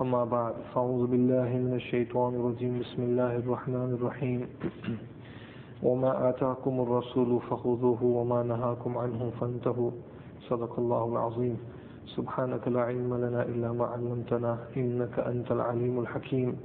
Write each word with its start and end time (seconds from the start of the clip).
أما 0.00 0.24
بعد 0.24 0.54
فأعوذ 0.74 1.06
بالله 1.06 1.48
من 1.58 1.74
الشيطان 1.74 2.34
الرجيم. 2.34 2.80
بسم 2.80 3.02
الله 3.02 3.36
الرحمن 3.36 3.94
الرحيم. 3.94 4.46
وما 5.86 6.28
آتاكم 6.30 6.80
الرسول 6.80 7.40
فخذوه 7.40 8.04
وما 8.04 8.42
نهاكم 8.42 8.98
عنه 8.98 9.30
فانتهوا. 9.40 9.90
صدق 10.50 10.78
الله 10.78 11.04
العظيم. 11.12 11.56
سبحانك 12.06 12.68
لا 12.68 12.80
علم 12.80 13.14
لنا 13.14 13.42
إلا 13.42 13.72
ما 13.72 13.84
علمتنا 13.86 14.58
إنك 14.76 15.18
أنت 15.18 15.52
العليم 15.52 16.00
الحكيم. 16.00 16.56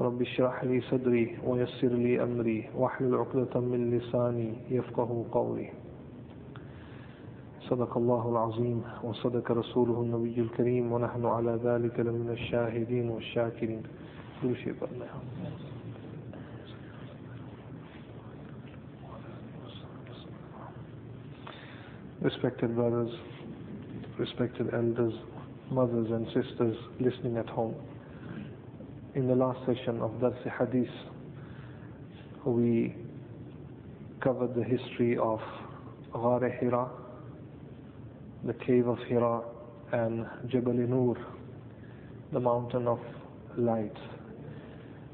رب 0.00 0.22
اشرح 0.22 0.64
لي 0.64 0.80
صدري 0.80 1.38
ويسر 1.46 1.88
لي 1.88 2.22
أمري 2.22 2.68
واحلل 2.76 3.14
عقدة 3.14 3.60
من 3.60 3.90
لساني 3.98 4.54
يفقه 4.70 5.24
قولي. 5.32 5.81
صدق 7.70 7.96
الله 7.96 8.28
العظيم 8.30 8.82
وصدق 9.04 9.50
رسوله 9.52 10.00
النبي 10.02 10.40
الكريم 10.40 10.92
ونحن 10.92 11.26
على 11.26 11.58
ذلك 11.64 12.00
لمن 12.00 12.30
الشاهدين 12.30 13.10
والشاكرين 13.10 13.82
كل 14.42 14.56
شيء 14.56 14.74
Respected 22.22 22.76
brothers, 22.76 23.10
respected 24.16 24.72
elders, 24.72 25.12
mothers 25.72 26.08
and 26.12 26.24
sisters 26.28 26.76
listening 27.00 27.36
at 27.36 27.48
home. 27.48 27.74
In 29.16 29.26
the 29.26 29.34
last 29.34 29.58
session 29.66 30.00
of 30.00 30.20
Dars 30.20 30.34
Hadith, 30.56 30.86
we 32.44 32.94
covered 34.20 34.54
the 34.54 34.62
history 34.62 35.18
of 35.18 35.40
Ghar 36.12 36.48
Hira, 36.60 36.88
the 38.44 38.54
cave 38.54 38.86
of 38.88 38.98
Hira, 39.08 39.42
and 39.92 40.26
Jabal 40.48 40.72
Nur, 40.72 41.16
the 42.32 42.40
mountain 42.40 42.88
of 42.88 42.98
light. 43.56 43.96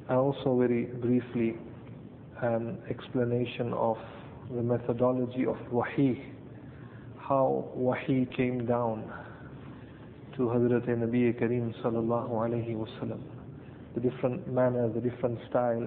And 0.08 0.18
also 0.18 0.56
very 0.58 0.84
briefly, 0.84 1.56
an 2.42 2.78
explanation 2.88 3.72
of 3.74 3.98
the 4.54 4.62
methodology 4.62 5.44
of 5.44 5.56
Wahi, 5.70 6.22
how 7.18 7.68
Wahi 7.74 8.26
came 8.36 8.64
down 8.64 9.04
to 10.36 10.42
Hazrat 10.44 10.86
Nabi 10.86 11.34
Kareem 11.38 11.74
sallallahu 11.82 12.30
alayhi 12.30 12.74
wasallam, 12.76 13.20
the 13.94 14.00
different 14.00 14.46
manner, 14.50 14.88
the 14.88 15.00
different 15.00 15.38
style, 15.50 15.86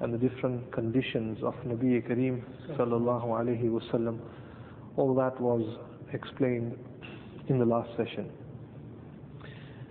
and 0.00 0.12
the 0.12 0.18
different 0.18 0.70
conditions 0.72 1.38
of 1.42 1.54
Nabi 1.66 2.06
Kareem 2.06 2.42
sallallahu 2.76 3.24
alayhi 3.26 3.64
wasallam. 3.64 4.18
All 4.96 5.14
that 5.14 5.40
was 5.40 5.62
explained 6.12 6.76
in 7.48 7.58
the 7.58 7.64
last 7.64 7.90
session. 7.96 8.30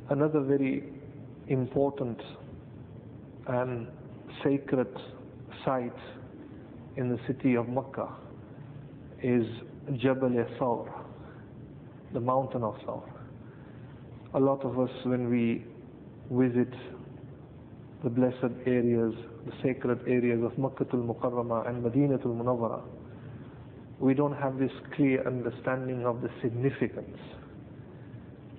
Another 0.10 0.42
very 0.42 0.84
important 1.48 2.20
and 3.48 3.88
sacred 4.44 4.88
site 5.64 5.92
in 6.98 7.10
the 7.10 7.20
city 7.28 7.56
of 7.56 7.68
Makkah 7.68 8.10
is 9.22 9.46
Jabal 9.98 10.30
Thawr, 10.60 10.90
the 12.14 12.20
mountain 12.20 12.64
of 12.64 12.76
Thawr. 12.86 13.04
A 14.34 14.40
lot 14.40 14.64
of 14.64 14.80
us, 14.80 14.90
when 15.06 15.30
we 15.30 15.64
visit 16.32 16.74
the 18.04 18.10
blessed 18.10 18.54
areas, 18.66 19.14
the 19.46 19.54
sacred 19.64 20.00
areas 20.08 20.44
of 20.44 20.58
Makkah 20.58 20.86
al-Mukarramah 20.94 21.68
and 21.70 21.84
Madinatul 21.84 22.36
Munawwara, 22.36 22.82
we 24.00 24.14
don't 24.14 24.36
have 24.36 24.58
this 24.58 24.72
clear 24.96 25.26
understanding 25.26 26.06
of 26.06 26.22
the 26.22 26.30
significance. 26.42 27.18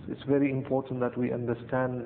So 0.07 0.13
it's 0.13 0.23
very 0.29 0.51
important 0.51 1.01
that 1.01 1.17
we 1.17 1.33
understand 1.33 2.05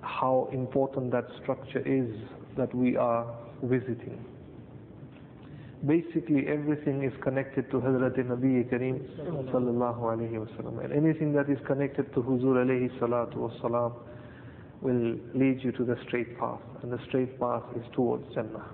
how 0.00 0.48
important 0.52 1.12
that 1.12 1.26
structure 1.42 1.82
is 1.86 2.10
that 2.56 2.74
we 2.74 2.96
are 2.96 3.26
visiting. 3.62 4.24
Basically 5.86 6.46
everything 6.48 7.02
is 7.02 7.12
connected 7.22 7.70
to 7.70 7.78
Hazrat 7.78 8.16
Nabi 8.18 8.68
Kareem 8.70 9.00
sallallahu 9.50 10.00
alayhi 10.00 10.34
wasallam 10.34 10.84
and 10.84 10.92
anything 10.92 11.32
that 11.32 11.50
is 11.50 11.58
connected 11.66 12.12
to 12.14 12.20
Huzur 12.22 12.64
alayhi 12.64 12.90
salatu 13.00 13.36
wasalam 13.50 13.92
will 14.80 15.16
lead 15.34 15.62
you 15.62 15.72
to 15.72 15.84
the 15.84 15.96
straight 16.06 16.38
path 16.38 16.60
and 16.82 16.92
the 16.92 16.98
straight 17.08 17.38
path 17.40 17.62
is 17.76 17.84
towards 17.94 18.24
Jannah. 18.34 18.64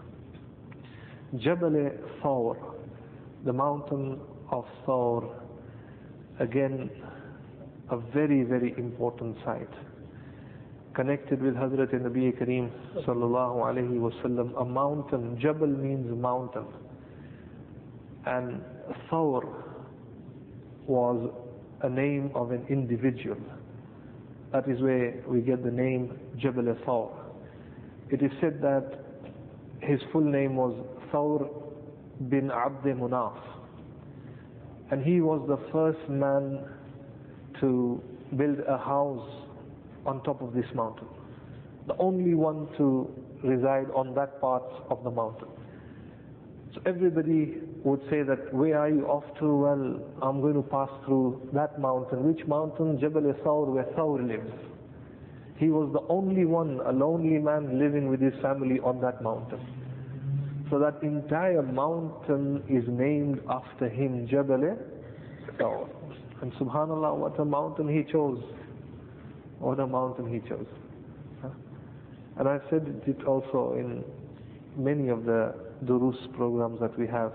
Jabal 1.37 1.91
Thawr 2.23 2.68
the 3.49 3.53
mountain 3.55 4.21
of 4.53 4.67
Thawr, 4.87 5.25
again 6.39 6.91
a 7.91 7.97
very 7.97 8.43
very 8.43 8.75
important 8.77 9.39
site 9.43 9.73
connected 10.93 11.41
with 11.41 11.55
Hazrat 11.55 11.95
Nabi 11.95 12.27
Kareem 12.39 12.69
sallallahu 13.07 13.63
alayhi 13.69 13.97
wasallam 14.07 14.51
a 14.61 14.65
mountain 14.67 15.39
Jabal 15.41 15.67
means 15.67 16.15
mountain. 16.21 16.67
And 18.27 18.61
Thawr 19.11 19.43
was 20.87 21.31
a 21.83 21.89
name 21.89 22.31
of 22.35 22.51
an 22.51 22.67
individual. 22.69 23.39
That 24.53 24.69
is 24.69 24.83
where 24.83 25.23
we 25.27 25.41
get 25.41 25.65
the 25.65 25.71
name 25.71 26.19
Jabal 26.39 26.75
Thawr. 26.85 27.13
It 28.11 28.21
is 28.23 28.31
said 28.43 28.61
that 28.61 29.07
his 29.81 30.01
full 30.13 30.29
name 30.39 30.55
was 30.57 30.75
Thawr 31.11 31.49
bin 32.29 32.51
Abd 32.51 32.85
Munaf. 32.99 33.39
And 34.91 35.05
he 35.05 35.21
was 35.21 35.47
the 35.49 35.59
first 35.73 36.09
man 36.09 36.61
to 37.61 38.03
build 38.37 38.59
a 38.69 38.79
house 38.79 39.29
on 40.07 40.23
top 40.25 40.41
of 40.43 40.55
this 40.55 40.67
mountain. 40.75 41.07
The 41.87 41.97
only 41.99 42.35
one 42.35 42.69
to 42.79 43.09
reside 43.43 43.87
on 43.95 44.15
that 44.15 44.41
part 44.41 44.65
of 44.91 45.05
the 45.05 45.11
mountain. 45.11 45.49
So 46.75 46.81
everybody 46.87 47.59
would 47.85 48.01
say 48.11 48.23
that, 48.23 48.53
where 48.53 48.79
are 48.79 48.89
you 48.91 49.07
off 49.07 49.25
to? 49.39 49.57
Well, 49.57 50.01
I'm 50.23 50.41
going 50.41 50.55
to 50.55 50.63
pass 50.63 50.89
through 51.05 51.49
that 51.55 51.81
mountain. 51.81 52.25
Which 52.27 52.47
mountain? 52.47 52.99
Jabal 53.01 53.33
Thawr, 53.45 53.67
where 53.73 53.85
Thawr 53.97 54.21
lives. 54.27 54.53
He 55.57 55.69
was 55.71 55.91
the 55.93 56.03
only 56.13 56.45
one, 56.45 56.81
a 56.87 56.93
lonely 56.93 57.39
man 57.39 57.79
living 57.79 58.09
with 58.09 58.21
his 58.21 58.35
family 58.43 58.81
on 58.81 59.01
that 59.01 59.23
mountain. 59.23 59.61
So 60.71 60.79
that 60.79 61.03
entire 61.03 61.63
mountain 61.63 62.63
is 62.69 62.85
named 62.89 63.41
after 63.49 63.89
him, 63.89 64.27
Jabal. 64.29 64.77
And 66.41 66.53
subhanAllah, 66.55 67.17
what 67.17 67.39
a 67.41 67.45
mountain 67.45 67.89
he 67.89 68.11
chose. 68.11 68.43
What 69.59 69.81
a 69.81 69.87
mountain 69.87 70.33
he 70.33 70.47
chose. 70.49 70.67
And 72.39 72.49
I've 72.49 72.63
said 72.71 73.03
it 73.07 73.25
also 73.25 73.75
in 73.79 74.05
many 74.77 75.09
of 75.09 75.25
the 75.25 75.55
durus 75.87 76.17
programs 76.37 76.81
that 76.81 76.97
we 76.99 77.07
have. 77.09 77.33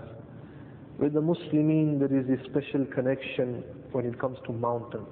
With 0.98 1.12
the 1.12 1.20
Muslimin, 1.20 1.98
there 1.98 2.16
is 2.16 2.26
a 2.30 2.42
special 2.48 2.86
connection 2.86 3.64
when 3.92 4.06
it 4.06 4.18
comes 4.18 4.38
to 4.46 4.52
mountains. 4.52 5.06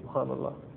Subhanallah 0.00 0.67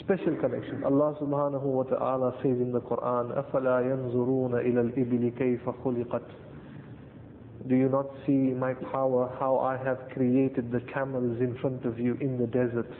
special 0.00 0.36
connection. 0.36 0.84
Allah 0.84 1.16
subhanahu 1.20 1.62
wa 1.62 1.82
ta'ala 1.84 2.32
says 2.42 2.60
in 2.60 2.72
the 2.72 2.80
Quran, 2.80 3.32
أَفَلَا 3.32 3.82
يَنْظُرُونَ 3.88 4.52
إِلَى 4.52 4.92
الْإِبِلِ 4.92 5.38
كَيْفَ 5.38 5.64
خُلِقَتْ 5.82 7.68
Do 7.68 7.74
you 7.74 7.88
not 7.88 8.06
see 8.26 8.32
my 8.52 8.74
power, 8.74 9.34
how 9.40 9.58
I 9.58 9.76
have 9.82 9.98
created 10.12 10.70
the 10.70 10.80
camels 10.92 11.40
in 11.40 11.56
front 11.60 11.86
of 11.86 11.98
you 11.98 12.16
in 12.20 12.36
the 12.38 12.46
desert, 12.46 12.90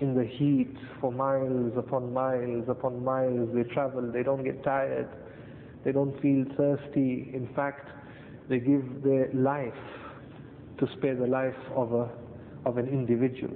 in 0.00 0.14
the 0.14 0.24
heat, 0.24 0.74
for 1.00 1.12
miles 1.12 1.72
upon 1.76 2.12
miles 2.12 2.64
upon 2.68 3.04
miles, 3.04 3.50
they 3.54 3.62
travel, 3.74 4.10
they 4.10 4.22
don't 4.22 4.42
get 4.44 4.64
tired, 4.64 5.08
they 5.84 5.92
don't 5.92 6.18
feel 6.22 6.44
thirsty. 6.56 7.30
In 7.34 7.48
fact, 7.54 7.88
they 8.48 8.58
give 8.58 9.02
their 9.04 9.28
life 9.34 9.74
to 10.78 10.88
spare 10.96 11.14
the 11.16 11.26
life 11.26 11.54
of, 11.74 11.92
a, 11.92 12.08
of 12.64 12.78
an 12.78 12.88
individual. 12.88 13.54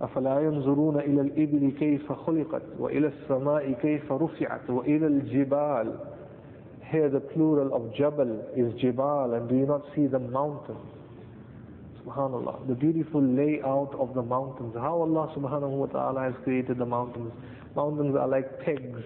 أفلا 0.00 0.40
ينظرون 0.40 0.98
إلى 0.98 1.20
الإبل 1.20 1.70
كيف 1.78 2.12
خلقت 2.12 2.62
وإلى 2.78 3.06
السماء 3.06 3.72
كيف 3.72 4.12
رفعت 4.12 4.70
وإلى 4.70 5.06
الجبال 5.06 5.94
Here 6.92 7.08
the 7.08 7.18
plural 7.20 7.74
of 7.74 7.92
Jabal 7.94 8.44
is 8.54 8.72
Jibal 8.80 9.34
and 9.36 9.48
do 9.48 9.56
you 9.56 9.66
not 9.66 9.82
see 9.96 10.06
the 10.06 10.20
mountains? 10.20 10.78
Subhanallah. 12.06 12.68
The 12.68 12.74
beautiful 12.76 13.20
layout 13.20 13.92
of 13.98 14.14
the 14.14 14.22
mountains. 14.22 14.72
How 14.76 15.00
Allah 15.00 15.32
subhanahu 15.36 15.70
wa 15.70 15.86
ta'ala 15.86 16.20
has 16.22 16.34
created 16.44 16.78
the 16.78 16.86
mountains. 16.86 17.32
Mountains 17.74 18.14
are 18.14 18.28
like 18.28 18.60
pegs 18.60 19.02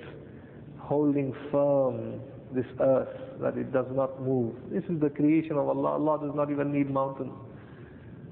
holding 0.78 1.32
firm 1.50 2.20
this 2.55 2.67
earth 2.81 3.08
that 3.40 3.56
it 3.56 3.72
does 3.72 3.87
not 3.93 4.20
move. 4.22 4.55
This 4.70 4.84
is 4.84 5.00
the 5.00 5.08
creation 5.08 5.52
of 5.52 5.69
Allah. 5.69 5.93
Allah 5.93 6.19
does 6.26 6.34
not 6.37 6.50
even 6.50 6.72
need 6.72 6.90
mountains. 6.90 7.32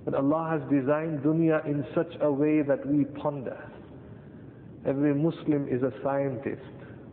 But 0.06 0.16
Allah 0.16 0.60
has 0.60 0.70
designed 0.70 1.20
dunya 1.20 1.66
in 1.66 1.86
such 1.96 2.14
a 2.22 2.32
way 2.32 2.62
that 2.62 2.86
we 2.86 3.06
ponder. 3.06 3.58
Every 4.86 5.14
Muslim 5.14 5.68
is 5.70 5.82
a 5.82 5.94
scientist. 6.04 6.62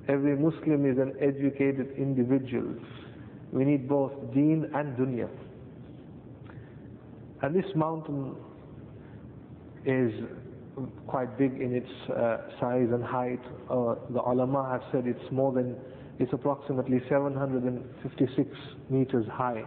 Every 0.08 0.36
Muslim 0.36 0.90
is 0.90 0.98
an 0.98 1.14
educated 1.20 1.92
individual. 1.96 2.74
We 3.52 3.64
need 3.64 3.88
both 3.88 4.12
deen 4.34 4.68
and 4.74 4.96
dunya. 4.96 5.28
And 7.42 7.54
this 7.54 7.70
mountain 7.76 8.34
is 9.86 10.12
quite 11.06 11.38
big 11.38 11.60
in 11.60 11.74
its 11.74 12.10
uh, 12.10 12.38
size 12.60 12.88
and 12.92 13.02
height. 13.04 13.40
Uh, 13.70 13.94
the 14.10 14.20
ulama 14.20 14.68
have 14.70 14.82
said 14.92 15.06
it's 15.06 15.32
more 15.32 15.52
than, 15.52 15.76
it's 16.18 16.32
approximately 16.32 17.00
756 17.08 18.48
meters 18.90 19.26
high. 19.32 19.62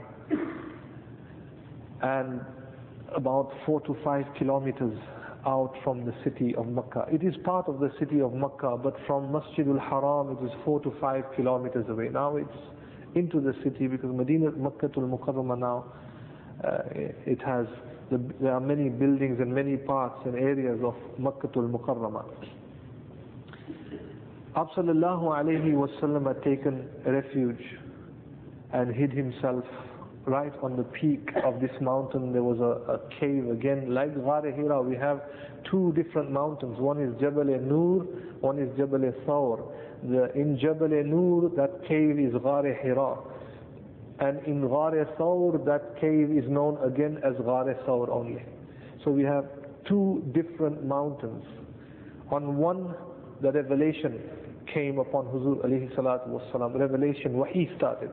And 2.01 2.41
about 3.15 3.51
four 3.65 3.81
to 3.81 3.95
five 4.03 4.25
kilometers 4.37 4.97
out 5.45 5.73
from 5.83 6.05
the 6.05 6.13
city 6.23 6.55
of 6.55 6.67
Mecca. 6.67 7.05
It 7.11 7.23
is 7.23 7.35
part 7.43 7.67
of 7.67 7.79
the 7.79 7.91
city 7.99 8.21
of 8.21 8.33
Mecca, 8.33 8.77
but 8.81 8.95
from 9.05 9.31
Masjid 9.31 9.67
al-Haram 9.67 10.37
it 10.37 10.45
is 10.45 10.51
four 10.63 10.79
to 10.81 10.93
five 11.01 11.23
kilometers 11.35 11.85
away. 11.89 12.09
Now 12.09 12.37
it's 12.37 12.57
into 13.15 13.39
the 13.41 13.53
city 13.63 13.87
because 13.87 14.09
Medina, 14.13 14.51
Makkah 14.51 14.89
al-Mukarramah 14.95 15.59
now, 15.59 15.85
uh, 16.63 16.77
it 17.25 17.41
has, 17.43 17.67
the, 18.11 18.21
there 18.41 18.53
are 18.53 18.59
many 18.59 18.89
buildings 18.89 19.39
and 19.39 19.53
many 19.53 19.77
parts 19.77 20.19
and 20.25 20.35
areas 20.35 20.79
of 20.83 20.95
Makkah 21.19 21.49
al-Mukarramah. 21.55 22.25
Absallallahu 24.55 25.23
alayhi 25.33 25.73
wasallam 25.73 26.27
had 26.27 26.41
taken 26.43 26.87
refuge 27.05 27.63
and 28.71 28.93
hid 28.95 29.11
himself 29.11 29.63
right 30.25 30.53
on 30.61 30.77
the 30.77 30.83
peak 30.83 31.27
of 31.43 31.59
this 31.59 31.71
mountain 31.81 32.31
there 32.31 32.43
was 32.43 32.59
a, 32.59 32.93
a 32.93 32.99
cave 33.19 33.49
again. 33.49 33.93
Like 33.93 34.15
Ghar 34.15 34.41
Hira 34.43 34.81
we 34.81 34.95
have 34.95 35.21
two 35.69 35.93
different 35.95 36.31
mountains. 36.31 36.79
One 36.79 37.01
is 37.01 37.13
Jabal 37.19 37.45
Nur 37.45 38.03
one 38.39 38.59
is 38.59 38.69
Jabal 38.77 39.11
Thawr. 39.25 39.63
The, 40.03 40.31
in 40.33 40.57
Jabal 40.59 40.89
Nur 41.05 41.49
that 41.57 41.85
cave 41.87 42.19
is 42.19 42.33
Ghar 42.41 42.63
Hira. 42.81 43.17
And 44.19 44.39
in 44.47 44.61
Ghar 44.67 44.91
Thawr 45.17 45.57
that 45.65 45.99
cave 45.99 46.31
is 46.31 46.49
known 46.49 46.77
again 46.83 47.17
as 47.23 47.33
Ghar 47.43 47.65
Thawr 47.85 48.09
only. 48.09 48.43
So 49.03 49.11
we 49.11 49.23
have 49.23 49.45
two 49.87 50.23
different 50.33 50.85
mountains. 50.85 51.43
On 52.31 52.55
one 52.57 52.95
the 53.41 53.51
revelation 53.51 54.21
came 54.73 54.99
upon 54.99 55.25
Huzur 55.25 55.65
alayhi 55.65 55.93
salatu 55.95 56.29
wasalam 56.29 56.79
revelation 56.79 57.33
wahi 57.33 57.69
started. 57.77 58.09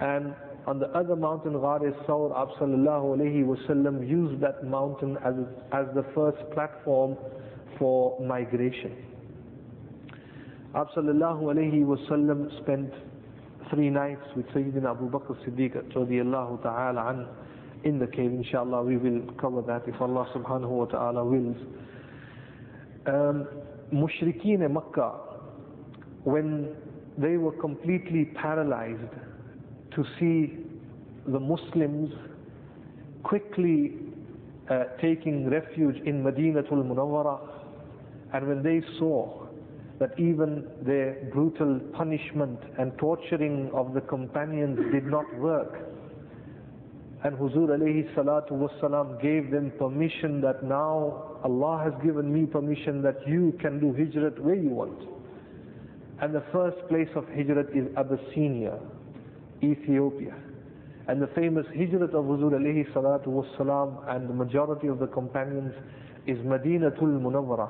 And 0.00 0.34
on 0.66 0.78
the 0.78 0.86
other 0.96 1.14
mountain, 1.16 1.52
Ghar 1.52 1.80
Sawr, 2.06 2.30
Sallallahu 2.58 3.18
alayhi 3.18 3.44
wasallam 3.44 4.08
used 4.08 4.40
that 4.42 4.64
mountain 4.64 5.18
as, 5.24 5.34
as 5.72 5.86
the 5.94 6.04
first 6.14 6.38
platform 6.52 7.16
for 7.78 8.18
migration. 8.20 8.96
Sallallahu 10.74 11.42
alayhi 11.54 11.84
wasallam 11.84 12.48
spent 12.62 12.90
three 13.70 13.90
nights 13.90 14.22
with 14.36 14.46
Sayyidina 14.48 14.90
Abu 14.92 15.10
Bakr 15.10 15.36
Siddiq 15.46 15.74
radiallahu 15.92 16.62
ta'ala 16.62 17.10
an 17.10 17.26
in 17.84 17.98
the 17.98 18.06
cave. 18.06 18.32
Inshallah, 18.32 18.82
we 18.82 18.96
will 18.96 19.20
cover 19.40 19.60
that 19.62 19.82
if 19.86 20.00
Allah 20.00 20.26
subhanahu 20.34 20.68
wa 20.68 20.84
ta'ala 20.86 21.24
wills. 21.24 21.56
Um, 23.06 23.46
Mushrikeen 23.92 24.68
Makkah, 24.70 25.12
when 26.24 26.74
they 27.18 27.36
were 27.36 27.52
completely 27.52 28.24
paralyzed 28.34 29.12
to 29.94 30.04
see 30.18 30.56
the 31.26 31.40
Muslims 31.40 32.12
quickly 33.22 33.94
uh, 34.70 34.84
taking 35.00 35.48
refuge 35.48 35.96
in 36.04 36.22
Madinatul 36.22 36.84
Munawwara 36.84 37.38
and 38.32 38.46
when 38.48 38.62
they 38.62 38.82
saw 38.98 39.46
that 39.98 40.18
even 40.18 40.66
their 40.82 41.28
brutal 41.32 41.78
punishment 41.94 42.58
and 42.78 42.96
torturing 42.98 43.70
of 43.72 43.94
the 43.94 44.00
companions 44.02 44.78
did 44.92 45.04
not 45.06 45.24
work 45.38 45.78
and 47.24 47.36
Huzur 47.38 47.68
alayhi 47.70 48.12
salatu 48.14 48.50
wasalam 48.52 49.20
gave 49.22 49.50
them 49.50 49.70
permission 49.78 50.42
that 50.42 50.62
now 50.62 51.38
Allah 51.42 51.80
has 51.84 51.94
given 52.04 52.30
me 52.32 52.44
permission 52.44 53.00
that 53.02 53.26
you 53.26 53.56
can 53.62 53.80
do 53.80 53.92
hijrat 53.94 54.38
where 54.40 54.54
you 54.54 54.68
want. 54.68 55.08
And 56.20 56.34
the 56.34 56.42
first 56.52 56.76
place 56.88 57.08
of 57.16 57.24
hijrat 57.24 57.74
is 57.74 57.86
Abyssinia 57.96 58.78
Ethiopia. 59.62 60.34
And 61.06 61.20
the 61.20 61.26
famous 61.28 61.66
hijrat 61.76 62.14
of 62.14 62.24
Huzur 62.24 62.52
alayhi 62.52 62.90
salatu 62.92 63.26
wasalam 63.28 64.08
and 64.14 64.28
the 64.28 64.32
majority 64.34 64.86
of 64.88 64.98
the 64.98 65.06
companions 65.06 65.72
is 66.26 66.38
Madinatul 66.38 67.20
Munawwara. 67.20 67.68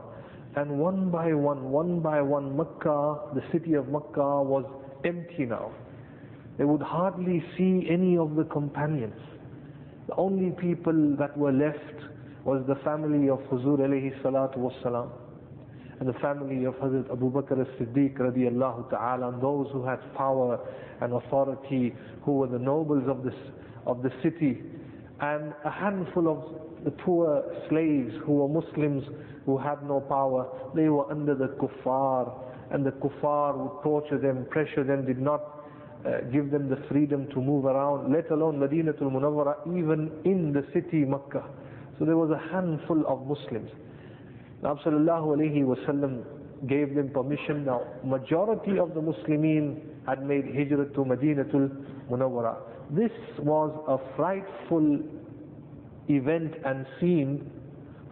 And 0.57 0.79
one 0.79 1.11
by 1.11 1.35
one, 1.35 1.71
one 1.71 2.01
by 2.01 2.23
one, 2.23 2.57
Makkah, 2.57 3.35
the 3.35 3.43
city 3.51 3.75
of 3.75 3.89
Makkah 3.89 4.43
was 4.43 4.65
empty 5.05 5.47
now. 5.47 5.73
They 6.59 6.65
would 6.65 6.83
hardly 6.83 7.43
see 7.59 7.89
any 7.91 8.17
of 8.17 8.37
the 8.37 8.45
companions. 8.45 9.21
The 10.07 10.15
only 10.15 10.51
people 10.53 11.17
that 11.19 11.37
were 11.37 11.51
left 11.53 11.99
was 12.45 12.63
the 12.69 12.77
family 12.85 13.29
of 13.29 13.39
Huzur 13.51 13.79
alayhi 13.81 14.21
salatu 14.23 14.59
wasalam 14.59 15.11
and 16.01 16.09
the 16.09 16.13
family 16.15 16.65
of 16.65 16.75
Hazrat 16.75 17.11
Abu 17.11 17.31
Bakr 17.31 17.61
as-Siddiq 17.61 18.19
radiallahu 18.19 18.91
ta'ala 18.91 19.29
and 19.29 19.43
those 19.43 19.69
who 19.73 19.85
had 19.85 19.99
power 20.15 20.59
and 21.01 21.13
authority 21.13 21.95
who 22.23 22.33
were 22.39 22.47
the 22.49 22.59
nobles 22.59 23.05
of 23.09 23.23
this 23.23 23.35
of 23.87 24.03
the 24.03 24.11
city 24.23 24.63
and 25.21 25.53
a 25.65 25.71
handful 25.71 26.29
of 26.29 26.85
the 26.85 26.91
poor 26.91 27.45
slaves 27.69 28.13
who 28.25 28.33
were 28.33 28.49
Muslims 28.49 29.05
who 29.47 29.57
had 29.57 29.83
no 29.87 30.01
power 30.01 30.49
they 30.75 30.89
were 30.89 31.11
under 31.11 31.35
the 31.35 31.49
kuffar 31.61 32.33
and 32.73 32.85
the 32.85 32.91
kuffar 32.93 33.57
would 33.57 33.83
torture 33.83 34.19
them 34.19 34.47
pressure 34.51 34.83
them 34.85 35.07
did 35.07 35.21
not 35.21 35.65
uh, 36.07 36.21
give 36.33 36.51
them 36.51 36.69
the 36.69 36.77
freedom 36.89 37.27
to 37.31 37.41
move 37.41 37.65
around 37.67 38.13
let 38.13 38.31
alone 38.31 38.59
Madinatul 38.59 39.11
Munawwara 39.13 39.55
even 39.69 40.11
in 40.25 40.53
the 40.53 40.65
city 40.75 41.05
Makkah. 41.05 41.45
So 41.99 42.05
there 42.05 42.17
was 42.17 42.31
a 42.31 42.53
handful 42.53 43.07
of 43.07 43.27
Muslims 43.27 43.71
now 44.65 44.75
sallallahu 44.85 45.37
alayhi 45.37 45.63
wasallam 45.63 46.25
gave 46.67 46.95
them 46.95 47.11
permission. 47.11 47.65
Now 47.67 47.83
majority 48.03 48.79
of 48.79 48.95
the 48.95 49.01
Muslimin 49.01 49.81
had 50.07 50.25
made 50.27 50.47
hijrah 50.47 50.87
to 50.95 51.01
Madinatul 51.05 51.69
Munawwara. 52.11 52.57
This 52.91 53.13
was 53.39 53.71
a 53.87 53.99
frightful 54.17 55.01
event 56.09 56.55
and 56.65 56.87
scene 57.01 57.51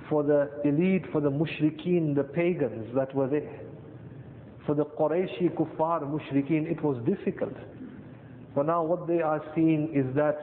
for 0.08 0.22
the 0.22 0.50
elite, 0.64 1.04
for 1.10 1.20
the 1.20 1.30
mushrikeen, 1.30 2.14
the 2.14 2.24
pagans 2.24 2.86
that 2.94 3.14
were 3.14 3.28
there. 3.28 3.60
For 4.66 4.74
the 4.74 4.84
Qurayshi 4.84 5.54
kuffar 5.54 6.02
mushrikeen, 6.02 6.70
it 6.70 6.82
was 6.82 7.02
difficult. 7.06 7.54
For 8.54 8.62
now 8.62 8.82
what 8.84 9.06
they 9.06 9.20
are 9.22 9.42
seeing 9.54 9.90
is 9.94 10.14
that 10.14 10.36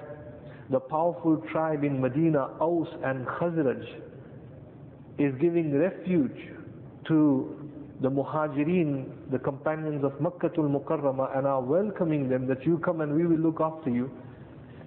the 0.71 0.79
powerful 0.79 1.37
tribe 1.51 1.83
in 1.83 2.01
Medina, 2.01 2.49
Aus 2.59 2.87
and 3.03 3.25
Khazraj, 3.27 3.85
is 5.19 5.33
giving 5.39 5.77
refuge 5.77 6.49
to 7.07 7.55
the 8.01 8.09
muhajirin, 8.09 9.05
the 9.31 9.39
companions 9.39 10.03
of 10.05 10.13
Makkatul 10.13 10.69
Mukarramah 10.71 11.37
and 11.37 11.45
are 11.45 11.61
welcoming 11.61 12.29
them 12.29 12.47
that 12.47 12.65
you 12.65 12.77
come 12.79 13.01
and 13.01 13.13
we 13.13 13.25
will 13.27 13.37
look 13.39 13.59
after 13.59 13.89
you. 13.89 14.09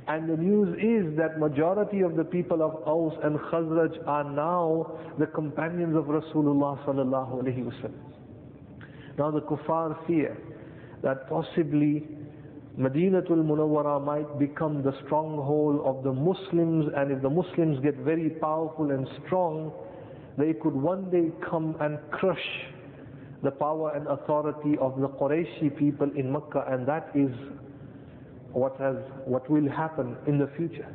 And 0.09 0.29
the 0.29 0.37
news 0.37 0.77
is 0.81 1.17
that 1.19 1.39
majority 1.39 2.01
of 2.01 2.17
the 2.17 2.25
people 2.25 2.62
of 2.62 2.75
Aus 2.89 3.12
and 3.23 3.39
Khazraj 3.39 4.07
are 4.09 4.25
now 4.25 4.99
the 5.19 5.27
companions 5.27 5.95
of 5.95 6.05
Rasulullah 6.07 6.83
sallallahu 6.87 7.43
alaihi 7.43 7.65
wasallam. 7.65 7.93
Now 9.19 9.31
the 9.31 9.43
kuffar 9.43 10.05
fear 10.07 10.37
that 11.03 11.29
possibly 11.29 12.09
Madinatul 12.79 13.45
Munawwara 13.45 14.03
might 14.03 14.39
become 14.39 14.83
the 14.83 14.93
stronghold 15.05 15.83
of 15.85 16.03
the 16.03 16.12
Muslims 16.12 16.91
and 16.97 17.12
if 17.12 17.21
the 17.21 17.29
Muslims 17.29 17.79
get 17.83 17.97
very 17.99 18.31
powerful 18.31 18.91
and 18.91 19.07
strong, 19.27 19.71
they 20.39 20.53
could 20.55 20.75
one 20.75 21.11
day 21.11 21.31
come 21.49 21.77
and 21.81 21.99
crush 22.11 22.47
the 23.43 23.51
power 23.51 23.93
and 23.95 24.07
authority 24.07 24.79
of 24.81 24.99
the 25.01 25.09
Qurayshi 25.09 25.77
people 25.77 26.11
in 26.17 26.33
Mecca 26.33 26.65
and 26.69 26.87
that 26.87 27.11
is 27.15 27.31
what 28.53 28.77
has 28.79 28.97
what 29.25 29.49
will 29.51 29.69
happen 29.69 30.17
in 30.27 30.39
the 30.39 30.49
future. 30.57 30.89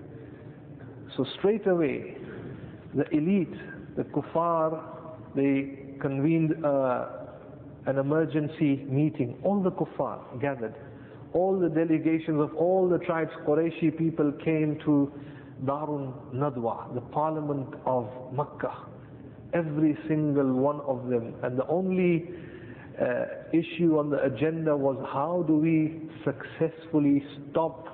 So 1.15 1.25
straight 1.37 1.67
away 1.67 2.17
the 2.95 3.07
elite, 3.09 3.53
the 3.95 4.03
kuffar, 4.03 4.81
they 5.35 5.97
convened 5.99 6.63
uh, 6.65 7.07
an 7.85 7.97
emergency 7.97 8.85
meeting. 8.89 9.37
All 9.43 9.61
the 9.61 9.71
kuffar 9.71 10.19
gathered. 10.41 10.73
All 11.33 11.59
the 11.59 11.69
delegations 11.69 12.39
of 12.41 12.55
all 12.55 12.87
the 12.87 12.97
tribes, 12.99 13.31
Qurayshi 13.45 13.97
people 13.97 14.31
came 14.43 14.79
to 14.85 15.11
Darun 15.65 16.13
Nadwa, 16.33 16.93
the 16.95 17.01
parliament 17.01 17.73
of 17.85 18.09
Makkah 18.31 18.85
every 19.53 19.97
single 20.07 20.53
one 20.53 20.81
of 20.81 21.07
them. 21.09 21.33
And 21.43 21.57
the 21.57 21.67
only 21.67 22.29
uh, 23.01 23.25
issue 23.53 23.97
on 23.99 24.09
the 24.09 24.21
agenda 24.23 24.75
was 24.75 24.97
how 25.11 25.43
do 25.47 25.55
we 25.55 26.09
successfully 26.25 27.23
stop 27.51 27.87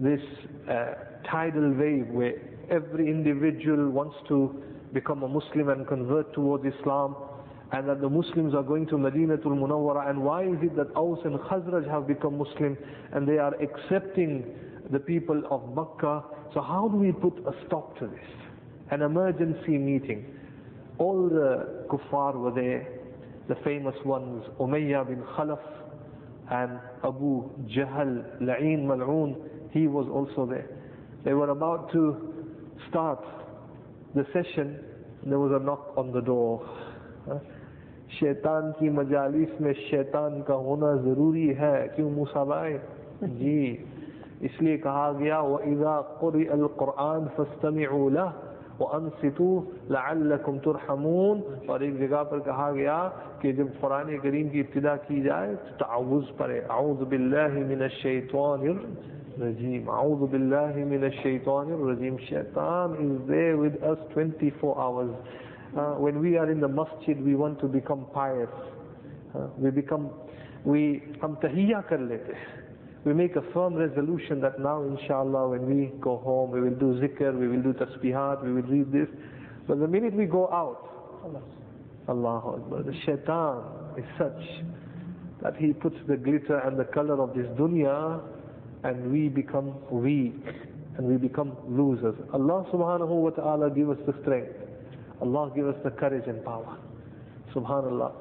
this 0.00 0.20
uh, 0.68 0.94
tidal 1.30 1.72
wave 1.72 2.06
where 2.08 2.34
every 2.70 3.08
individual 3.08 3.88
wants 3.90 4.16
to 4.28 4.62
become 4.92 5.22
a 5.22 5.28
Muslim 5.28 5.68
and 5.70 5.86
convert 5.86 6.32
towards 6.34 6.64
Islam 6.78 7.16
and 7.72 7.88
that 7.88 8.00
the 8.02 8.08
Muslims 8.08 8.54
are 8.54 8.62
going 8.62 8.86
to 8.86 8.94
Madinatul 8.96 9.46
Munawwara 9.56 10.10
and 10.10 10.22
why 10.22 10.44
is 10.44 10.58
it 10.62 10.76
that 10.76 10.94
Aus 10.94 11.18
and 11.24 11.38
Khazraj 11.40 11.88
have 11.90 12.06
become 12.06 12.36
Muslim 12.36 12.76
and 13.12 13.26
they 13.26 13.38
are 13.38 13.54
accepting 13.62 14.44
the 14.90 14.98
people 15.00 15.42
of 15.50 15.74
Makkah? 15.74 16.22
So 16.52 16.60
how 16.60 16.88
do 16.88 16.98
we 16.98 17.12
put 17.12 17.38
a 17.46 17.52
stop 17.66 17.98
to 17.98 18.06
this? 18.06 18.28
An 18.90 19.00
emergency 19.00 19.78
meeting 19.78 20.26
all 20.98 21.28
the 21.28 21.86
kuffar 21.88 22.34
were 22.34 22.52
there, 22.52 22.86
the 23.48 23.56
famous 23.64 23.94
ones 24.04 24.44
Umayyah 24.60 25.06
bin 25.08 25.22
Khalaf 25.36 25.60
and 26.50 26.78
Abu 27.04 27.50
Jahl, 27.66 28.40
La'in 28.40 28.84
Mal'un, 28.84 29.36
he 29.72 29.86
was 29.86 30.06
also 30.12 30.46
there. 30.50 30.68
They 31.24 31.32
were 31.34 31.50
about 31.50 31.90
to 31.92 32.32
start 32.88 33.24
the 34.14 34.26
session, 34.32 34.78
there 35.24 35.38
was 35.38 35.52
a 35.60 35.64
knock 35.64 35.92
on 35.96 36.12
the 36.12 36.20
door. 36.20 36.62
شیطان 38.18 38.70
کی 38.78 38.88
مجالس 38.96 39.60
میں 39.60 39.72
شیطان 39.90 40.40
کا 40.46 40.54
ہونا 40.64 40.92
ضروری 41.04 41.48
ہے 41.58 41.86
کیوں 41.96 42.10
مسابائے 42.10 42.76
جی 43.38 43.76
اس 44.48 44.60
لیے 44.62 44.76
کہا 44.82 45.10
گیا 45.18 45.38
وَإِذَا 45.40 46.00
قُرِئَ 46.20 46.48
الْقُرْآنِ 46.52 47.28
فَاسْتَمِعُوا 47.36 48.10
لَهُ 48.10 48.51
لعلکم 48.80 50.58
ترحمون 50.58 51.40
اور 51.66 51.80
ایک 51.80 51.98
جگہ 51.98 52.24
پر 52.24 52.38
کہا 52.38 52.72
گیا 52.72 53.08
کہ 53.40 53.52
جب 53.52 53.66
قرآن 53.80 54.18
کریم 54.18 54.48
کی 54.48 54.60
ابتدا 54.60 54.96
کی 54.96 55.22
جائے 55.22 55.54
تو 55.54 55.84
تعوض 55.84 56.24
پڑے۔ 56.36 56.60
اعوذ 56.70 57.02
باللہ 57.08 57.48
من 57.48 57.82
الشیطان 57.82 58.66
الرجیم۔ 58.68 59.90
اعوذ 59.90 60.30
باللہ 60.30 60.76
من 60.76 61.04
الشیطان 61.04 61.72
الرجیم۔ 61.72 62.16
شیطان 62.18 62.92
is 62.92 63.30
there 63.30 63.56
with 63.64 63.82
us 63.92 64.16
24 64.16 64.74
hours. 64.78 65.12
Uh, 65.76 65.98
when 66.04 66.20
we 66.24 66.36
are 66.38 66.50
in 66.54 66.60
the 66.60 66.72
masjid 66.80 67.16
we 67.28 67.38
want 67.44 67.60
to 67.60 67.68
become 67.68 68.02
pious. 68.14 68.58
Uh, 69.36 69.46
we 69.64 69.70
become 69.70 70.08
we 70.72 70.96
ہم 71.22 71.34
تحیہ 71.34 71.76
کر 71.88 71.98
لیتے 71.98 72.32
ہیں۔ 72.32 72.61
We 73.04 73.14
make 73.14 73.34
a 73.36 73.42
firm 73.52 73.74
resolution 73.74 74.40
that 74.42 74.60
now, 74.60 74.82
inshallah, 74.82 75.50
when 75.50 75.66
we 75.66 75.92
go 76.00 76.18
home, 76.18 76.52
we 76.52 76.60
will 76.60 76.76
do 76.78 77.00
zikr, 77.00 77.36
we 77.36 77.48
will 77.48 77.62
do 77.62 77.72
tasbihat, 77.72 78.44
we 78.44 78.52
will 78.52 78.62
read 78.62 78.92
this. 78.92 79.08
But 79.66 79.80
the 79.80 79.88
minute 79.88 80.14
we 80.14 80.26
go 80.26 80.46
out, 80.52 80.88
Allah 82.08 82.38
Akbar, 82.56 82.82
the 82.84 82.94
shaitan 83.04 83.62
is 83.98 84.04
such 84.18 84.64
that 85.42 85.56
he 85.56 85.72
puts 85.72 85.96
the 86.06 86.16
glitter 86.16 86.58
and 86.58 86.78
the 86.78 86.84
color 86.84 87.20
of 87.20 87.34
this 87.34 87.46
dunya 87.58 88.22
and 88.84 89.10
we 89.12 89.28
become 89.28 89.74
weak 89.90 90.34
and 90.96 91.06
we 91.06 91.16
become 91.16 91.56
losers. 91.68 92.14
Allah 92.32 92.66
subhanahu 92.72 93.08
wa 93.08 93.30
ta'ala 93.30 93.70
give 93.70 93.90
us 93.90 93.98
the 94.06 94.14
strength. 94.22 94.52
Allah 95.20 95.50
give 95.54 95.66
us 95.68 95.76
the 95.84 95.90
courage 95.90 96.24
and 96.26 96.44
power. 96.44 96.78
Subhanallah. 97.54 98.12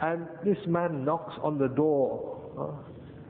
And 0.00 0.26
this 0.44 0.58
man 0.66 1.04
knocks 1.04 1.34
on 1.42 1.58
the 1.58 1.68
door 1.68 2.84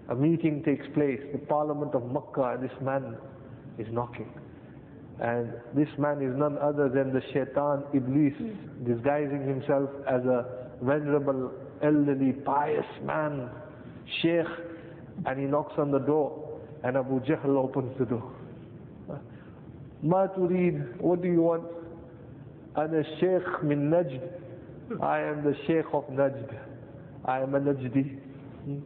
a 0.09 0.15
meeting 0.15 0.63
takes 0.63 0.87
place, 0.95 1.21
the 1.33 1.39
parliament 1.39 1.95
of 1.95 2.11
Makkah, 2.13 2.59
this 2.61 2.71
man 2.81 3.17
is 3.79 3.87
knocking. 3.91 4.33
And 5.21 5.53
this 5.75 5.89
man 5.99 6.23
is 6.23 6.37
none 6.37 6.59
other 6.59 6.89
than 6.89 7.13
the 7.13 7.23
shaitan 7.33 7.83
Iblis, 7.95 8.35
disguising 8.87 9.47
himself 9.49 9.91
as 10.09 10.23
a 10.25 10.69
venerable, 10.83 11.53
elderly, 11.83 12.33
pious 12.33 12.85
man, 13.03 13.51
sheikh, 14.23 14.47
and 15.25 15.41
he 15.41 15.47
knocks 15.47 15.73
on 15.79 15.91
the 15.91 15.99
door, 15.99 16.61
and 16.85 16.97
Abu 16.97 17.21
Jahl 17.21 17.57
opens 17.57 17.99
the 17.99 18.05
door. 18.05 18.31
Ma 20.03 20.27
turid, 20.29 21.01
what 21.01 21.23
do 21.23 21.29
you 21.29 21.41
want? 21.43 21.65
Ana 22.77 23.03
sheikh 23.19 23.63
min 23.65 23.91
Najd. 23.91 24.21
I 25.03 25.21
am 25.21 25.43
the 25.43 25.55
sheikh 25.67 25.87
of 25.93 26.05
Najd. 26.09 26.55
I 27.25 27.41
am 27.41 27.55
a 27.55 27.61
Najdi. 27.61 28.19
Hmm? 28.65 28.79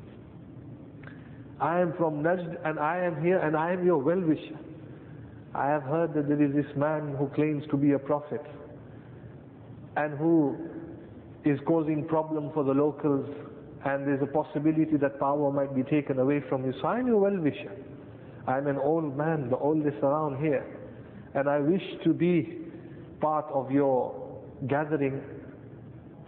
I 1.61 1.81
am 1.81 1.93
from 1.99 2.23
Najd 2.23 2.57
and 2.65 2.79
I 2.79 2.99
am 2.99 3.23
here 3.23 3.39
and 3.39 3.57
I 3.57 3.73
am 3.73 3.85
your 3.85 3.99
well-wisher 3.99 4.59
I 5.55 5.67
have 5.67 5.83
heard 5.83 6.15
that 6.15 6.29
there 6.29 6.41
is 6.41 6.55
this 6.55 6.77
man 6.77 7.15
who 7.19 7.27
claims 7.35 7.65
to 7.71 7.77
be 7.77 7.93
a 7.93 7.99
prophet 7.99 8.43
and 9.97 10.17
who 10.17 10.57
is 11.45 11.59
causing 11.67 12.07
problem 12.07 12.51
for 12.55 12.63
the 12.63 12.73
locals 12.73 13.27
and 13.85 14.07
there's 14.07 14.23
a 14.23 14.27
possibility 14.27 14.97
that 15.01 15.19
power 15.19 15.51
might 15.51 15.75
be 15.75 15.83
taken 15.83 16.19
away 16.21 16.41
from 16.49 16.65
you. 16.65 16.73
So 16.81 16.87
I'm 16.89 17.07
your 17.07 17.19
well-wisher. 17.19 17.73
I'm 18.47 18.67
an 18.69 18.77
old 18.79 19.17
man, 19.17 19.51
the 19.51 19.57
oldest 19.57 19.97
around 20.03 20.39
here. 20.41 20.65
And 21.35 21.49
I 21.49 21.59
wish 21.59 21.83
to 22.05 22.13
be 22.13 22.59
part 23.21 23.47
of 23.53 23.71
your 23.73 24.15
gathering 24.69 25.21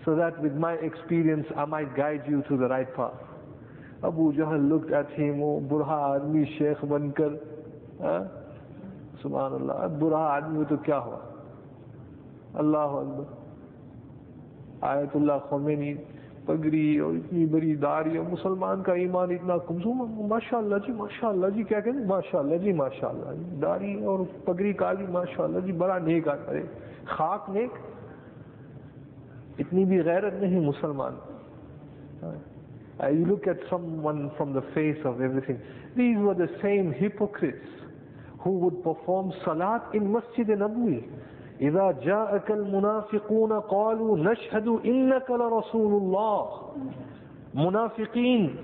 so 0.05 0.17
that 0.17 0.41
with 0.43 0.55
my 0.55 0.73
experience 0.75 1.47
I 1.57 1.65
might 1.65 1.95
guide 1.97 2.23
you 2.29 2.43
to 2.49 2.57
the 2.57 2.67
right 2.67 2.93
path. 2.97 3.13
Abu 4.03 4.33
Jahl 4.33 4.61
look 4.61 4.93
at 4.93 5.19
him 5.19 5.43
وہ 5.43 5.61
برہا 5.69 5.97
آدمی 5.97 6.45
شیخ 6.45 6.85
بن 6.85 7.11
کر 7.11 7.29
ہاں؟ 8.01 8.25
سبحان 9.23 9.53
اللہ 9.55 9.99
برہا 9.99 10.37
آدمی 10.37 10.65
تو 10.69 10.77
کیا 10.77 10.99
ہوا؟ 10.99 11.19
اللہ 12.55 12.77
اکبر۔ 12.77 13.25
آیت 14.81 15.17
اللہ 15.17 15.33
خمینی 15.49 15.95
پگری 16.47 16.99
اور 16.99 17.13
اتنی 17.13 17.47
بڑی 17.47 17.75
داری 17.75 18.17
اور 18.17 18.27
مسلمان 18.33 18.83
کا 18.83 18.93
ایمان 18.93 19.31
اتنا 19.31 19.57
کمزور۔ 19.59 19.95
ماشاء 20.29 20.59
اللہ 20.59 20.77
جی 20.87 20.93
ماشاء 20.93 21.29
اللہ 21.29 21.47
جی 21.47 21.63
کیا 21.63 21.81
کہتے 21.81 21.99
ہیں؟ 21.99 22.07
ماشاء 22.07 22.39
اللہ 22.39 22.57
جی 22.57 22.73
ماشاء 22.73 23.09
اللہ 23.09 23.35
جی۔ 23.35 23.57
داری 23.63 24.05
اور 24.05 24.19
پگری 24.45 24.73
کالی 24.73 25.07
ماشاء 25.11 25.45
اللہ 25.45 25.59
جی 25.59 25.73
بڑا 25.73 25.99
نیک 25.99 26.29
آتا 26.29 26.53
ہے 26.53 26.63
خاک 27.05 27.51
نیک۔ 27.51 27.71
اتنی 29.59 29.85
بھی 29.85 30.01
غیرت 30.01 30.35
نہیں 30.35 30.61
مسلمان۔ 30.61 31.13
ہاں۔ 32.23 32.52
Uh, 33.03 33.09
you 33.09 33.25
look 33.27 33.47
at 33.49 33.57
someone 33.69 34.31
from 34.37 34.53
the 34.53 34.63
face 34.75 34.99
of 35.05 35.21
everything. 35.21 35.61
These 35.97 36.17
were 36.19 36.35
the 36.35 36.49
same 36.63 36.93
hypocrites 36.93 37.67
who 38.41 38.51
would 38.59 38.83
perform 38.85 39.33
salat 39.45 39.83
in 39.95 40.13
Masjid 40.13 40.47
Nabawi. 40.47 41.09
إذا 41.61 41.93
جاءك 42.05 42.51
المنافقون 42.51 43.53
قالوا 43.53 44.19
نشهد 44.19 44.69
إنك 44.85 45.31
لرسول 45.31 45.93
الله 46.03 46.49
munafiqeen. 47.55 48.57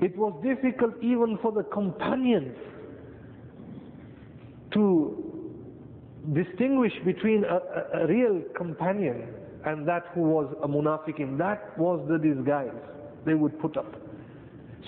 it 0.00 0.16
was 0.16 0.32
difficult 0.42 0.94
even 1.02 1.36
for 1.42 1.52
the 1.52 1.62
companions 1.64 2.56
to 4.72 5.22
distinguish 6.32 6.92
between 7.04 7.44
a, 7.44 7.56
a, 7.56 8.04
a 8.04 8.06
real 8.06 8.40
companion 8.56 9.26
and 9.66 9.86
that 9.86 10.04
who 10.14 10.20
was 10.22 10.46
a 10.62 10.68
munafiqin 10.68 11.36
that 11.36 11.76
was 11.78 12.00
the 12.08 12.16
disguise 12.18 12.70
they 13.25 13.33
would 13.33 13.59
put 13.59 13.77
up. 13.77 13.93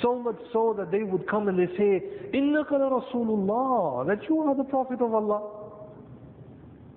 So 0.01 0.19
much 0.19 0.37
so 0.53 0.75
that 0.77 0.91
they 0.91 1.03
would 1.03 1.27
come 1.27 1.47
and 1.47 1.57
they 1.57 1.67
say, 1.77 2.03
إِنَّكَ 2.33 2.69
لَرَسُولُ 2.69 4.07
That 4.07 4.29
you 4.29 4.39
are 4.41 4.55
the 4.55 4.63
Prophet 4.63 5.01
of 5.01 5.13
Allah. 5.13 5.57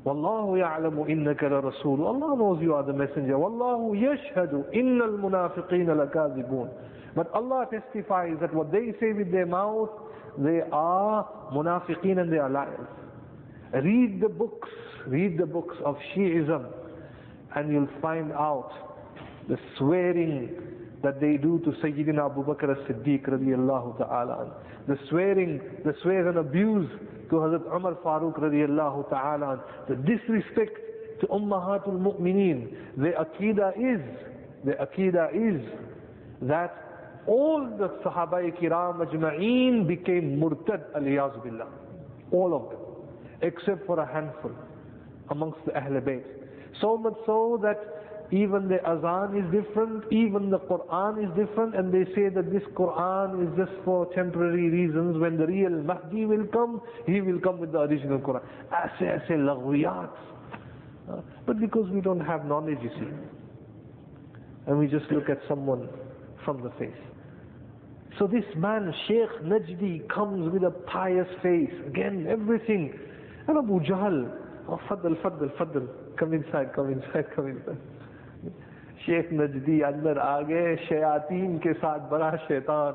والله 0.04 0.58
يعلم 0.58 0.98
إنك 1.08 1.44
لرسول 1.44 2.00
Allah 2.06 2.36
knows 2.36 2.62
you 2.62 2.74
are 2.74 2.82
the 2.82 2.92
messenger 2.92 3.36
والله 3.36 3.96
يشهد 3.96 4.64
إن 4.74 5.02
المنافقين 5.02 5.90
لكاذبون 5.90 6.68
but 7.14 7.30
Allah 7.34 7.66
testifies 7.70 8.36
that 8.40 8.54
what 8.54 8.72
they 8.72 8.92
say 9.00 9.12
with 9.12 9.30
their 9.30 9.44
mouth 9.46 9.90
they 10.38 10.60
are 10.72 11.28
munafiqeen 11.52 12.18
and 12.18 12.32
they 12.32 12.38
are 12.38 12.48
liars 12.48 12.88
read 13.74 14.20
the 14.22 14.28
books 14.28 14.68
read 15.06 15.36
the 15.36 15.46
books 15.46 15.76
of 15.84 15.96
Shi'ism 16.14 16.64
and 17.56 17.70
you'll 17.72 17.88
find 18.00 18.32
out 18.32 18.70
the 19.48 19.58
swearing 19.76 20.56
that 21.05 21.21
they 21.21 21.37
do 21.37 21.59
to 21.65 21.71
Sayyidina 21.83 22.25
Abu 22.31 22.43
Bakr 22.43 22.71
as-Siddiq 22.75 23.29
radiallahu 23.29 23.97
ta'ala 24.01 24.39
the 24.87 24.97
swearing 25.09 25.59
the 25.83 25.93
swear 26.01 26.27
and 26.29 26.37
abuse 26.37 26.89
to 27.29 27.35
Hazrat 27.35 27.65
Umar 27.75 27.95
Farooq 28.03 28.39
radiallahu 28.39 29.09
ta'ala, 29.09 29.63
the 29.89 29.95
disrespect 29.95 30.77
to 31.21 31.27
Ummahatul 31.27 31.99
Mu'mineen. 31.99 32.75
The 32.97 33.11
Aqidah 33.17 33.71
is, 33.77 34.01
the 34.63 34.73
Aqidah 34.73 35.29
is 35.33 35.65
that 36.43 37.23
all 37.25 37.65
the 37.79 37.87
Sahaba 38.03 38.43
Kiram 38.59 38.99
Ajma'een 39.07 39.87
became 39.87 40.39
murtad 40.39 40.83
aliyaz 40.95 41.33
billah. 41.43 41.67
All 42.31 42.53
of 42.55 42.69
them. 42.69 42.79
Except 43.41 43.85
for 43.87 43.99
a 43.99 44.05
handful 44.05 44.51
amongst 45.29 45.59
the 45.65 45.75
Ahl 45.75 45.99
Bayt. 46.01 46.23
So 46.79 46.97
much 46.97 47.15
so 47.25 47.59
that 47.63 47.94
even 48.31 48.67
the 48.67 48.79
azan 48.87 49.37
is 49.37 49.45
different, 49.51 50.03
even 50.11 50.49
the 50.49 50.59
Quran 50.59 51.23
is 51.23 51.29
different, 51.35 51.75
and 51.75 51.93
they 51.93 52.05
say 52.15 52.29
that 52.29 52.51
this 52.51 52.63
Quran 52.73 53.43
is 53.45 53.57
just 53.57 53.71
for 53.83 54.11
temporary 54.13 54.69
reasons. 54.69 55.17
When 55.17 55.37
the 55.37 55.45
real 55.47 55.69
Mahdi 55.71 56.25
will 56.25 56.45
come, 56.47 56.81
he 57.05 57.21
will 57.21 57.39
come 57.39 57.59
with 57.59 57.71
the 57.71 57.79
original 57.81 58.19
Quran. 58.19 58.41
Aise 58.71 59.21
aise 59.21 59.29
laghwiyat. 59.29 60.09
But 61.45 61.59
because 61.59 61.89
we 61.91 62.01
don't 62.01 62.21
have 62.21 62.45
knowledge, 62.45 62.79
you 62.81 62.89
see. 62.99 63.11
and 64.67 64.79
we 64.79 64.87
just 64.87 65.05
look 65.11 65.29
at 65.29 65.39
someone 65.47 65.87
from 66.43 66.63
the 66.63 66.69
face. 66.79 67.01
So 68.17 68.27
this 68.27 68.45
man, 68.55 68.93
Sheikh 69.07 69.29
Najdi, 69.43 70.07
comes 70.09 70.51
with 70.51 70.63
a 70.63 70.71
pious 70.71 71.27
face. 71.43 71.71
Again, 71.87 72.27
everything. 72.29 72.97
And 73.47 73.57
Abu 73.57 73.79
Jahl, 73.81 74.31
oh, 74.69 74.79
Fadl, 74.89 75.21
Fadl, 75.21 75.51
Fadl, 75.57 75.87
come 76.17 76.33
inside, 76.33 76.73
come 76.73 76.91
inside, 76.91 77.25
come 77.35 77.47
inside. 77.47 77.77
شیخ 78.99 79.33
نجدی 79.33 79.83
اندر 79.83 80.17
آگے 80.17 80.47
گئے 80.47 80.75
شیاطین 80.75 81.57
کے 81.57 81.73
ساتھ 81.81 82.03
بڑا 82.09 82.31
شیطان۔ 82.47 82.93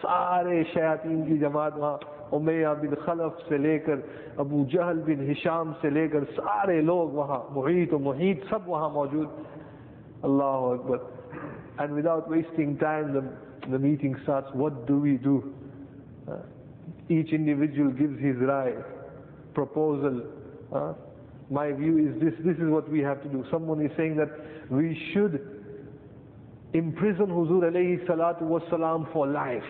سارے 0.00 0.62
شیاطین 0.72 1.24
کی 1.26 1.38
جماعت 1.38 1.72
وہاں 1.76 1.98
امیہ 2.32 2.68
بن 2.80 2.94
خلف 3.04 3.48
سے 3.48 3.58
لے 3.58 3.78
کر 3.78 3.94
ابو 4.36 4.64
جہل 4.70 5.02
بن 5.06 5.30
ہشام 5.30 5.72
سے 5.80 5.90
لے 5.90 6.08
کر 6.08 6.24
سارے 6.36 6.80
لوگ 6.80 7.10
وہاں 7.10 7.40
محیط 7.50 7.92
و 7.92 7.98
محیط 7.98 8.44
سب 8.50 8.58
وہاں 8.66 8.90
موجود۔ 8.90 9.28
اللہ 10.22 10.66
اکبر۔ 10.74 10.96
And 11.78 11.92
without 11.92 12.28
wasting 12.28 12.74
time 12.74 13.06
the 13.64 13.78
meeting 13.78 14.14
starts, 14.22 14.54
what 14.54 14.86
do 14.86 14.98
we 14.98 15.16
do? 15.16 15.42
Uh, 16.28 16.42
each 17.08 17.32
individual 17.32 17.90
gives 17.90 18.18
his 18.20 18.36
right, 18.40 18.76
proposal. 19.54 20.20
Uh, 20.72 20.92
My 21.50 21.72
view 21.72 21.98
is 22.08 22.20
this, 22.22 22.34
this 22.44 22.56
is 22.56 22.70
what 22.70 22.90
we 22.90 23.00
have 23.00 23.22
to 23.22 23.28
do. 23.28 23.44
Someone 23.50 23.84
is 23.84 23.90
saying 23.96 24.16
that 24.16 24.30
we 24.70 24.98
should 25.12 25.40
imprison 26.72 27.26
Huzur 27.26 27.62
alayhi 27.70 28.04
salatu 28.06 28.42
was 28.42 28.62
salam 28.70 29.06
for 29.12 29.26
life. 29.26 29.62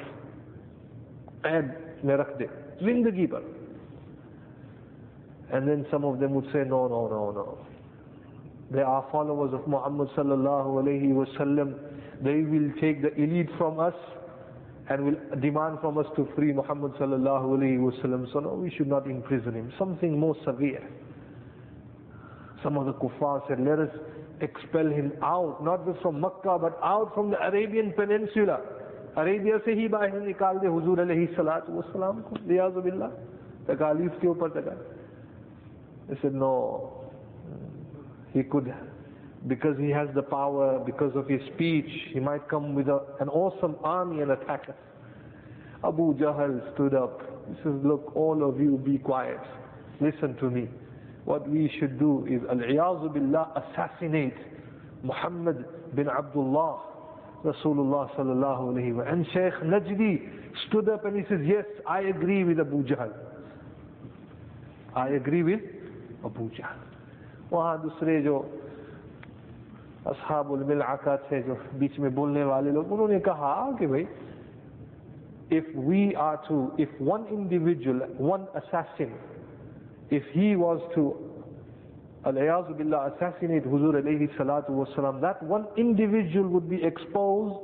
And 1.44 1.70
narakde, 2.04 2.48
the 2.80 3.26
par. 3.26 3.42
And 5.52 5.68
then 5.68 5.86
some 5.90 6.04
of 6.04 6.20
them 6.20 6.34
would 6.34 6.46
say, 6.46 6.62
no, 6.66 6.88
no, 6.88 7.06
no, 7.08 7.30
no. 7.30 7.58
They 8.70 8.80
are 8.82 9.06
followers 9.12 9.52
of 9.52 9.66
Muhammad 9.68 10.08
sallallahu 10.16 10.82
alayhi 10.82 11.12
wasallam. 11.12 11.74
They 12.22 12.40
will 12.42 12.72
take 12.80 13.02
the 13.02 13.12
elite 13.20 13.50
from 13.58 13.78
us 13.78 13.94
and 14.88 15.04
will 15.04 15.40
demand 15.40 15.78
from 15.80 15.98
us 15.98 16.06
to 16.16 16.28
free 16.34 16.52
Muhammad 16.52 16.92
sallallahu 16.94 17.58
alayhi 17.58 17.78
wasallam. 17.78 18.32
So 18.32 18.40
no, 18.40 18.54
we 18.54 18.70
should 18.70 18.88
not 18.88 19.06
imprison 19.06 19.54
him. 19.54 19.72
Something 19.78 20.18
more 20.18 20.34
severe. 20.44 20.82
some 22.63 22.77
of 22.77 22.85
the 22.85 22.93
kuffar 22.93 23.47
said 23.47 23.59
let 23.59 23.79
us 23.79 23.89
expel 24.41 24.87
him 24.87 25.11
out 25.21 25.63
not 25.63 25.85
just 25.85 26.01
from 26.01 26.19
Makkah 26.19 26.57
but 26.59 26.77
out 26.83 27.13
from 27.13 27.29
the 27.31 27.39
Arabian 27.47 27.93
peninsula 27.93 28.59
Arabia 29.17 29.57
से 29.65 29.73
ही 29.73 29.87
बाहर 29.89 30.19
निकाल 30.21 30.57
दे 30.63 30.67
हुजूर 30.73 30.99
अलैहि 30.99 31.25
सलात 31.35 31.69
वसलाम 31.75 32.19
को 32.29 32.35
लियाज 32.47 32.73
बिल्ला 32.85 33.07
तकालीफ 33.69 34.19
के 34.21 34.27
ऊपर 34.27 34.49
तका 34.57 34.75
They 36.09 36.17
said 36.21 36.33
no 36.33 36.51
he 38.33 38.43
could 38.43 38.73
because 39.47 39.77
he 39.77 39.89
has 39.89 40.09
the 40.15 40.21
power 40.21 40.79
because 40.85 41.15
of 41.15 41.27
his 41.27 41.41
speech 41.53 41.89
he 42.13 42.19
might 42.19 42.47
come 42.49 42.73
with 42.75 42.87
a, 42.87 42.99
an 43.19 43.29
awesome 43.29 43.75
army 43.83 44.21
and 44.21 44.31
attack 44.31 44.69
us 44.69 44.75
Abu 45.83 46.13
Jahl 46.21 46.55
stood 46.73 46.93
up 46.93 47.21
he 47.49 47.55
says 47.63 47.73
look 47.83 48.11
all 48.15 48.43
of 48.49 48.59
you 48.59 48.77
be 48.77 48.97
quiet 48.97 49.39
listen 50.01 50.35
to 50.43 50.49
me 50.49 50.67
what 51.25 51.47
we 51.49 51.71
should 51.79 51.99
do 51.99 52.25
is 52.29 52.41
al-iyazu 52.49 53.13
billah 53.13 53.51
assassinate 53.61 54.35
Muhammad 55.03 55.65
bin 55.95 56.07
Abdullah 56.09 56.89
Rasulullah 57.43 58.09
sallallahu 58.15 58.73
alayhi 58.73 58.93
wa 58.95 59.03
And 59.03 59.25
Shaykh 59.33 59.53
Najdi 59.63 60.27
stood 60.67 60.89
up 60.89 61.05
and 61.05 61.15
he 61.17 61.23
says, 61.29 61.39
yes, 61.45 61.63
I 61.87 62.01
agree 62.01 62.43
with 62.43 62.59
Abu 62.59 62.83
Jahl. 62.83 63.13
I 64.95 65.09
agree 65.09 65.43
with 65.43 65.61
Abu 66.25 66.49
Jahl. 66.51 66.75
वहाँ 67.51 67.81
दूसरे 67.81 68.21
जो 68.21 68.35
असहाबुल 70.07 70.63
मिलआका 70.69 71.15
थे 71.29 71.41
जो 71.43 71.55
बीच 71.79 71.97
में 71.99 72.13
बोलने 72.15 72.43
वाले 72.45 72.71
लोग 72.71 72.91
उन्होंने 72.93 73.19
कहा 73.25 73.53
कि 73.79 73.87
भाई 73.87 74.05
if 75.49 75.65
we 75.73 76.13
are 76.15 76.37
to 76.47 76.71
if 76.77 76.89
one 76.99 77.25
individual 77.33 78.05
one 78.17 78.45
assassin 78.61 79.09
if 80.10 80.22
he 80.32 80.56
was 80.56 80.80
to 80.94 81.16
assassinate 82.24 83.64
Huzur 83.64 83.94
alayhi 84.00 84.28
salatu 84.36 84.70
wasalam, 84.70 85.20
that 85.20 85.42
one 85.42 85.66
individual 85.76 86.48
would 86.48 86.68
be 86.70 86.82
exposed 86.82 87.56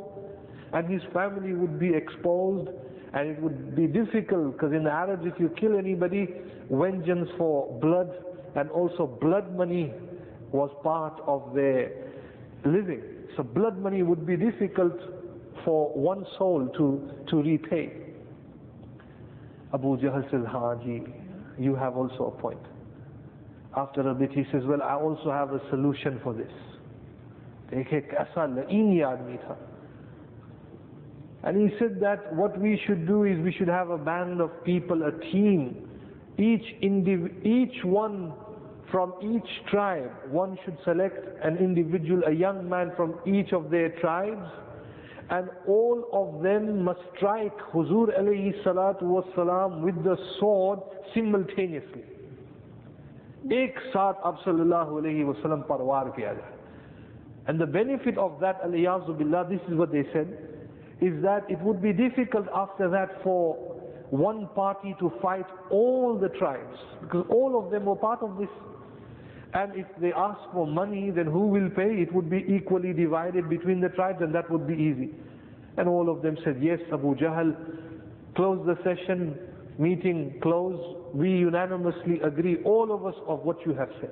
and 0.73 0.89
his 0.91 1.03
family 1.13 1.53
would 1.55 1.79
be 1.79 1.93
exposed 1.95 2.69
and 3.15 3.29
it 3.31 3.41
would 3.43 3.75
be 3.75 3.87
difficult 3.87 4.53
because 4.53 4.73
in 4.73 4.85
the 4.85 4.91
Arabs 4.91 5.23
if 5.27 5.39
you 5.41 5.49
kill 5.61 5.77
anybody, 5.77 6.29
vengeance 6.71 7.29
for 7.39 7.79
blood 7.81 8.11
and 8.57 8.71
also 8.71 9.07
blood 9.07 9.57
money 9.57 9.93
was 10.53 10.71
part 10.83 11.21
of 11.27 11.55
their 11.55 11.91
living. 12.65 13.03
So 13.37 13.43
blood 13.43 13.79
money 13.79 14.03
would 14.03 14.27
be 14.27 14.37
difficult 14.37 14.93
for 15.65 15.93
one 15.95 16.27
soul 16.39 16.69
to, 16.77 17.11
to 17.31 17.43
repay. 17.43 17.93
Abu 19.73 19.97
Jahl 19.99 20.29
says, 20.31 20.45
Haji, 20.51 21.05
you 21.60 21.76
have 21.76 21.98
also 21.98 22.34
a 22.36 22.42
point. 22.42 22.62
After 23.76 24.02
a 24.10 24.14
bit 24.14 24.32
he 24.32 24.44
says, 24.52 24.64
well, 24.66 24.82
I 24.82 24.96
also 24.96 25.32
have 25.32 25.52
a 25.54 25.62
solution 25.70 26.20
for 26.24 26.34
this. 26.34 26.52
देखे 27.72 28.00
कैसा 28.14 28.46
लईनी 28.46 29.00
आदमी 29.02 29.38
था 29.44 29.58
and 31.46 31.58
he 31.62 31.78
said 31.78 32.00
that 32.02 32.34
what 32.36 32.60
we 32.60 32.82
should 32.86 33.06
do 33.06 33.24
is 33.24 33.40
we 33.40 33.52
should 33.54 33.68
have 33.68 33.92
a 33.92 34.00
band 34.00 34.42
of 34.42 34.50
people, 34.64 35.04
a 35.04 35.12
team. 35.32 35.88
Each, 36.40 36.66
indiv- 36.82 37.46
each 37.46 37.84
one 37.86 38.34
from 38.92 39.14
each 39.22 39.48
tribe, 39.70 40.12
one 40.32 40.58
should 40.66 40.76
select 40.84 41.24
an 41.44 41.58
individual, 41.58 42.24
a 42.26 42.32
young 42.32 42.68
man 42.68 42.92
from 42.96 43.20
each 43.28 43.54
of 43.54 43.70
their 43.70 43.90
tribes, 44.02 44.48
and 45.31 45.49
all 45.69 46.05
of 46.13 46.43
them 46.43 46.83
must 46.85 47.01
strike 47.17 47.57
Huzur 47.73 48.19
alayhi 48.19 48.53
salatu 48.65 49.03
was 49.03 49.25
salam 49.37 49.83
with 49.83 50.03
the 50.03 50.17
sword 50.39 50.81
simultaneously. 51.15 52.03
Ek 53.51 53.75
saath 53.95 54.17
ab 54.25 54.37
sallallahu 54.45 55.01
alayhi 55.01 55.25
wa 55.25 55.35
parwar 55.69 56.15
kiya 56.17 56.35
jaye. 56.35 56.57
And 57.47 57.61
the 57.61 57.67
benefit 57.67 58.19
of 58.19 58.39
that, 58.41 58.63
alayyazu 58.63 59.17
billah, 59.17 59.49
this 59.49 59.61
is 59.69 59.75
what 59.77 59.93
they 59.93 60.05
said, 60.13 60.29
is 61.01 61.23
that 61.23 61.49
it 61.49 61.59
would 61.61 61.81
be 61.81 61.93
difficult 61.93 62.47
after 62.55 62.91
that 62.91 63.23
for 63.23 63.55
one 64.11 64.49
party 64.55 64.95
to 64.99 65.13
fight 65.23 65.47
all 65.71 66.19
the 66.19 66.29
tribes, 66.31 66.77
because 67.03 67.25
all 67.31 67.59
of 67.65 67.71
them 67.71 67.85
were 67.87 67.97
part 67.97 68.21
of 68.23 68.37
this 68.37 68.49
and 69.54 69.76
if 69.76 69.88
they 70.02 70.12
ask 70.14 70.40
for 70.54 70.66
money 70.68 71.12
then 71.12 71.26
who 71.26 71.48
will 71.48 71.70
pay 71.70 71.92
it 72.02 72.14
would 72.14 72.30
be 72.30 72.44
equally 72.48 72.94
divided 72.94 73.50
between 73.50 73.80
the 73.80 73.90
tribes 73.90 74.22
and 74.22 74.34
that 74.34 74.50
would 74.52 74.68
be 74.68 74.74
easy 74.74 75.10
and 75.78 75.88
all 75.88 76.10
of 76.10 76.22
them 76.22 76.38
said 76.44 76.58
yes 76.62 76.80
Abu 76.92 77.16
Jahl 77.16 77.56
close 78.36 78.66
the 78.66 78.78
session 78.84 79.38
meeting 79.78 80.40
close 80.42 80.96
we 81.16 81.30
unanimously 81.30 82.20
agree, 82.20 82.58
all 82.66 82.92
of 82.92 83.06
us, 83.06 83.16
of 83.26 83.40
what 83.46 83.66
you 83.66 83.74
have 83.74 83.90
said. 84.02 84.12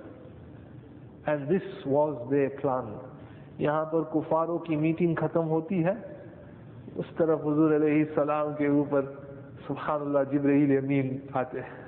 And 1.28 1.50
this 1.50 1.64
was 1.86 2.16
their 2.32 2.50
plan. 2.62 2.96
यहाँ 3.60 3.84
पर 3.92 4.04
कुफारों 4.14 4.58
की 4.66 4.76
meeting 4.76 5.16
खत्म 5.18 5.44
होती 5.52 5.82
है 5.84 5.96
उस 6.98 7.10
तरफ 7.20 7.42
हजूर 7.46 7.74
सलाम 8.16 8.54
के 8.60 8.70
ऊपर 8.80 9.04
सुबहानल्लाह 9.68 10.24
जिब्राइल 10.32 10.78
अमीन 10.78 11.12
आते 11.38 11.60
हैं 11.60 11.87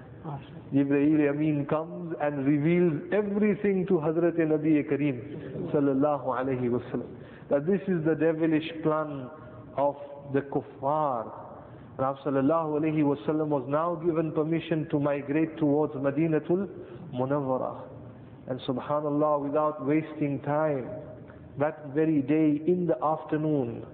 Jibreel 0.73 1.31
Amin 1.31 1.67
comes 1.67 2.15
and 2.21 2.47
reveals 2.47 3.01
everything 3.13 3.87
to 3.87 3.95
Hazrat 3.95 4.37
Nabi 4.37 4.85
Kareem 4.89 5.71
sallallahu 5.73 6.27
alayhi 6.27 6.69
wasallam. 6.69 7.07
That 7.49 7.67
this 7.67 7.81
is 7.89 8.05
the 8.05 8.15
devilish 8.15 8.69
plan 8.83 9.31
of 9.77 9.97
the 10.35 10.43
kuffar. 10.43 11.33
Rav 11.99 12.17
sallallahu 12.25 12.81
alayhi 12.81 13.03
wasallam 13.03 13.49
was 13.49 13.65
now 13.69 13.95
given 13.97 14.33
permission 14.33 14.87
to 14.91 15.01
migrate 15.01 15.57
towards 15.57 15.95
Madinatul 15.95 16.69
Munawwarah. 17.15 17.81
And 18.49 18.61
subhanallah, 18.61 19.41
without 19.43 19.85
wasting 19.87 20.41
time, 20.43 20.89
that 21.59 21.87
very 21.95 22.21
day 22.23 22.63
in 22.67 22.87
the 22.87 22.97
afternoon, 23.03 23.85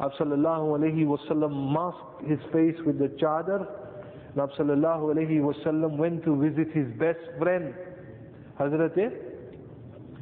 Rav 0.00 0.10
sallallahu 0.18 0.78
alayhi 0.80 1.06
wasallam 1.06 1.72
masked 1.72 2.28
his 2.28 2.38
face 2.52 2.76
with 2.84 2.98
the 2.98 3.08
chadar 3.22 3.85
Prophet 4.35 4.57
sallallahu 4.59 5.97
went 5.97 6.23
to 6.23 6.35
visit 6.35 6.71
his 6.73 6.87
best 6.97 7.19
friend, 7.37 7.73
Hazrat 8.59 8.97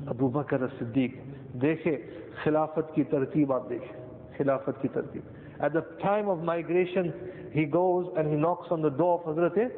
Abu 0.10 0.32
Bakr 0.32 0.64
as-Siddiq. 0.64 1.14
देखे 1.58 1.96
खिलाफत 2.44 2.92
की 2.96 3.04
तरतीब 3.12 3.52
आप 3.52 3.68
देखें 3.70 3.94
खिलाफत 4.38 4.76
की 4.82 4.88
तरतीब 4.88 5.24
at 5.62 5.74
the 5.74 5.82
time 6.02 6.30
of 6.30 6.40
migration, 6.40 7.14
he 7.52 7.66
goes 7.66 8.08
and 8.16 8.30
he 8.30 8.36
knocks 8.36 8.68
on 8.72 8.82
the 8.82 8.90
door 8.90 9.22
of 9.26 9.36
Hazrat 9.36 9.72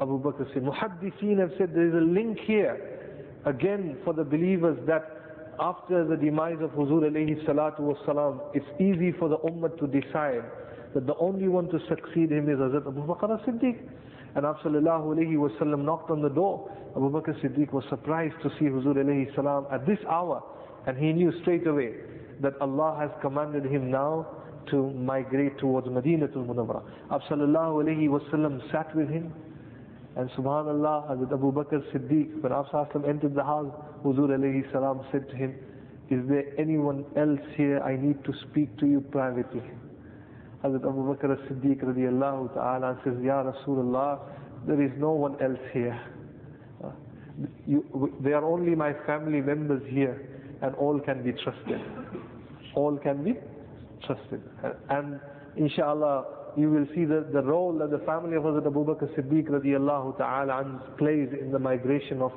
Abu 0.00 0.20
Bakr 0.20 0.44
Siddiq. 0.52 0.62
Muhaddiseen 0.62 1.38
have 1.38 1.52
said 1.56 1.72
there 1.72 1.86
is 1.86 1.94
a 1.94 1.98
link 1.98 2.38
here, 2.40 2.76
again 3.44 3.96
for 4.04 4.12
the 4.12 4.24
believers 4.24 4.76
that 4.86 5.16
after 5.60 6.04
the 6.04 6.16
demise 6.16 6.56
of 6.60 6.70
Huzur 6.70 7.02
alayhi 7.02 7.44
salatu 7.46 7.80
wasalam, 7.80 8.40
it's 8.54 8.66
easy 8.80 9.12
for 9.12 9.28
the 9.28 9.36
ummah 9.38 9.78
to 9.78 9.86
decide 9.86 10.42
that 10.95 11.05
the 11.05 11.15
only 11.17 11.47
one 11.49 11.67
to 11.69 11.79
succeed 11.89 12.31
him 12.31 12.49
is 12.49 12.57
Hazrat 12.57 12.87
Abu 12.87 13.05
Bakr 13.05 13.29
as-Siddiq. 13.39 13.77
And 14.35 14.45
Abu 14.45 14.59
sallallahu 14.63 15.15
alayhi 15.15 15.35
wasallam 15.35 15.83
knocked 15.83 16.09
on 16.09 16.21
the 16.21 16.29
door. 16.29 16.71
Abu 16.95 17.11
Bakr 17.11 17.35
Siddiq 17.43 17.71
was 17.73 17.83
surprised 17.89 18.35
to 18.43 18.49
see 18.57 18.65
Huzur 18.65 18.95
alayhi 18.95 19.33
salam 19.35 19.67
at 19.71 19.85
this 19.85 19.99
hour 20.09 20.41
And 20.87 20.97
he 20.97 21.11
knew 21.11 21.31
straight 21.41 21.67
away 21.67 21.93
that 22.41 22.53
Allah 22.61 22.97
has 22.99 23.11
commanded 23.21 23.65
him 23.65 23.91
now 23.91 24.25
to 24.71 24.89
migrate 24.91 25.57
towards 25.59 25.87
Madinatul 25.87 26.47
Munawwara. 26.47 26.81
Abu 27.11 27.23
sallallahu 27.29 27.83
alayhi 27.83 28.07
wasallam 28.09 28.59
sat 28.71 28.95
with 28.95 29.09
him 29.09 29.33
and 30.15 30.29
subhanallah, 30.31 31.11
Hazrat 31.11 31.33
Abu 31.33 31.51
Bakr 31.51 31.83
Siddiq, 31.93 32.41
when 32.41 32.53
Abu 32.53 33.05
entered 33.07 33.35
the 33.35 33.43
house, 33.43 33.71
Huzur 34.05 34.29
alayhi 34.29 34.71
salam 34.71 35.01
said 35.11 35.27
to 35.29 35.35
him, 35.35 35.55
is 36.09 36.21
there 36.29 36.45
anyone 36.57 37.03
else 37.17 37.39
here 37.57 37.79
I 37.81 37.97
need 37.97 38.23
to 38.23 38.33
speak 38.49 38.77
to 38.79 38.85
you 38.85 39.01
privately? 39.01 39.61
Hazrat 40.65 40.83
Abu 40.87 41.15
Bakr 41.15 41.37
Siddiq 41.47 41.83
radiallahu 41.83 42.53
ta'ala 42.55 42.99
says, 43.03 43.13
Ya 43.21 43.43
Rasulullah, 43.43 44.19
there 44.65 44.81
is 44.81 44.91
no 44.97 45.11
one 45.11 45.39
else 45.41 45.59
here. 45.73 45.99
You, 47.67 47.83
they 48.21 48.31
are 48.31 48.43
only 48.43 48.75
my 48.75 48.93
family 49.05 49.41
members 49.41 49.83
here 49.89 50.27
and 50.61 50.73
all 50.75 50.99
can 50.99 51.23
be 51.23 51.33
trusted. 51.43 51.81
All 52.75 52.97
can 52.97 53.23
be 53.23 53.33
trusted. 54.05 54.41
And 54.89 55.19
inshallah, 55.55 56.25
you 56.57 56.71
will 56.71 56.87
see 56.95 57.05
the, 57.05 57.27
the 57.31 57.43
role 57.43 57.77
that 57.79 57.91
the 57.91 57.99
family 58.05 58.37
of 58.37 58.43
Hazrat 58.43 58.65
Abu 58.65 58.85
Bakr 58.85 59.13
Siddiq 59.15 59.49
radiallahu 59.49 60.17
ta'ala 60.17 60.81
plays 60.97 61.29
in 61.39 61.51
the 61.51 61.59
migration 61.59 62.21
of 62.21 62.31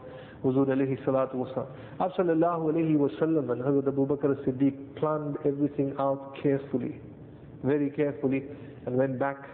Huzur 0.45 0.67
alayhi 0.67 1.03
salatu 1.05 1.37
wasalam. 1.37 1.67
Sallallahu 1.99 2.73
alayhi 2.73 2.97
wasallam 2.97 3.51
and 3.53 3.63
Hazrat 3.63 3.89
Abu 3.89 4.07
Bakr 4.07 4.35
Siddiq 4.45 4.97
planned 4.97 5.37
everything 5.47 5.95
out 5.99 6.37
carefully, 6.43 7.01
very 7.65 7.91
carefully, 7.91 8.45
and 8.87 8.97
went 8.97 9.19
back 9.19 9.49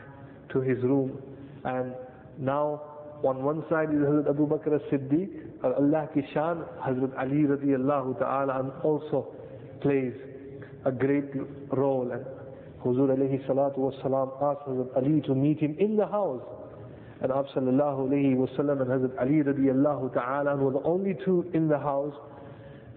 to 0.51 0.61
his 0.61 0.79
room. 0.83 1.19
And 1.65 1.95
now, 2.39 2.83
on 3.25 3.43
one 3.43 3.65
side 3.71 3.89
is 3.91 4.01
Hazrat 4.01 4.29
Abu 4.29 4.47
Bakr 4.47 4.75
as-Siddiq, 4.75 5.65
Allah 5.65 6.09
ki 6.13 6.23
shan, 6.35 6.65
Hazrat 6.85 7.17
Ali 7.19 7.45
radiallahu 7.45 8.19
ta'ala, 8.19 8.61
and 8.61 8.73
also 8.83 9.35
plays 9.81 10.13
a 10.85 10.93
great 10.93 11.25
role. 11.71 12.11
And 12.13 12.25
Huzur 12.85 13.09
alayhi 13.17 13.45
salatu 13.47 13.79
wasalam 13.79 14.31
asked 14.43 14.69
Hazrat 14.69 14.97
Ali 14.97 15.21
to 15.23 15.35
meet 15.35 15.59
him 15.59 15.75
in 15.79 15.97
the 15.97 16.07
house. 16.07 16.43
And 17.23 17.33
Abu 17.33 17.49
sallallahu 17.49 18.09
alayhi 18.11 18.37
wasallam 18.37 18.83
and 18.83 18.91
Hazrat 18.91 19.19
Ali 19.21 19.43
radiallahu 19.43 20.13
ta'ala 20.13 20.57
were 20.57 20.73
the 20.73 20.83
only 20.87 21.17
two 21.25 21.51
in 21.55 21.69
the 21.69 21.79
house. 21.79 22.15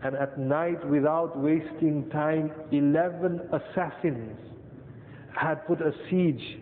And 0.03 0.15
at 0.15 0.37
night, 0.37 0.85
without 0.89 1.39
wasting 1.39 2.09
time, 2.11 2.51
11 2.71 3.49
assassins 3.53 4.37
had 5.37 5.65
put 5.67 5.81
a 5.81 5.91
siege 6.09 6.59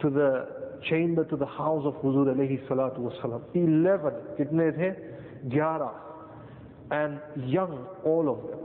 to 0.00 0.10
the 0.10 0.48
chamber, 0.88 1.24
to 1.24 1.36
the 1.36 1.46
house 1.46 1.84
of 1.84 1.94
Huzur 2.02 2.26
alayhi 2.34 2.66
salatu 2.68 2.98
wasalam. 3.00 3.42
11, 3.54 4.12
kitne 4.38 4.76
the? 4.76 4.96
11. 5.56 5.88
And 6.90 7.20
young, 7.48 7.86
all 8.04 8.28
of 8.28 8.50
them. 8.50 8.60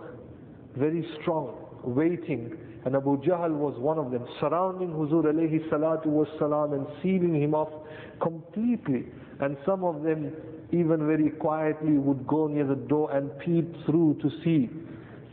Very 0.75 1.05
strong, 1.21 1.55
waiting 1.83 2.57
and 2.85 2.95
Abu 2.95 3.17
Jahl 3.23 3.49
was 3.51 3.73
one 3.79 3.97
of 3.97 4.11
them, 4.11 4.27
surrounding 4.39 4.89
Huzur 4.89 5.23
alayhi 5.25 5.67
salatu 5.69 6.05
was 6.05 6.27
salam 6.37 6.73
and 6.73 6.85
sealing 7.01 7.41
him 7.41 7.55
off 7.55 7.69
completely. 8.21 9.05
And 9.39 9.57
some 9.65 9.83
of 9.83 10.03
them 10.03 10.31
even 10.71 11.07
very 11.07 11.31
quietly 11.31 11.97
would 11.97 12.27
go 12.27 12.45
near 12.45 12.65
the 12.67 12.75
door 12.75 13.11
and 13.11 13.31
peep 13.39 13.73
through 13.87 14.19
to 14.21 14.29
see 14.43 14.69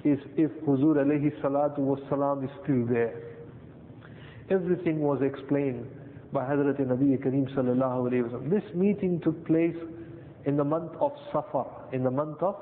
if, 0.02 0.18
if 0.38 0.50
Huzur 0.64 0.96
alayhi 0.96 1.30
salatu 1.42 1.80
was 1.80 2.00
salam 2.08 2.42
is 2.42 2.50
still 2.64 2.87
there. 2.87 3.31
Everything 4.50 5.00
was 5.00 5.20
explained 5.22 5.87
by 6.33 6.44
Hazrat 6.44 6.81
Nabi 6.81 7.16
Kareem 7.22 7.48
sallallahu 7.55 8.11
alayhi 8.11 8.31
wa 8.31 8.48
This 8.48 8.64
meeting 8.74 9.20
took 9.20 9.46
place 9.46 9.76
in 10.46 10.57
the 10.57 10.64
month 10.64 10.92
of 11.00 11.12
Safar, 11.33 11.88
in 11.92 12.02
the 12.02 12.11
month 12.11 12.42
of 12.42 12.57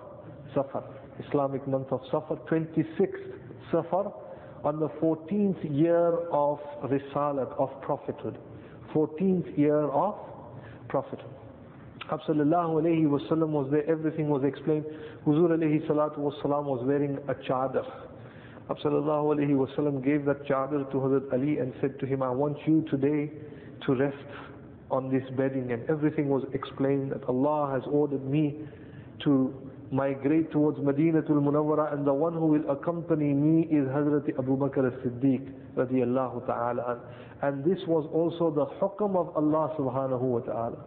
Safar, 0.54 0.84
Islamic 1.26 1.66
month 1.66 1.90
of 1.92 2.00
Safar, 2.10 2.36
26th 2.50 3.32
Safar, 3.70 4.12
on 4.64 4.78
the 4.78 4.88
14th 5.00 5.62
year 5.76 6.18
of 6.30 6.58
Risalat, 6.84 7.50
of 7.58 7.70
prophethood. 7.80 8.36
14th 8.94 9.56
year 9.56 9.84
of 9.88 10.16
prophethood. 10.88 11.24
Sallallahu 12.10 12.82
alayhi 12.82 13.08
was 13.08 13.68
there, 13.70 13.88
everything 13.88 14.28
was 14.28 14.42
explained. 14.44 14.84
Huzur 15.24 15.50
alayhi 15.50 15.86
salatu 15.86 16.18
was 16.18 16.84
wearing 16.84 17.18
a 17.28 17.34
chadar. 17.48 17.86
Sallallahu 18.78 19.36
alayhi 19.36 19.54
wasallam 19.56 20.02
gave 20.04 20.24
that 20.26 20.44
chadar 20.46 20.88
to 20.92 20.96
Hazrat 20.98 21.32
Ali 21.32 21.58
and 21.58 21.72
said 21.80 21.98
to 21.98 22.06
him, 22.06 22.22
I 22.22 22.30
want 22.30 22.56
you 22.66 22.82
today 22.90 23.30
to 23.86 23.94
rest 23.94 24.16
on 24.90 25.10
this 25.10 25.24
bedding 25.36 25.72
and 25.72 25.88
everything 25.90 26.28
was 26.28 26.44
explained 26.52 27.12
that 27.12 27.24
Allah 27.28 27.70
has 27.72 27.82
ordered 27.90 28.24
me 28.24 28.56
to 29.24 29.52
migrate 29.90 30.52
towards 30.52 30.78
Madinatul 30.78 31.42
Munawwara 31.42 31.92
and 31.92 32.06
the 32.06 32.14
one 32.14 32.32
who 32.32 32.46
will 32.46 32.70
accompany 32.70 33.32
me 33.32 33.62
is 33.64 33.86
Hazrat 33.88 34.28
Abu 34.38 34.56
Bakr 34.56 34.86
as-Siddiq 34.86 35.52
and 37.42 37.64
this 37.64 37.78
was 37.86 38.08
also 38.12 38.50
the 38.50 38.66
hukm 38.80 39.16
of 39.16 39.34
Allah 39.36 39.74
subhanahu 39.78 40.20
wa 40.20 40.40
ta'ala. 40.40 40.84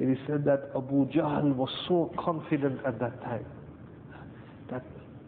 It 0.00 0.08
is 0.08 0.18
said 0.26 0.44
that 0.44 0.70
Abu 0.76 1.06
Jahl 1.10 1.54
was 1.54 1.70
so 1.88 2.12
confident 2.18 2.80
at 2.86 2.98
that 3.00 3.20
time 3.22 3.44
that 4.70 4.84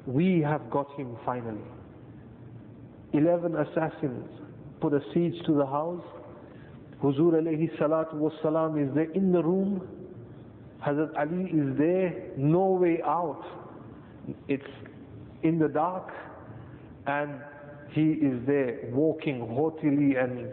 we 0.06 0.40
have 0.40 0.70
got 0.70 0.90
him 0.98 1.16
finally 1.24 1.60
11 3.14 3.56
assassins 3.56 4.28
put 4.80 4.92
a 4.92 5.00
siege 5.12 5.34
to 5.46 5.54
the 5.54 5.66
house 5.66 6.04
Huzur 7.02 7.32
alayhi 7.34 7.70
salatu 7.78 8.14
was 8.14 8.32
salam 8.42 8.78
is 8.78 8.94
there 8.94 9.10
in 9.12 9.32
the 9.32 9.42
room 9.42 9.80
Hazrat 10.84 11.16
Ali 11.16 11.44
is 11.44 11.78
there, 11.78 12.12
no 12.36 12.66
way 12.72 13.00
out. 13.06 13.42
It's 14.48 14.62
in 15.42 15.58
the 15.58 15.68
dark 15.68 16.10
and 17.06 17.40
he 17.92 18.02
is 18.12 18.38
there 18.46 18.80
walking 18.92 19.40
haughtily 19.40 20.16
and 20.16 20.48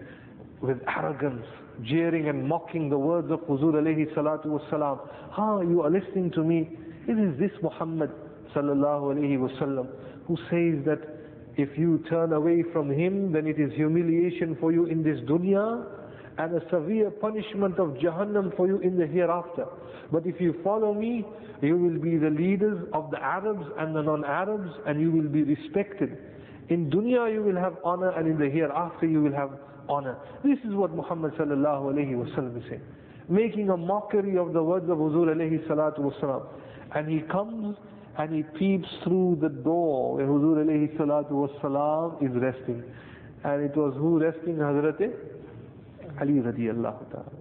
with 0.61 0.77
arrogance, 0.87 1.45
jeering 1.83 2.29
and 2.29 2.47
mocking 2.47 2.89
the 2.89 2.97
words 2.97 3.29
of 3.31 3.39
Huzur 3.41 3.73
alayhi 3.73 4.13
salatu 4.15 4.45
wasalam. 4.47 4.99
Ha, 5.31 5.61
you 5.61 5.81
are 5.81 5.89
listening 5.89 6.31
to 6.31 6.43
me. 6.43 6.77
It 7.07 7.17
is 7.19 7.37
this 7.37 7.51
Muhammad 7.61 8.11
sallallahu 8.55 9.15
alayhi 9.15 9.37
wasallam 9.37 9.87
who 10.27 10.37
says 10.49 10.85
that 10.85 11.01
if 11.61 11.77
you 11.77 12.03
turn 12.09 12.33
away 12.33 12.63
from 12.73 12.89
him, 12.89 13.31
then 13.31 13.45
it 13.47 13.59
is 13.59 13.71
humiliation 13.73 14.57
for 14.59 14.71
you 14.71 14.85
in 14.85 15.03
this 15.03 15.19
dunya 15.29 15.85
and 16.37 16.55
a 16.55 16.61
severe 16.69 17.11
punishment 17.11 17.77
of 17.77 17.89
Jahannam 18.03 18.55
for 18.55 18.67
you 18.67 18.79
in 18.79 18.97
the 18.97 19.05
hereafter. 19.05 19.65
But 20.11 20.25
if 20.25 20.39
you 20.41 20.55
follow 20.63 20.93
me, 20.93 21.25
you 21.61 21.77
will 21.77 21.99
be 22.01 22.17
the 22.17 22.29
leaders 22.29 22.87
of 22.93 23.11
the 23.11 23.19
Arabs 23.21 23.65
and 23.77 23.95
the 23.95 24.01
non-Arabs 24.01 24.69
and 24.87 24.99
you 24.99 25.11
will 25.11 25.29
be 25.29 25.43
respected. 25.43 26.17
In 26.69 26.89
dunya 26.89 27.31
you 27.31 27.43
will 27.43 27.57
have 27.57 27.77
honor 27.83 28.09
and 28.17 28.27
in 28.27 28.39
the 28.39 28.49
hereafter 28.49 29.05
you 29.05 29.21
will 29.21 29.33
have 29.33 29.51
honor. 29.87 30.17
This 30.43 30.57
is 30.67 30.73
what 30.73 30.91
Muhammad 30.95 31.33
sallallahu 31.33 31.93
alayhi 31.93 32.15
wasallam 32.15 32.57
is 32.57 32.63
saying. 32.69 32.81
Making 33.29 33.69
a 33.69 33.77
mockery 33.77 34.37
of 34.37 34.53
the 34.53 34.63
words 34.63 34.89
of 34.89 34.97
Huzur 34.97 35.27
alayhi 35.35 35.65
salatu 35.67 35.99
wasalam. 36.11 36.47
And 36.95 37.07
he 37.09 37.21
comes 37.27 37.77
and 38.18 38.34
he 38.34 38.42
peeps 38.58 38.88
through 39.04 39.38
the 39.40 39.48
door 39.48 40.16
where 40.16 40.26
Huzur 40.26 40.64
alayhi 40.64 40.96
salatu 40.96 41.32
wasalam 41.32 42.22
is 42.22 42.34
resting. 42.42 42.82
And 43.44 43.62
it 43.62 43.76
was 43.76 43.94
who 43.94 44.18
resting? 44.18 44.56
Hazrat 44.56 45.00
Ali 46.20 46.40
radiallahu 46.40 47.10
ta'ala. 47.10 47.32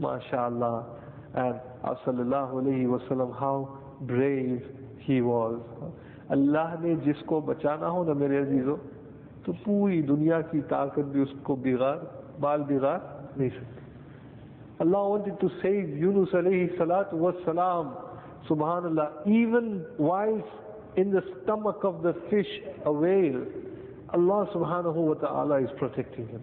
MashaAllah. 0.00 0.84
And 1.34 1.60
sallallahu 2.06 2.62
alayhi 2.62 2.86
wasallam, 2.86 3.38
how 3.38 3.78
brave 4.02 4.62
he 5.00 5.20
was. 5.20 5.60
अल्लाह 6.30 6.82
ने 6.82 6.94
जिसको 7.06 7.40
बचाना 7.46 7.86
हो 7.86 8.02
ना 8.04 8.14
मेरे 8.18 8.36
अजीजों 8.36 8.76
तो 9.46 9.52
पूरी 9.62 10.00
दुनिया 10.10 10.40
की 10.50 10.60
ताकत 10.72 11.04
भी 11.14 11.20
उसको 11.22 11.54
बिगाड़ 11.62 11.98
बाल 12.42 12.62
बिगाड़ 12.70 13.00
नहीं 13.38 13.50
सकती 13.50 13.84
Allah 14.78 15.08
wanted 15.08 15.38
to 15.40 15.48
save 15.62 15.96
Yunus 15.96 16.30
alayhi 16.34 16.76
salatu 16.76 17.14
was 17.14 17.36
salam 17.44 17.94
subhanallah 18.49 19.27
even 19.27 19.85
whilst 19.97 20.47
in 20.97 21.11
the 21.11 21.21
stomach 21.43 21.79
of 21.83 22.01
the 22.03 22.13
fish 22.29 22.49
a 22.85 22.91
whale 22.91 23.45
Allah 24.13 24.47
subhanahu 24.53 24.95
wa 24.95 25.13
ta'ala 25.13 25.63
is 25.63 25.69
protecting 25.77 26.27
him 26.27 26.41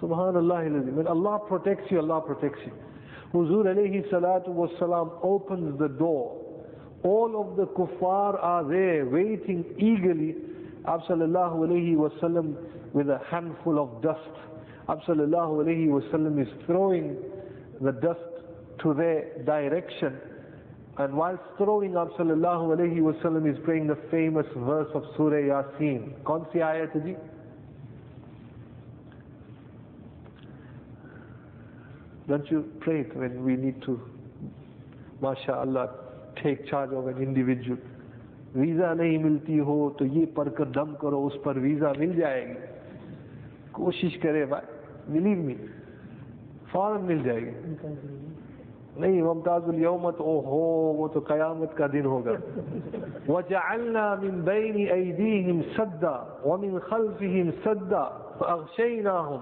Subhanallah. 0.00 0.92
When 0.92 1.06
Allah 1.06 1.40
protects 1.46 1.90
you, 1.90 2.00
Allah 2.00 2.22
protects 2.22 2.58
you. 2.64 2.72
Huzur 3.34 3.66
alayhi 3.66 4.08
salatu 4.10 4.48
was 4.48 4.70
salam 4.78 5.10
opens 5.22 5.78
the 5.78 5.88
door. 5.88 6.36
All 7.02 7.40
of 7.40 7.56
the 7.56 7.66
kuffar 7.66 8.42
are 8.42 8.64
there 8.68 9.06
waiting 9.06 9.64
eagerly. 9.78 10.36
Absallallahu 10.84 11.68
alayhi 11.68 11.94
wasallam 11.96 12.56
with 12.94 13.08
a 13.10 13.20
handful 13.30 13.78
of 13.78 14.02
dust. 14.02 14.18
Absallallahu 14.88 15.64
alayhi 15.64 15.88
wasallam 15.88 16.40
is 16.40 16.48
throwing 16.66 17.16
the 17.80 17.92
dust 17.92 18.20
to 18.82 18.94
their 18.94 19.42
direction. 19.44 20.18
And 20.99 21.13
whilst 21.13 21.43
throwing 21.57 21.97
up 21.97 22.11
sallallahu 22.17 22.77
alayhi 22.77 22.99
wasallam 22.99 23.51
is 23.51 23.57
praying 23.65 23.87
the 23.87 23.97
famous 24.09 24.45
verse 24.55 24.87
of 24.93 25.03
Surah 25.17 25.41
Yasin. 25.51 26.23
Kaun 26.23 26.45
si 26.53 26.59
ayat 26.59 26.93
ji? 27.05 27.15
Don't 32.27 32.49
you 32.49 32.71
pray 32.79 33.01
it 33.01 33.15
when 33.15 33.43
we 33.43 33.55
need 33.55 33.81
to, 33.83 34.01
mashallah, 35.21 35.89
take 36.41 36.65
charge 36.67 36.91
of 36.91 37.07
an 37.07 37.21
individual? 37.21 37.77
Visa 38.55 38.93
नहीं 38.95 39.17
मिलती 39.19 39.57
हो 39.67 39.75
तो 39.99 40.05
ये 40.15 40.25
पढ़कर 40.35 40.69
दम 40.75 40.93
करो 41.01 41.19
उस 41.27 41.33
पर 41.45 41.57
वीजा 41.59 41.91
मिल 41.99 42.15
जाएगी 42.17 42.53
कोशिश 43.75 44.15
करे 44.23 44.45
भाई 44.51 45.11
बिलीव 45.11 45.37
मी 45.47 45.55
फौरन 46.71 47.03
मिल 47.09 47.23
जाएगी 47.23 48.28
नहीं 48.99 49.21
मुमताजुल 49.21 49.79
यौम 49.83 50.11
तो 50.17 50.23
ओहो 50.23 50.59
वो 50.97 51.07
तो 51.13 51.19
कयामत 51.29 51.73
का 51.77 51.87
दिन 51.95 52.05
होगा 52.05 52.33
वजअलना 53.29 54.05
मिन 54.21 54.35
बैनि 54.47 54.85
ऐदीहिम 54.99 55.61
सद्दा 55.75 56.15
व 56.45 56.57
मिन 56.61 56.79
खल्फिहिम 56.89 57.51
सद्दा 57.65 58.03
فأغشيناهم 58.39 59.41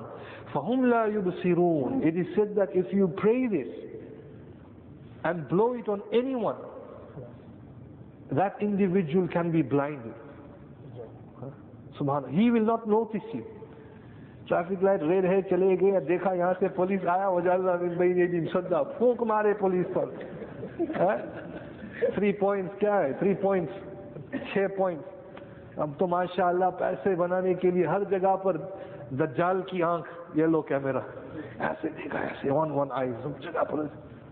فهم 0.53 0.85
لا 0.85 1.05
يبصرون 1.05 2.01
It 2.03 2.15
is 2.15 2.27
said 2.35 2.55
that 2.55 2.69
if 2.75 2.93
you 2.93 3.07
pray 3.07 3.47
this 3.47 3.67
and 5.23 5.47
blow 5.47 5.73
it 5.73 5.87
on 5.89 6.01
anyone, 6.11 6.57
that 8.31 8.55
individual 8.61 9.27
can 9.27 9.51
be 9.51 9.61
blinded. 9.61 10.13
Subhanallah. 11.99 12.33
He 12.33 12.51
will 12.51 12.65
not 12.65 12.87
notice 12.87 13.21
you. 13.33 13.45
Traffic 14.48 14.84
light 14.84 15.02
red 15.02 15.24
ہے، 15.24 15.42
چلے 15.42 15.76
گئے 15.80 16.00
دیکھا 16.00 16.32
یہاں 16.32 16.54
سے 16.58 16.68
پولیس 16.68 17.06
آیا 17.06 17.28
وجال 17.28 17.60
بھائی 17.96 18.12
نے 18.12 18.26
بھی 18.26 18.46
سدا 18.52 18.82
پھونک 18.82 19.22
مارے 19.22 19.54
پولیس 19.58 19.86
پر۔ 19.94 20.04
ہاں؟ 20.80 21.16
تھری 22.14 22.32
پوائنٹس 22.32 22.78
کیا 22.78 23.02
ہے؟ 23.02 23.12
تھری 23.12 23.34
پوائنٹس 23.34 23.88
چھ 24.52 24.66
پوائنٹس 24.76 25.18
اب 25.78 25.90
تو 25.98 26.06
ماشاء 26.06 26.46
اللہ 26.46 26.64
پیسے 26.78 27.14
بنانے 27.14 27.54
کے 27.54 27.70
لیے 27.70 27.86
ہر 27.86 28.04
جگہ 28.10 28.36
پر 28.36 28.56
دجال 29.10 29.62
کی 29.66 29.82
آنکھ 29.82 30.08
یہ 30.34 30.46
لو 30.46 30.62
کیمرہ۔ 30.62 30.98
ایسے 31.58 31.88
دیکھا، 31.88 32.18
ایسے 32.18 32.50
ون 32.50 32.70
ون 32.70 32.88
آئی 32.90 33.12
سب 33.22 33.42
جگہ 33.42 33.64
پر۔ 33.70 33.78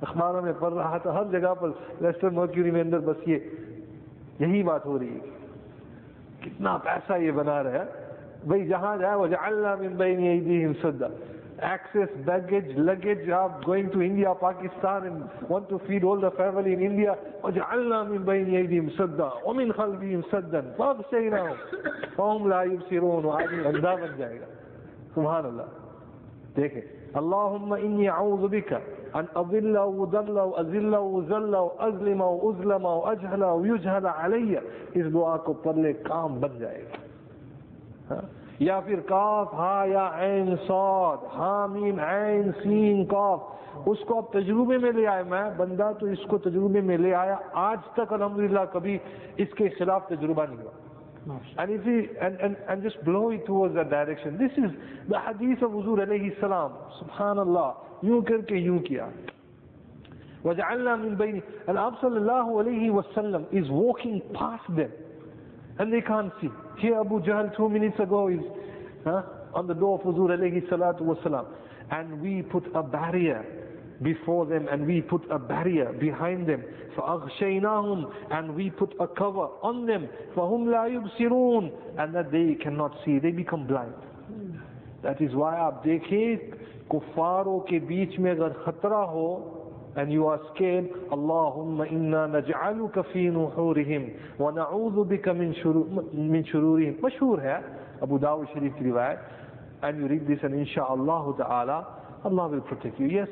اخباروں 0.01 0.43
میں 0.43 0.53
پڑھ 0.59 0.75
رہا 0.75 0.99
تھا، 0.99 1.15
ہر 1.15 1.25
جگہ 1.25 1.55
پر۔ 1.55 1.69
ویسٹرن 2.01 2.35
مرکیوری 2.35 2.71
میں 2.71 2.81
اندر 2.81 2.99
بس 2.99 3.29
یہ، 3.29 3.39
یہی 4.41 4.63
بات 4.63 4.87
ہو 4.87 4.99
رہی 4.99 5.15
ہے۔ 5.15 5.31
کتنا 6.41 6.77
پیسہ 6.77 7.13
یہ 7.13 7.31
بنا 7.31 7.63
رہا 7.63 7.71
ہے۔ 7.71 8.06
بھائی 8.47 8.67
جہاں 8.67 8.97
جائے 8.97 9.15
وہ 9.15 9.27
جہاں 9.27 11.09
access, 11.65 12.31
baggage, 12.31 12.79
luggage 12.79 13.43
of 13.43 13.51
going 13.71 13.89
to 13.95 14.01
India, 14.01 14.35
Pakistan 14.45 15.01
and 15.07 15.21
want 15.53 15.65
to 15.73 15.79
feed 15.91 16.05
all 16.05 16.19
the 16.19 16.31
family 16.41 16.77
in 16.77 16.93
India. 16.93 17.15
وَجَعَلْنَا 17.43 18.03
مِنْ 18.03 18.19
بَيْنِ 18.19 18.57
أَيْدِهِمْ 18.57 18.89
سَدًّا۔ 18.97 19.29
وَمِنْ 19.45 19.75
خَلْفِهِمْ 19.77 20.21
سَدًّا۔ 20.31 20.83
فاہم 22.17 22.49
لا 22.49 22.65
لَا 22.65 23.27
و 23.27 23.31
آدمی 23.31 23.65
اندہ 23.65 23.95
بن 24.03 24.17
جائے 24.17 24.41
گا۔ 24.41 24.45
سبحان 25.15 25.47
اللہ۔ 25.47 25.63
دیکھیں۔ 26.57 26.83
اللہم 27.15 27.73
انی 27.73 28.09
أعوذ 28.09 28.51
بکا 28.51 28.79
ان 29.13 29.25
أضل 29.35 29.77
أو 29.77 30.05
أضل 30.05 30.39
أو 30.39 30.61
أذل 30.61 30.95
أو 30.95 31.21
أذل 31.23 31.55
أو 31.55 31.69
أظلم 31.81 32.23
أو 32.23 32.53
أظلم 32.53 32.87
أو 32.87 33.13
أجهل 33.13 33.43
يجهل 33.67 34.07
علي 34.07 34.57
اس 34.95 35.13
دعا 35.13 35.37
کو 35.37 35.53
پڑھ 35.53 35.77
لے 35.77 35.93
کام 35.93 36.41
بن 36.41 36.59
جائے 36.59 36.83
گا۔ 36.83 36.97
ہاں؟ 38.15 38.36
یا 38.59 38.79
پھر 38.81 39.01
کاف 39.09 39.55
ہا 39.55 39.85
یا 39.89 40.09
عین 40.19 40.55
سعود 40.67 41.25
حامیم 41.35 41.99
عین 42.01 42.51
سین 42.63 43.05
کاف 43.07 43.89
اس 43.89 43.99
کو 44.07 44.19
اب 44.19 44.33
تجربے 44.33 44.79
میں 44.79 44.93
لے 44.93 45.07
آئے 45.07 45.23
میں 45.29 45.45
بندہ 45.57 45.91
تو 46.01 46.07
اس 46.07 46.25
کو 46.29 46.39
تجربے 46.49 46.81
میں 46.81 46.99
لے 46.99 47.15
آیا 47.15 47.37
آج 47.65 47.79
تک 47.95 48.13
الحمدللہ 48.13 48.65
کبھی 48.73 48.99
اس 49.45 49.55
کے 49.57 49.69
خلاف 49.79 50.09
تجربہ 50.09 50.47
نہیں 50.47 50.63
ہوا 50.63 50.85
And 51.59 51.71
if 51.73 51.83
he 51.83 51.95
and, 52.21 52.37
and, 52.41 52.57
and 52.69 52.83
just 52.85 53.05
blow 53.05 53.31
it 53.31 53.47
towards 53.47 53.75
that 53.75 53.91
direction, 53.91 54.39
this 54.39 54.53
is 54.53 54.71
the 55.09 55.19
hadith 55.19 55.61
of 55.61 55.73
Huzur 55.73 55.99
alayhi 55.99 56.39
salam, 56.41 56.73
subhanallah, 57.01 57.75
Yun 58.03 58.23
کر 58.25 58.43
کے 58.49 58.57
یوں 58.57 58.79
کیا. 58.79 59.09
وَجَعَلْنَا 60.45 60.95
مِن 60.97 61.17
بَيْنِ 61.17 61.41
And 61.67 61.79
Ab 61.79 61.95
sallallahu 62.01 62.61
alayhi 62.63 62.91
wa 62.91 63.03
sallam 63.15 63.47
is 63.53 63.69
walking 63.69 64.21
past 64.35 64.69
them. 64.77 64.93
And 65.80 65.92
they 65.92 66.02
can't 66.02 66.32
see. 66.42 66.50
Here 66.80 67.00
Abu 67.00 67.22
Jahl 67.22 67.56
two 67.56 67.70
minutes 67.70 68.00
ago 68.00 68.28
is 68.28 68.40
huh, 69.04 69.24
on 69.54 69.68
the 69.68 69.74
door 69.74 70.00
of 70.00 70.06
Huzur 70.06 70.30
alayhi 70.38 70.68
salatu 70.70 71.02
wasalam. 71.02 71.46
And 71.92 72.22
we 72.22 72.42
put 72.44 72.64
a 72.76 72.84
barrier 72.84 73.46
before 74.02 74.46
them 74.46 74.68
and 74.72 74.86
we 74.88 75.02
put 75.02 75.24
a 75.30 75.40
barrier 75.40 75.94
behind 75.94 76.48
them. 76.48 76.64
فَأَغْشَيْنَاهُمْ 76.98 78.12
And 78.32 78.56
we 78.56 78.70
put 78.70 78.94
a 79.00 79.08
cover 79.08 79.48
on 79.64 79.86
them. 79.86 80.08
فَهُمْ 80.36 80.66
لَا 80.66 80.88
يُبْصِرُونَ 81.20 81.72
And 82.00 82.16
that 82.16 82.32
they 82.32 82.56
cannot 82.62 82.96
see. 83.06 83.20
They 83.20 83.32
become 83.32 83.68
blind. 83.68 83.94
That 85.04 85.20
is 85.22 85.34
why 85.34 85.56
आप 85.56 85.82
देखें 85.86 86.38
कुफारों 86.92 87.60
के 87.70 87.80
बीच 87.88 88.20
में 88.20 88.32
अगर 88.32 88.50
खतरा 88.66 89.04
हो 89.14 89.28
and 89.97 90.13
you 90.13 90.27
are 90.27 90.41
scared, 90.55 90.91
Allahumma 91.11 91.91
inna 91.91 92.29
naj'aluka 92.29 93.05
fi 93.13 93.29
nuhurihim 93.31 94.39
wa 94.39 94.51
na'udhu 94.53 95.07
bika 95.09 95.35
min 95.35 95.55
shururihim. 95.55 97.01
Mashhur 97.01 97.43
hai, 97.43 97.63
Abu 98.03 98.19
Dawud 98.19 98.53
Sharif 98.53 98.73
riwayat. 98.75 99.19
And 99.83 99.99
you 99.99 100.07
read 100.09 100.27
this 100.29 100.39
and 100.43 100.55
insha'Allah 100.55 101.37
ta'ala, 101.39 101.87
Allah 102.25 102.49
will 102.49 102.61
protect 102.61 103.01
you. 103.01 103.07
Yes, 103.07 103.29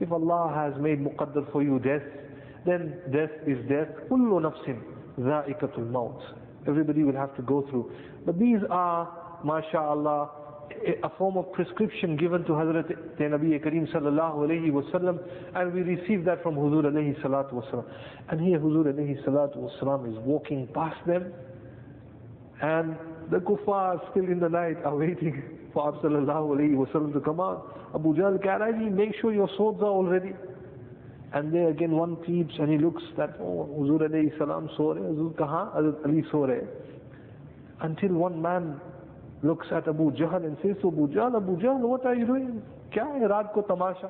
if 0.00 0.10
Allah 0.10 0.52
has 0.54 0.80
made 0.82 1.00
muqaddar 1.00 1.50
for 1.52 1.62
you 1.62 1.78
death, 1.78 2.02
then 2.64 2.94
death 3.12 3.30
is 3.46 3.58
death. 3.68 3.88
Kullu 4.10 4.40
nafsin 4.40 4.80
dha'iqatul 5.18 5.90
maut. 5.90 6.20
Everybody 6.66 7.02
will 7.04 7.16
have 7.16 7.34
to 7.36 7.42
go 7.42 7.62
through. 7.70 7.90
But 8.24 8.38
these 8.38 8.58
are, 8.70 9.08
mashallah, 9.44 10.30
a 11.02 11.10
form 11.18 11.36
of 11.36 11.52
prescription 11.52 12.16
given 12.16 12.44
to 12.44 12.52
Hazrat 12.52 12.88
Nabi 13.18 13.58
Kareem 13.62 13.90
sallallahu 13.92 14.38
alayhi 14.48 14.70
wasallam 14.70 15.18
and 15.54 15.72
we 15.74 15.82
receive 15.82 16.24
that 16.24 16.42
from 16.42 16.54
Huzur 16.56 16.84
alayhi 16.84 17.20
salatu 17.22 17.54
wasallam. 17.54 17.84
And 18.28 18.40
here 18.40 18.58
Huzur 18.58 18.86
alayhi 18.86 19.22
salatu 19.24 19.56
wasallam 19.58 20.10
is 20.10 20.18
walking 20.24 20.68
past 20.74 20.96
them 21.06 21.32
and 22.62 22.96
the 23.30 23.38
kuffar 23.38 24.00
still 24.10 24.24
in 24.24 24.40
the 24.40 24.48
night 24.48 24.76
are 24.84 24.96
waiting 24.96 25.42
for 25.72 25.88
Abu 25.88 25.98
sallallahu 26.08 26.56
alayhi 26.56 26.74
wasallam 26.74 27.12
to 27.12 27.20
come 27.20 27.40
out. 27.40 27.90
Abu 27.94 28.14
Jahl 28.14 28.38
Karaji, 28.44 28.90
make 28.90 29.14
sure 29.20 29.32
your 29.32 29.48
swords 29.56 29.80
are 29.80 29.86
already. 29.86 30.32
And 31.32 31.54
there 31.54 31.68
again 31.68 31.92
one 31.92 32.16
peeps 32.16 32.54
and 32.58 32.70
he 32.70 32.78
looks 32.78 33.02
that, 33.16 33.36
oh, 33.40 33.68
Huzur 33.78 34.00
alayhi 34.08 34.36
salam 34.38 34.68
so 34.76 34.94
Huzur 34.94 35.34
kaha? 35.34 35.76
Hazrat 35.76 36.04
Ali 36.06 36.24
so. 36.30 36.48
Until 37.82 38.08
one 38.14 38.40
man 38.42 38.80
looks 39.43 39.67
at 39.71 39.87
Abu 39.87 40.11
Jahl 40.11 40.43
and 40.45 40.57
says 40.61 40.75
to 40.81 40.87
Abu 40.89 41.07
Jahl, 41.09 41.35
Abu 41.35 41.57
Jahl, 41.57 41.79
what 41.79 42.05
are 42.05 42.15
you 42.15 42.25
doing? 42.25 42.61
क्या 42.91 43.03
है 43.05 43.27
रात 43.27 43.51
को 43.53 43.61
तमाशा 43.69 44.09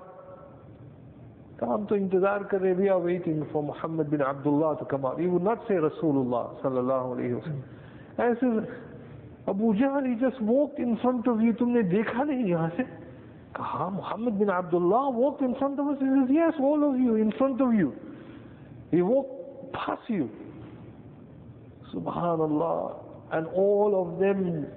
तो 1.60 1.66
हम 1.66 1.86
तो 1.86 1.96
इंतजार 1.96 2.44
कर 2.52 2.60
रहे 2.62 2.76
we 2.78 2.90
are 2.90 3.00
waiting 3.00 3.46
for 3.52 3.64
Muhammad 3.64 4.10
bin 4.12 4.22
Abdullah 4.22 4.78
to 4.80 4.86
come 4.86 5.06
out. 5.06 5.20
He 5.20 5.28
would 5.28 5.44
not 5.44 5.60
say 5.68 5.76
Rasulullah 5.76 6.62
sallallahu 6.62 7.16
alayhi 7.16 7.36
wa 7.36 7.42
sallam. 7.42 7.64
And 8.18 8.38
he 8.38 8.46
says, 8.46 8.70
Abu 9.48 9.74
Jahl, 9.74 10.06
he 10.06 10.16
just 10.20 10.42
walked 10.42 10.80
in 10.80 10.98
front 10.98 11.28
of 11.28 11.42
you, 11.42 11.54
तुमने 11.54 11.84
देखा 11.90 12.24
नहीं 12.24 12.46
यहाँ 12.50 12.70
से? 12.78 12.84
कहा 13.56 13.94
Muhammad 13.94 14.38
bin 14.40 14.50
Abdullah 14.50 15.10
walked 15.12 15.42
in 15.42 15.56
front 15.56 15.80
of 15.80 15.88
us. 15.88 15.98
He 16.00 16.06
says, 16.06 16.30
yes, 16.30 16.54
all 16.60 16.84
of 16.90 17.00
you, 17.00 17.16
in 17.16 17.32
front 17.38 17.62
of 17.62 17.74
you. 17.74 17.94
He 18.92 19.02
walked 19.02 19.74
past 19.74 20.10
you. 20.10 20.30
Subhanallah. 21.94 22.96
And 23.32 23.48
all 23.48 24.02
of 24.02 24.20
them 24.20 24.68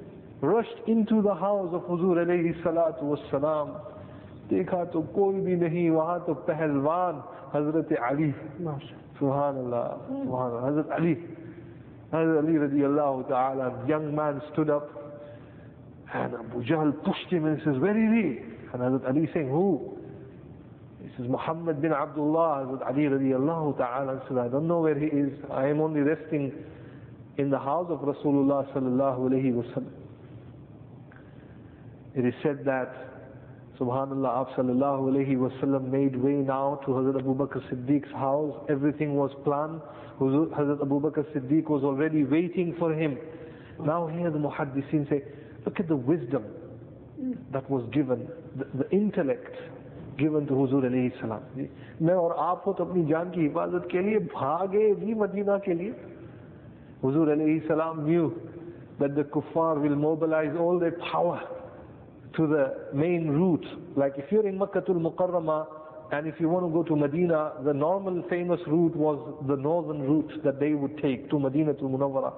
rushed 0.43 0.81
into 0.87 1.23
the 1.23 1.35
house 1.35 1.71
of 1.73 1.83
Huzur 1.83 2.17
alayhi 2.25 2.61
salatu 2.63 3.03
wassalam. 3.03 3.81
देखा 4.49 4.85
तो 4.93 5.01
कोई 5.13 5.41
भी 5.45 5.55
नहीं 5.61 5.91
वहां 5.93 6.19
तो 6.25 6.33
पहलवान 6.49 7.15
हजरत 7.55 7.93
अली 8.01 8.31
सुबहान 9.21 9.55
अल्लाह 9.61 9.87
सुबहान 10.09 10.53
हजरत 10.65 10.89
Ali 10.97 11.15
Hazrat 12.13 12.39
Ali 12.39 12.55
radiallahu 12.55 13.29
ta'ala, 13.29 13.85
young 13.87 14.15
man 14.15 14.41
stood 14.53 14.71
up 14.71 14.89
and 16.15 16.35
Abu 16.35 16.65
Jahl 16.65 16.93
pushed 17.05 17.29
him 17.29 17.45
and 17.45 17.61
says, 17.63 17.77
where 17.79 17.93
is 17.93 18.25
he? 18.25 18.39
And 18.73 18.81
Hazrat 18.81 19.07
Ali 19.07 19.29
saying, 19.35 19.51
who? 19.51 19.99
He 21.03 21.11
says, 21.19 21.27
Muhammad 21.29 21.83
bin 21.83 21.93
Abdullah. 21.93 22.65
Hazrat 22.65 22.87
Ali 22.87 23.03
radiallahu 23.03 23.77
ta'ala 23.77 24.23
says, 24.27 24.39
I 24.39 24.49
don't 24.49 24.67
know 24.67 24.81
where 24.81 24.99
he 24.99 25.07
is. 25.07 25.39
I 25.51 25.67
am 25.67 25.81
only 25.83 26.01
resting 26.01 26.53
in 27.37 27.51
the 27.51 27.59
house 27.59 27.89
of 27.91 27.99
Rasulullah 27.99 28.73
sallallahu 28.73 29.29
alayhi 29.29 29.53
wa 29.53 29.65
sallam. 29.75 29.93
It 32.15 32.25
is 32.25 32.35
said 32.43 32.65
that 32.65 33.09
Subhanallah, 33.79 34.41
Ab 34.41 34.57
sallallahu 34.57 35.13
alayhi 35.13 35.37
wasallam 35.37 35.89
made 35.89 36.17
way 36.17 36.33
now 36.33 36.81
to 36.85 36.91
Hazrat 36.91 37.21
Abu 37.21 37.35
Bakr 37.37 37.63
Siddiq's 37.71 38.11
house. 38.13 38.53
Everything 38.69 39.15
was 39.15 39.31
planned. 39.45 39.81
Hazrat 40.19 40.83
Abu 40.83 41.01
Bakr 41.01 41.25
Siddiq 41.33 41.69
was 41.69 41.85
already 41.85 42.25
waiting 42.25 42.75
for 42.77 42.93
him. 42.93 43.17
Now 43.81 44.09
here 44.09 44.33
the 44.33 44.39
muhaddiseen 44.39 45.09
say, 45.09 45.23
look 45.65 45.79
at 45.79 45.87
the 45.87 45.95
wisdom 45.95 46.45
that 47.53 47.71
was 47.71 47.89
given, 47.93 48.29
the, 48.57 48.67
the 48.83 48.91
intellect 48.91 49.55
given 50.19 50.45
to 50.49 50.55
Huzur 50.55 50.83
alayhi 50.83 51.13
salam. 51.21 51.43
मैं 52.03 52.15
और 52.15 52.35
आप 52.39 52.63
हो 52.67 52.73
तो 52.79 52.85
अपनी 52.85 53.05
जान 53.11 53.31
की 53.31 53.41
हिफाजत 53.49 53.87
के 53.93 54.03
लिए 54.03 54.19
भागे 54.35 54.95
भी 55.05 55.15
मदीना 55.15 55.59
के 55.67 55.75
लिए 55.75 55.95
Huzur 57.05 57.29
alayhi 57.37 57.67
salam 57.69 58.05
knew 58.05 58.35
that 58.99 59.15
the 59.15 59.23
kuffar 59.23 59.81
will 59.81 59.95
mobilize 59.95 60.57
all 60.59 60.81
their 60.81 60.99
power 61.13 61.41
to 62.38 62.48
the 62.48 62.88
main 62.94 63.28
route. 63.30 63.66
Like 63.96 64.14
if 64.18 64.32
you're 64.32 64.48
in 64.48 64.58
Makkatul 64.60 65.00
Mukarramah 65.02 65.68
And 66.14 66.28
if 66.28 66.36
you 66.40 66.48
want 66.48 66.64
to 66.64 66.72
go 66.72 66.84
to 66.84 66.96
Medina, 66.96 67.54
the 67.66 67.74
normal 67.74 68.22
famous 68.30 68.60
route 68.68 68.96
was 68.96 69.18
the 69.48 69.56
northern 69.56 70.02
route 70.04 70.32
that 70.44 70.60
they 70.60 70.74
would 70.76 70.96
take 71.02 71.28
to 71.32 71.40
Medina 71.40 71.74
to 71.74 71.82
Munawwara. 71.84 72.32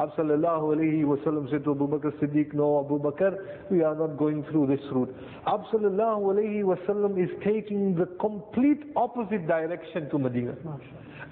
Abu 0.00 0.12
sallallahu 0.12 0.76
alayhi 0.76 1.04
wa 1.04 1.16
sallam 1.16 1.50
said 1.50 1.62
to 1.64 1.72
Abu 1.72 1.88
Bakr 1.88 2.10
Siddiq, 2.20 2.54
no 2.54 2.80
Abu 2.80 2.98
Bakr, 2.98 3.36
we 3.70 3.82
are 3.82 3.94
not 3.94 4.16
going 4.16 4.44
through 4.50 4.68
this 4.68 4.80
route. 4.92 5.14
Abu 5.46 5.64
sallallahu 5.64 6.32
alayhi 6.36 6.64
wa 6.64 6.76
sallam 6.88 7.22
is 7.22 7.28
taking 7.44 7.94
the 7.96 8.06
complete 8.18 8.80
opposite 8.96 9.46
direction 9.46 10.08
to 10.08 10.18
Medina. 10.18 10.54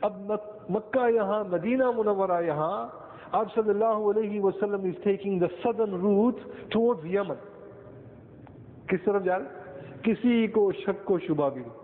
Ab 0.02 0.28
Makkah 0.68 1.08
yahan, 1.16 1.48
Medina 1.50 1.84
Munawwara 1.84 2.44
yahan, 2.46 2.90
Abu 3.32 3.50
sallallahu 3.56 4.14
alayhi 4.14 4.38
wa 4.42 4.50
sallam 4.62 4.86
is 4.86 4.96
taking 5.02 5.38
the 5.38 5.48
southern 5.64 5.92
route 5.92 6.70
towards 6.70 7.00
Yemen. 7.06 7.38
किस 8.89 9.05
तरफ 9.05 9.23
जा 9.23 9.35
रहे 9.35 9.59
किसी 10.05 10.47
को 10.57 10.71
शक 10.85 11.03
को 11.07 11.19
शुबा 11.27 11.49
भी 11.55 11.61
नहीं 11.61 11.81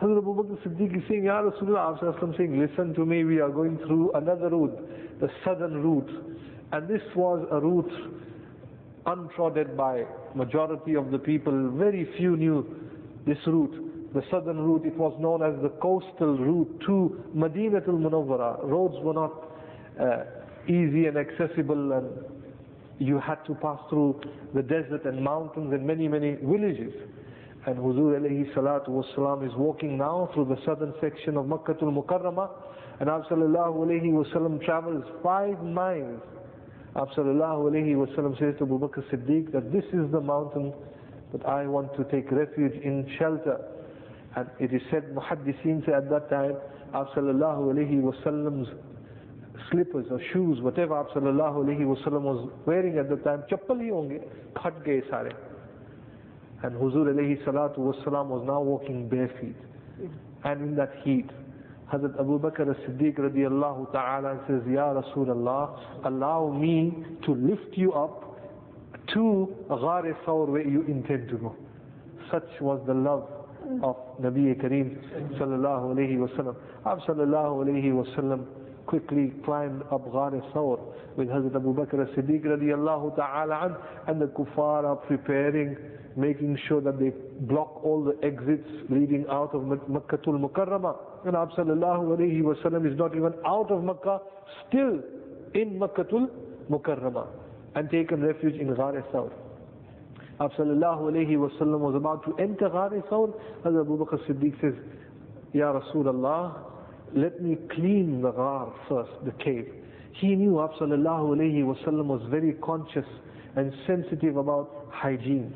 Hazrat 0.00 0.16
Abu 0.16 0.34
Bakr 0.34 0.56
Siddiq 0.62 0.96
is 0.96 1.02
saying, 1.08 1.24
Ya 1.24 1.42
Rasulullah, 1.42 2.00
Sallallahu 2.00 2.34
saying, 2.38 2.58
listen 2.58 2.94
to 2.94 3.04
me, 3.04 3.22
we 3.22 3.38
are 3.38 3.50
going 3.50 3.76
through 3.86 4.10
another 4.12 4.48
route, 4.48 5.20
the 5.20 5.28
southern 5.44 5.82
route. 5.82 6.08
And 6.72 6.88
this 6.88 7.02
was 7.14 7.46
a 7.50 7.60
route 7.60 7.92
untrodden 9.04 9.76
by 9.76 10.04
majority 10.34 10.94
of 10.94 11.10
the 11.10 11.18
people. 11.18 11.72
Very 11.76 12.08
few 12.16 12.38
knew 12.38 12.64
this 13.26 13.36
route. 13.46 14.14
The 14.14 14.22
southern 14.30 14.58
route, 14.58 14.86
it 14.86 14.96
was 14.96 15.14
known 15.20 15.42
as 15.42 15.60
the 15.62 15.68
coastal 15.68 16.38
route 16.38 16.82
to 16.86 17.22
Madinatul 17.36 18.00
Munawwara. 18.00 18.64
Roads 18.64 18.94
were 19.02 19.12
not 19.12 19.50
uh, 20.00 20.24
easy 20.66 21.06
and 21.06 21.18
accessible 21.18 21.92
and 21.92 22.08
you 22.99 23.19
had 23.19 23.43
to 23.45 23.55
pass 23.55 23.79
through 23.89 24.21
the 24.53 24.61
desert 24.61 25.05
and 25.05 25.21
mountains 25.23 25.73
and 25.73 25.85
many, 25.85 26.07
many 26.07 26.35
villages. 26.41 26.93
And 27.65 27.77
Huzur 27.77 28.19
alayhi 28.19 28.53
salatu 28.53 28.89
wasalam 28.89 29.45
is 29.45 29.53
walking 29.57 29.97
now 29.97 30.29
through 30.33 30.45
the 30.45 30.57
southern 30.65 30.93
section 31.01 31.35
of 31.35 31.45
Makkatul 31.45 31.91
Mukarramah. 31.93 32.49
And 32.99 33.09
Abu 33.09 33.23
sallallahu 33.25 33.75
alayhi 33.85 34.11
wasallam 34.13 34.63
travels 34.63 35.03
five 35.23 35.61
miles. 35.63 36.21
Abu 36.95 37.11
sallallahu 37.13 37.71
alayhi 37.71 37.95
wasallam 37.95 38.37
says 38.39 38.53
to 38.59 38.63
Abu 38.63 38.79
Bakr 38.79 39.03
Siddiq 39.11 39.51
that 39.51 39.73
this 39.73 39.83
is 39.85 40.09
the 40.11 40.21
mountain 40.21 40.73
that 41.33 41.45
I 41.45 41.65
want 41.67 41.93
to 41.97 42.03
take 42.05 42.31
refuge 42.31 42.73
in 42.83 43.05
shelter. 43.19 43.59
And 44.37 44.47
it 44.59 44.73
is 44.73 44.81
said, 44.91 45.03
Muhaddiseen 45.13 45.85
say 45.85 45.93
at 45.93 46.09
that 46.09 46.29
time, 46.29 46.55
Abu 46.93 47.09
sallallahu 47.11 47.73
alayhi 47.73 47.99
wasallam's 48.01 48.69
slippers 49.71 50.05
or 50.11 50.19
shoes, 50.33 50.59
whatever 50.61 51.03
sallallahu 51.15 51.65
alayhi 51.65 51.81
wasallam 51.85 52.21
was 52.21 52.49
wearing 52.65 52.97
at 52.97 53.09
the 53.09 53.17
time, 53.17 53.43
chappal 53.49 53.77
hi 53.79 53.89
honge, 53.89 54.21
phat 54.61 54.83
gaye 54.85 55.01
sare. 55.09 55.31
And 56.63 56.75
Huzur 56.75 57.07
alayhi 57.13 57.43
salatu 57.45 57.79
wasalam 57.79 58.27
was 58.27 58.43
now 58.45 58.61
walking 58.61 59.07
bare 59.09 59.29
feet. 59.39 59.55
And 60.43 60.61
in 60.61 60.75
that 60.75 60.91
heat, 61.03 61.29
Hazrat 61.91 62.19
Abu 62.19 62.39
Bakr 62.39 62.69
as-Siddiq 62.69 63.17
radiallahu 63.17 63.91
ta'ala 63.91 64.39
says, 64.47 64.61
Ya 64.67 64.93
Rasulullah, 64.93 66.05
allow 66.05 66.51
me 66.51 67.03
to 67.25 67.31
lift 67.35 67.77
you 67.77 67.93
up 67.93 68.23
to 69.13 69.53
Ghar 69.69 70.03
Thawr 70.25 70.47
where 70.47 70.67
you 70.67 70.81
intend 70.87 71.29
to 71.29 71.37
go. 71.37 71.55
Such 72.31 72.49
was 72.59 72.81
the 72.87 72.93
love 72.93 73.27
of 73.83 73.95
Nabi 74.21 74.55
Kareem 74.59 74.97
sallallahu 75.37 75.93
alayhi 75.95 76.17
wa 76.17 76.27
sallam. 76.37 76.55
Ab 76.85 76.99
sallallahu 77.07 77.65
alayhi 77.65 77.93
wa 77.93 78.03
sallam 78.15 78.45
quickly 78.85 79.33
climbed 79.43 79.81
up 79.91 80.11
Ghar 80.11 80.31
Thawr 80.53 80.79
with 81.17 81.27
Hazrat 81.29 81.55
Abu 81.55 81.73
Bakr 81.73 82.07
as-Siddiq 82.07 82.45
radiallahu 82.45 83.15
ta'ala 83.15 83.65
an, 83.65 83.75
and 84.07 84.21
the 84.21 84.27
kuffar 84.27 84.83
are 84.83 84.95
preparing, 84.95 85.77
making 86.15 86.57
sure 86.67 86.81
that 86.81 86.99
they 86.99 87.11
block 87.41 87.83
all 87.83 88.03
the 88.03 88.17
exits 88.25 88.67
leading 88.89 89.25
out 89.29 89.53
of 89.53 89.61
Makkatul 89.61 90.39
Mukarramah. 90.39 90.95
And 91.25 91.35
Abu 91.35 91.53
sallallahu 91.53 92.17
alayhi 92.17 92.41
wa 92.43 92.53
sallam 92.63 92.91
is 92.91 92.97
not 92.97 93.15
even 93.15 93.33
out 93.45 93.71
of 93.71 93.83
Makkah, 93.83 94.19
still 94.67 95.01
in 95.53 95.79
Makkatul 95.79 96.29
Mukarramah 96.69 97.27
and 97.75 97.89
taken 97.89 98.21
refuge 98.21 98.55
in 98.55 98.73
Ghar 98.73 98.93
Thawr. 99.11 99.31
Abu 100.39 100.53
sallallahu 100.55 101.11
alayhi 101.11 101.37
wa 101.37 101.49
sallam 101.59 101.79
was 101.79 101.95
about 101.95 102.23
to 102.25 102.35
enter 102.41 102.69
Ghar 102.69 102.89
Thawr. 103.09 103.33
Hazrat 103.63 103.81
Abu 103.81 103.97
Bakr 103.97 104.19
Siddiq 104.27 104.59
says, 104.61 104.73
Ya 105.53 105.73
Rasulullah, 105.73 106.64
let 107.15 107.41
me 107.41 107.57
clean 107.73 108.21
the 108.21 108.31
ghar 108.31 108.73
first, 108.89 109.11
the 109.25 109.31
cave. 109.43 109.71
He 110.19 110.35
knew 110.35 110.51
wa 110.51 110.67
was 110.67 112.21
very 112.29 112.53
conscious 112.63 113.05
and 113.55 113.73
sensitive 113.87 114.37
about 114.37 114.87
hygiene. 114.91 115.53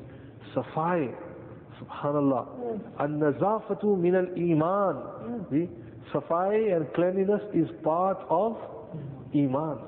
Safai, 0.56 1.14
subhanallah. 1.82 2.80
An-nazafatu 3.00 3.98
min 4.00 4.16
al-iman. 4.16 5.68
Safai 6.14 6.76
and 6.76 6.92
cleanliness 6.94 7.42
is 7.54 7.68
part 7.84 8.18
of 8.30 8.58
iman. 9.36 9.80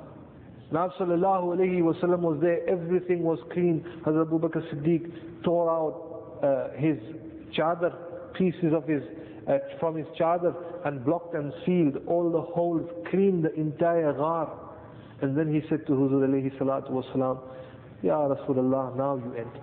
Nabi 0.72 0.92
sallallahu 1.00 2.22
was 2.22 2.38
there, 2.42 2.68
everything 2.70 3.24
was 3.24 3.40
clean. 3.52 3.84
Hazrat 4.06 4.28
Abu 4.28 4.40
Bakr 4.40 4.62
Siddiq 4.74 5.44
tore 5.44 5.70
out 5.70 6.40
uh, 6.44 6.78
his 6.80 6.98
chadar, 7.58 7.94
pieces 8.34 8.74
of 8.74 8.88
his, 8.88 9.02
uh, 9.48 9.58
from 9.80 9.96
his 9.98 10.08
chadar 10.20 10.56
and 10.86 11.04
blocked 11.06 11.34
and 11.36 11.54
sealed 11.66 11.98
all 12.08 12.32
the 12.32 12.42
holes, 12.42 12.90
cleaned 13.10 13.46
the 13.46 13.54
entire 13.54 14.14
ghar. 14.14 14.50
And 15.22 15.38
then 15.38 15.54
he 15.54 15.62
said 15.70 15.86
to 15.88 15.94
Huzur 15.94 16.28
alayhi 16.28 16.56
salatu 16.58 16.92
wasalam, 16.92 17.40
Ya 18.02 18.18
Rasulullah, 18.18 18.96
now 18.98 19.16
you 19.18 19.34
enter. 19.36 19.62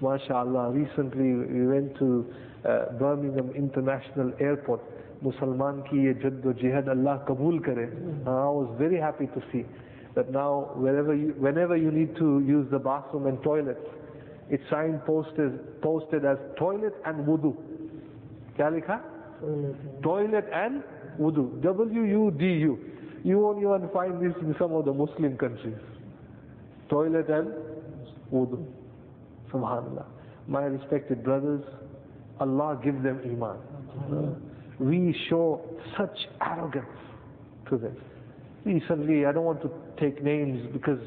MashaAllah, 0.00 0.74
recently 0.74 1.32
we 1.34 1.66
went 1.66 1.96
to 1.98 2.32
uh, 2.64 2.92
Birmingham 2.98 3.50
International 3.54 4.32
Airport. 4.40 4.80
Musalman 5.24 5.88
ki 5.88 5.96
ye 5.96 6.12
jaddo 6.14 6.52
jihad 6.60 6.88
Allah 6.88 7.22
kabul 7.26 7.60
kare. 7.60 7.92
I 8.26 8.50
was 8.50 8.74
very 8.78 8.98
happy 8.98 9.26
to 9.26 9.42
see 9.52 9.64
that 10.14 10.30
now 10.30 10.72
wherever 10.74 11.14
you, 11.14 11.34
whenever 11.38 11.76
you 11.76 11.90
need 11.90 12.16
to 12.16 12.42
use 12.46 12.66
the 12.70 12.78
bathroom 12.78 13.26
and 13.26 13.40
toilets, 13.42 13.80
it's 14.50 14.62
signed 14.68 15.04
posted, 15.06 15.80
posted 15.80 16.24
as 16.24 16.36
toilet 16.58 16.94
and 17.06 17.24
wudu. 17.26 17.56
Likha? 18.70 19.00
Toilet 20.02 20.46
and 20.52 20.82
wudu. 21.20 21.60
W-U-D-U. 21.62 22.78
You 23.24 23.38
won't 23.38 23.58
even 23.58 23.88
find 23.92 24.20
this 24.24 24.36
in 24.40 24.54
some 24.58 24.72
of 24.72 24.84
the 24.84 24.92
Muslim 24.92 25.36
countries. 25.36 25.76
Toilet 26.88 27.28
and 27.28 27.48
wudu. 28.32 28.64
Subhanallah. 29.52 30.04
My 30.48 30.64
respected 30.64 31.22
brothers, 31.22 31.62
Allah 32.40 32.78
give 32.82 33.02
them 33.02 33.20
iman. 33.24 34.36
We 34.80 35.16
show 35.28 35.60
such 35.96 36.16
arrogance 36.40 36.86
to 37.70 37.78
them. 37.78 37.96
Recently, 38.64 39.26
I 39.26 39.32
don't 39.32 39.44
want 39.44 39.62
to 39.62 39.70
take 40.00 40.22
names 40.22 40.68
because 40.72 40.98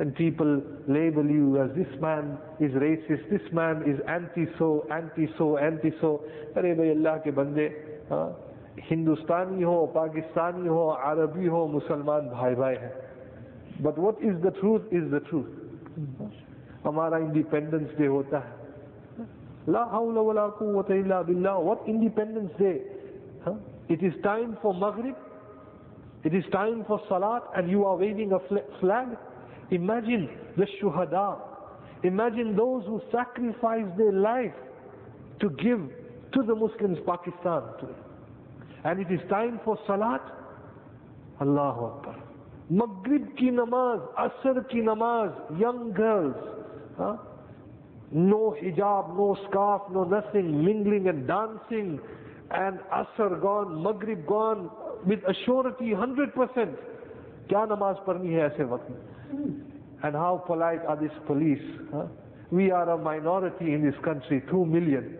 then 0.00 0.12
people 0.12 0.62
label 0.86 1.24
you 1.24 1.60
as 1.60 1.70
this 1.74 1.88
man 2.00 2.36
is 2.60 2.72
racist, 2.72 3.30
this 3.30 3.46
man 3.52 3.82
is 3.86 3.98
anti-so, 4.08 4.86
anti-so, 4.90 5.56
anti-so. 5.56 6.10
अरे 6.56 6.74
भाई 6.74 6.88
अल्लाह 6.90 7.16
के 7.24 7.30
बंदे 7.38 7.66
हाँ 8.10 8.26
हिंदुस्तानी 8.90 9.62
हो 9.62 9.76
पाकिस्तानी 9.94 10.68
हो 10.68 10.84
अरबी 11.10 11.46
हो 11.54 11.66
मुसलमान 11.76 12.28
भाई 12.28 12.54
भाई 12.60 12.74
हैं 12.82 12.92
but 13.82 13.98
what 13.98 14.22
is 14.30 14.34
the 14.44 14.52
truth 14.60 14.92
is 15.00 15.10
the 15.14 15.20
truth 15.28 16.86
हमारा 16.86 17.18
इंडिपेंडेंस 17.18 17.96
डे 17.98 18.06
होता 18.06 18.38
है 18.38 19.24
ला 19.72 19.82
हौला 19.92 20.20
वला 20.28 20.46
कुव्वत 20.58 20.90
इल्ला 20.96 21.22
बिल्लाह 21.30 21.58
what 21.68 21.88
independence 21.88 22.50
day 22.58 22.72
it 23.94 24.02
is 24.04 24.22
time 24.22 24.52
for 24.62 24.74
मगरिब 24.82 25.24
it 26.26 26.34
is 26.34 26.46
time 26.52 26.78
for 26.86 26.96
salat 27.08 27.44
and 27.54 27.70
you 27.70 27.84
are 27.84 27.96
waving 27.96 28.32
a 28.32 28.38
flag. 28.80 29.10
Imagine 29.70 30.28
the 30.56 30.66
shuhada. 30.80 31.38
Imagine 32.02 32.54
those 32.56 32.84
who 32.86 33.00
sacrificed 33.10 33.96
their 33.96 34.12
life 34.12 34.54
to 35.40 35.50
give 35.50 35.80
to 36.32 36.42
the 36.42 36.54
Muslims 36.54 36.98
Pakistan 37.06 37.62
today. 37.80 37.98
And 38.84 39.00
it 39.00 39.10
is 39.10 39.20
time 39.28 39.60
for 39.64 39.78
salat. 39.86 40.22
Allahu 41.40 41.84
Akbar. 41.86 42.16
Maghrib 42.70 43.36
ki 43.36 43.50
namaz, 43.50 44.00
Asr 44.18 44.68
ki 44.70 44.78
namaz, 44.78 45.32
young 45.58 45.92
girls. 45.92 46.34
Huh? 46.96 47.16
No 48.12 48.56
hijab, 48.60 49.16
no 49.16 49.36
scarf, 49.48 49.82
no 49.92 50.04
nothing, 50.04 50.64
mingling 50.64 51.08
and 51.08 51.26
dancing. 51.26 52.00
And 52.50 52.78
Asr 52.92 53.40
gone, 53.40 53.82
Maghrib 53.82 54.26
gone, 54.26 54.70
with 55.06 55.20
a 55.28 55.34
surety 55.44 55.90
100% 55.90 56.76
क्या 57.50 57.64
नमाज 57.70 57.96
पढ़नी 58.06 58.32
है 58.34 58.46
ऐसे 58.46 58.64
वक्त 58.70 58.90
में 58.90 58.96
And 60.03 60.15
how 60.15 60.43
polite 60.45 60.83
are 60.87 60.99
these 60.99 61.15
police? 61.27 61.61
Huh? 61.93 62.05
We 62.51 62.71
are 62.71 62.89
a 62.89 62.97
minority 62.97 63.73
in 63.73 63.83
this 63.83 63.95
country, 64.03 64.43
two 64.49 64.65
million. 64.65 65.17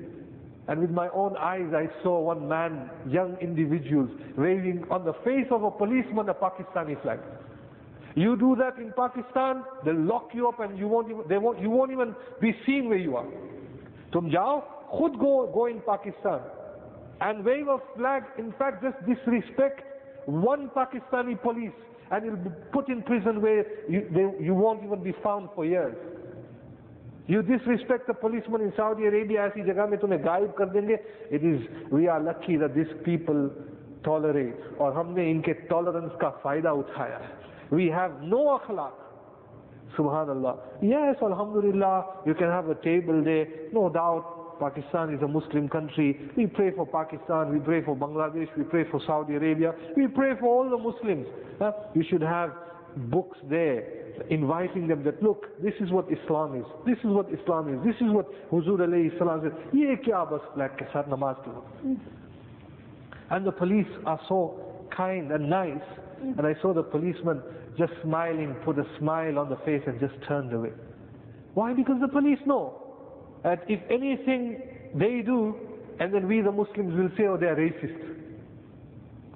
And 0.68 0.80
with 0.80 0.92
my 0.92 1.10
own 1.10 1.36
eyes, 1.38 1.74
I 1.74 1.88
saw 2.04 2.20
one 2.22 2.48
man, 2.48 2.90
young 3.08 3.38
individuals, 3.42 4.10
waving 4.38 4.86
on 4.90 5.06
the 5.06 5.14
face 5.26 5.48
of 5.52 5.64
a 5.64 5.72
policeman 5.72 6.30
a 6.30 6.34
Pakistani 6.34 7.02
flag. 7.02 7.20
You 8.16 8.36
do 8.38 8.56
that 8.58 8.78
in 8.78 8.92
Pakistan, 8.94 9.64
they'll 9.86 9.96
lock 9.96 10.30
you 10.34 10.48
up 10.48 10.60
and 10.60 10.78
you 10.78 10.88
won't 10.88 11.10
even, 11.10 11.24
they 11.30 11.38
won't, 11.38 11.60
you 11.62 11.70
won't 11.70 11.92
even 11.92 12.14
be 12.42 12.54
seen 12.66 12.90
where 12.90 12.98
you 12.98 13.16
are. 13.16 13.28
Tum 14.12 14.30
jao, 14.30 14.64
khud 14.94 15.18
go, 15.20 15.50
go 15.54 15.68
in 15.68 15.82
Pakistan 15.82 16.42
and 17.22 17.46
wave 17.46 17.68
a 17.68 17.78
flag. 17.96 18.24
In 18.38 18.52
fact, 18.60 18.84
just 18.84 18.98
disrespect 19.08 19.82
one 20.26 20.70
Pakistani 20.76 21.42
police 21.42 21.72
and 22.11 22.25
you'll 22.25 22.37
be 22.37 22.51
put 22.73 22.89
in 22.89 23.03
prison 23.03 23.43
where 23.43 23.65
you, 23.89 24.07
they, 24.13 24.45
you 24.45 24.55
won't 24.55 24.85
even 24.85 25.03
be 25.03 25.15
found 25.23 25.49
for 25.55 25.65
years. 25.65 25.97
You 27.27 27.43
disrespect 27.43 28.07
the 28.07 28.15
policeman 28.15 28.61
in 28.61 28.73
Saudi 28.77 29.05
Arabia, 29.05 29.51
ऐसी 29.51 29.63
जगह 29.65 29.87
में 29.91 29.99
तुम्हें 29.99 30.25
गायब 30.25 30.53
कर 30.59 30.71
देंगे. 30.73 30.99
It 31.33 31.43
is, 31.43 31.61
we 31.91 32.07
are 32.07 32.21
lucky 32.21 32.57
that 32.57 32.75
these 32.75 32.93
people 33.05 33.51
tolerate, 34.05 34.55
और 34.79 34.93
हमने 34.95 35.31
इनके 35.31 35.69
tolerance 35.69 36.15
का 36.21 36.31
फायदा 36.45 36.73
उठाया. 36.85 37.21
We 37.71 37.89
have 37.89 38.23
no 38.23 38.59
akhlaq. 38.59 38.93
Subhanallah. 39.97 40.59
Yes, 40.83 41.17
Alhamdulillah, 41.21 42.05
you 42.27 42.35
can 42.35 42.49
have 42.49 42.69
a 42.69 42.77
table 42.77 43.25
there, 43.25 43.47
no 43.73 43.89
doubt. 43.89 44.40
Pakistan 44.62 45.12
is 45.14 45.22
a 45.24 45.28
Muslim 45.28 45.68
country. 45.68 46.30
We 46.38 46.46
pray 46.46 46.70
for 46.76 46.86
Pakistan, 46.86 47.52
we 47.52 47.60
pray 47.60 47.82
for 47.84 47.96
Bangladesh, 47.96 48.48
we 48.56 48.64
pray 48.64 48.84
for 48.92 49.02
Saudi 49.08 49.34
Arabia, 49.36 49.74
we 49.98 50.08
pray 50.08 50.34
for 50.40 50.46
all 50.48 50.70
the 50.70 50.78
Muslims. 50.78 51.26
Huh? 51.60 51.72
You 51.96 52.04
should 52.10 52.22
have 52.22 52.52
books 53.10 53.38
there 53.50 53.84
inviting 54.30 54.88
them 54.88 55.04
that 55.04 55.24
look, 55.24 55.48
this 55.64 55.74
is 55.80 55.90
what 55.90 56.06
Islam 56.12 56.56
is, 56.60 56.66
this 56.86 56.98
is 57.00 57.06
what 57.10 57.28
Islam 57.34 57.74
is, 57.74 57.80
this 57.84 57.96
is 58.06 58.14
what 58.14 58.28
Huzur 58.52 58.78
alayhi 58.78 59.18
salam 59.18 59.42
said. 59.42 59.54
And 63.32 63.48
the 63.48 63.52
police 63.52 63.88
are 64.06 64.20
so 64.28 64.86
kind 64.96 65.32
and 65.32 65.50
nice. 65.50 65.82
And 66.22 66.46
I 66.46 66.54
saw 66.62 66.74
the 66.74 66.84
policeman 66.84 67.42
just 67.80 67.94
smiling, 68.04 68.56
put 68.64 68.78
a 68.78 68.86
smile 69.00 69.40
on 69.40 69.50
the 69.50 69.56
face 69.66 69.82
and 69.88 70.00
just 70.00 70.14
turned 70.28 70.54
away. 70.54 70.72
Why? 71.56 71.74
Because 71.74 71.96
the 72.00 72.08
police 72.10 72.38
know 72.46 72.81
that 73.43 73.65
if 73.69 73.81
anything 73.91 74.63
they 74.95 75.23
do, 75.23 75.55
and 76.01 76.13
then 76.13 76.27
we 76.29 76.41
the 76.41 76.53
Muslims 76.53 76.95
will 76.97 77.11
say, 77.17 77.27
oh, 77.27 77.37
they 77.37 77.47
are 77.47 77.57
racist. 77.57 78.03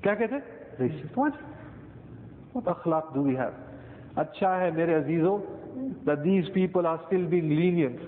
क्या 0.03 0.15
कहते 0.15 0.35
हैं? 0.35 0.43
Racist. 0.81 1.17
What? 1.17 1.35
What 2.53 2.65
akhlaq 2.65 3.15
do 3.15 3.23
we 3.23 3.35
have? 3.37 3.55
अच्छा 4.19 4.55
है 4.63 4.71
मेरे 4.77 4.95
अजीजों 4.95 5.41
that 6.05 6.25
these 6.25 6.49
people 6.55 6.87
are 6.87 7.01
still 7.07 7.27
being 7.27 7.51
lenient. 7.51 8.01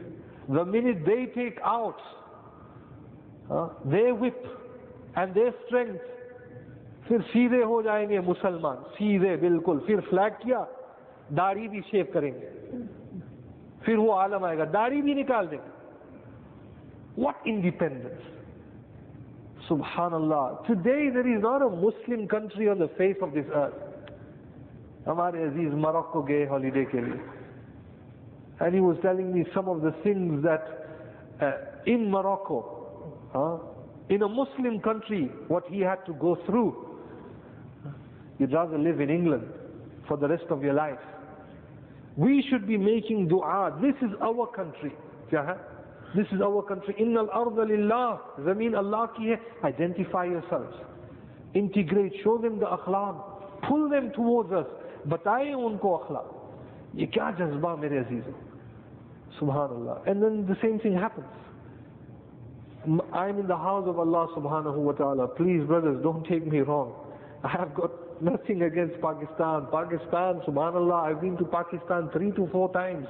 The 0.48 0.64
minute 0.64 1.04
they 1.06 1.26
take 1.26 1.58
out 1.62 2.00
uh, 3.50 3.68
their 3.84 4.14
whip 4.14 4.46
and 5.16 5.34
their 5.34 5.52
strength, 5.66 6.00
फिर 7.08 7.22
सीधे 7.30 7.62
हो 7.62 7.82
जाएंगे 7.82 8.18
मुसलमान 8.26 8.76
सीधे 8.96 9.36
बिल्कुल 9.36 9.78
फिर 9.86 10.00
फ्लैग 10.08 10.32
किया 10.42 10.58
दाढ़ी 11.34 11.68
भी 11.68 11.80
शेव 11.90 12.06
करेंगे 12.14 12.48
फिर 13.84 13.96
वो 13.96 14.10
आलम 14.24 14.44
आएगा 14.44 14.64
दाढ़ी 14.76 15.00
भी 15.02 15.14
निकाल 15.14 15.46
देंगे 15.46 15.75
what 17.17 17.35
independence? 17.47 18.21
Subhanallah. 19.67 20.67
Today 20.67 21.09
there 21.11 21.27
is 21.27 21.41
not 21.41 21.63
a 21.63 21.69
Muslim 21.69 22.27
country 22.27 22.69
on 22.69 22.77
the 22.77 22.89
face 22.89 23.15
of 23.23 23.33
this 23.33 23.45
earth. 23.55 23.73
Hamare 25.07 25.49
Aziz 25.49 25.73
Morocco 25.73 26.21
gay 26.21 26.45
holiday 26.45 26.85
came. 26.91 27.19
And 28.59 28.75
he 28.75 28.79
was 28.79 28.97
telling 29.01 29.33
me 29.33 29.45
some 29.55 29.67
of 29.67 29.81
the 29.81 29.93
things 30.03 30.43
that 30.43 30.61
uh, 31.41 31.51
in 31.87 32.11
Morocco, 32.11 33.17
huh, 33.33 33.57
in 34.13 34.21
a 34.21 34.29
Muslim 34.29 34.79
country, 34.79 35.31
what 35.47 35.63
he 35.69 35.79
had 35.79 36.05
to 36.05 36.13
go 36.13 36.37
through. 36.45 36.99
You'd 38.37 38.53
rather 38.53 38.77
live 38.77 39.01
in 39.01 39.09
England 39.09 39.47
for 40.07 40.17
the 40.17 40.27
rest 40.27 40.45
of 40.51 40.61
your 40.61 40.73
life. 40.75 40.99
We 42.15 42.45
should 42.47 42.67
be 42.67 42.77
making 42.77 43.27
dua. 43.27 43.75
This 43.81 43.95
is 44.07 44.15
our 44.21 44.45
country. 44.55 44.93
Jahan. 45.31 45.57
This 46.15 46.27
is 46.31 46.41
our 46.41 46.61
country. 46.63 46.95
Inna 46.97 47.21
al-ardha 47.21 47.67
lillah. 47.67 48.19
Zameen 48.41 48.75
Identify 49.63 50.25
yourselves. 50.25 50.75
Integrate. 51.53 52.13
Show 52.23 52.37
them 52.37 52.59
the 52.59 52.65
akhlaq. 52.65 53.61
Pull 53.67 53.89
them 53.89 54.11
towards 54.15 54.51
us. 54.51 54.65
Bataye 55.07 55.53
unko 55.53 56.07
akhlaq. 56.07 56.33
Ye 56.93 57.07
kya 57.07 57.37
jazba 57.37 57.79
mere 57.79 58.03
azizu. 58.03 58.33
Subhanallah. 59.39 60.07
And 60.09 60.21
then 60.21 60.45
the 60.47 60.57
same 60.61 60.79
thing 60.79 60.93
happens. 60.93 61.27
I'm 63.13 63.39
in 63.39 63.47
the 63.47 63.57
house 63.57 63.85
of 63.87 63.99
Allah 63.99 64.27
subhanahu 64.35 64.77
wa 64.77 64.93
ta'ala. 64.93 65.27
Please 65.29 65.63
brothers, 65.65 66.01
don't 66.03 66.25
take 66.25 66.47
me 66.47 66.59
wrong. 66.59 66.93
I 67.43 67.49
have 67.49 67.75
got 67.75 67.91
nothing 68.20 68.62
against 68.62 69.00
Pakistan. 69.00 69.66
Pakistan, 69.72 70.40
subhanallah, 70.46 71.10
I've 71.10 71.20
been 71.20 71.36
to 71.38 71.44
Pakistan 71.44 72.08
three 72.12 72.30
to 72.32 72.48
four 72.52 72.72
times. 72.72 73.06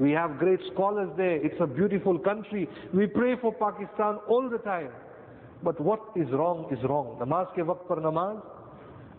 We 0.00 0.10
have 0.12 0.38
great 0.38 0.60
scholars 0.72 1.10
there. 1.16 1.36
It's 1.36 1.60
a 1.60 1.66
beautiful 1.66 2.18
country. 2.18 2.68
We 2.92 3.06
pray 3.06 3.36
for 3.40 3.52
Pakistan 3.54 4.18
all 4.28 4.48
the 4.50 4.58
time. 4.58 4.90
But 5.62 5.80
what 5.80 6.00
is 6.16 6.28
wrong 6.30 6.68
is 6.70 6.82
wrong. 6.84 7.18
Namaz 7.20 7.54
ke 7.54 7.64
waqt 7.64 7.88
par 7.88 7.98
namaz 7.98 8.42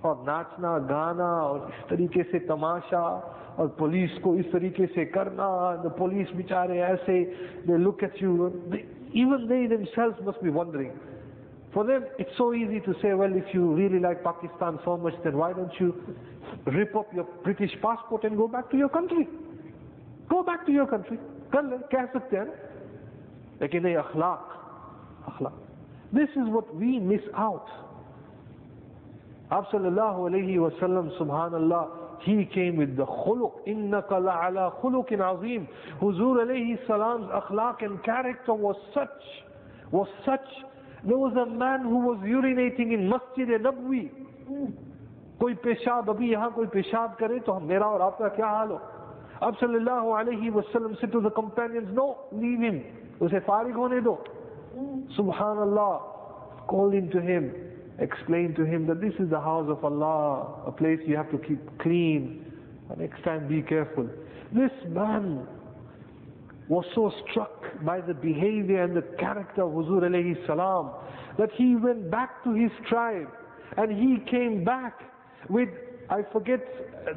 और 0.06 0.16
नाचना 0.26 0.78
गाना 0.88 1.30
और 1.42 1.70
इस 1.74 1.90
तरीके 1.90 2.24
से 2.32 2.40
तमाशा 2.46 3.04
और 3.60 3.68
police 3.80 4.18
को 4.24 4.36
इस 4.40 4.52
तरीके 4.52 4.86
से 4.94 5.06
करना 5.10 5.48
the 5.84 5.90
police 6.00 6.30
बिचारे 6.38 6.78
ऐसे 6.94 7.16
they 7.66 7.78
look 7.78 8.04
at 8.04 8.22
you 8.22 8.54
even 9.14 9.48
they 9.50 9.66
themselves 9.66 10.22
must 10.24 10.42
be 10.44 10.52
wondering 10.52 10.92
for 11.74 11.84
them, 11.86 12.06
it's 12.18 12.32
so 12.38 12.54
easy 12.54 12.80
to 12.82 12.94
say, 13.02 13.14
well, 13.14 13.32
if 13.36 13.54
you 13.54 13.74
really 13.76 14.00
like 14.00 14.24
Pakistan 14.24 14.80
so 14.86 14.98
much, 14.98 15.14
then 15.24 15.38
why 15.38 15.54
don't 15.54 15.72
you 15.80 15.94
rip 16.66 16.96
up 16.96 17.14
your 17.14 17.26
British 17.44 17.72
passport 17.82 18.24
and 18.24 18.38
go 18.38 18.48
back 18.48 18.72
to 18.72 18.78
your 18.78 18.90
country? 18.90 19.28
Go 20.30 20.44
back 20.44 20.66
to 20.66 20.72
your 20.72 20.88
country. 20.88 21.20
कर 21.54 21.64
ले 21.64 21.78
कह 21.92 22.06
सकते 22.14 22.38
हैं 22.38 22.48
लेकिन 23.62 23.86
ये 23.88 23.96
अखलाक 24.04 24.54
this 26.14 26.30
is 26.42 26.50
what 26.56 26.74
we 26.76 27.00
miss 27.00 27.24
out 27.36 27.68
आप 29.52 29.66
सल्लल्लाहु 29.72 30.26
अलैहि 30.30 30.58
वसल्लम 30.60 31.10
subhanallah 31.18 31.88
he 32.26 32.46
came 32.54 32.76
with 32.76 32.96
the 32.98 33.06
khuluq 33.06 33.64
innaka 33.74 34.20
la'ala 34.28 34.66
khuluqin 34.82 35.22
azim 35.30 35.68
huzur 36.02 36.42
alayhi 36.44 36.78
salam's 36.88 37.30
akhlaq 37.42 37.82
and 37.84 38.04
character 38.04 38.54
was 38.54 38.76
such 38.94 39.30
was 39.92 40.08
such 40.26 40.50
there 41.06 41.18
was 41.18 41.36
a 41.36 41.46
man 41.46 41.82
who 41.82 42.00
was 42.08 42.20
urinating 42.20 42.94
in 42.94 43.10
Masjid 43.10 43.48
Nabwi. 43.48 44.10
कोई 45.40 45.54
पेशाब 45.62 46.10
अभी 46.10 46.30
यहाँ 46.32 46.50
कोई 46.52 46.66
पेशाब 46.74 47.16
करे 47.20 47.40
तो 47.46 47.60
मेरा 47.62 47.86
और 47.86 48.02
आपका 48.02 48.28
क्या 48.42 48.48
हाल 48.50 48.70
हो 48.70 48.80
अब 49.46 49.56
सल्लल्लाहु 49.62 50.12
अलैहि 50.20 50.50
वसल्लम 50.50 50.94
से 51.02 51.08
to 51.14 51.22
the 51.22 51.32
companions 51.38 51.90
no 51.98 52.06
leave 52.42 52.62
him 52.66 52.80
उसे 53.26 53.40
फारिग 53.46 53.76
होने 53.78 54.00
दो 54.08 54.16
सुबहान 55.18 55.58
अल्लाह 55.68 55.92
called 56.70 56.94
him 56.94 57.10
to 57.12 57.22
him 57.26 57.46
explained 58.06 58.56
to 58.56 58.66
him 58.70 58.88
that 58.88 59.00
this 59.02 59.20
is 59.26 59.30
the 59.34 59.40
house 59.40 59.70
of 59.76 59.86
Allah 59.90 60.64
a 60.68 60.74
place 60.80 61.06
you 61.12 61.16
have 61.16 61.30
to 61.32 61.38
keep 61.46 61.70
clean 61.84 62.26
and 62.90 63.00
next 63.00 63.24
time 63.28 63.48
be 63.52 63.62
careful 63.70 64.10
this 64.58 64.82
man 64.98 65.30
was 66.70 66.90
so 66.96 67.06
struck 67.22 67.61
by 67.85 68.01
the 68.01 68.15
behavior 68.15 68.83
and 68.83 68.97
the 68.97 69.03
character 69.19 69.63
of 69.63 69.73
Huzur 69.73 70.03
alayhi 70.03 70.47
salam 70.47 70.91
that 71.39 71.51
he 71.57 71.77
went 71.77 72.11
back 72.11 72.43
to 72.45 72.53
his 72.55 72.71
tribe 72.89 73.29
and 73.77 73.91
he 73.91 74.19
came 74.31 74.65
back 74.65 75.01
with 75.49 75.69
I 76.11 76.23
forget 76.31 76.61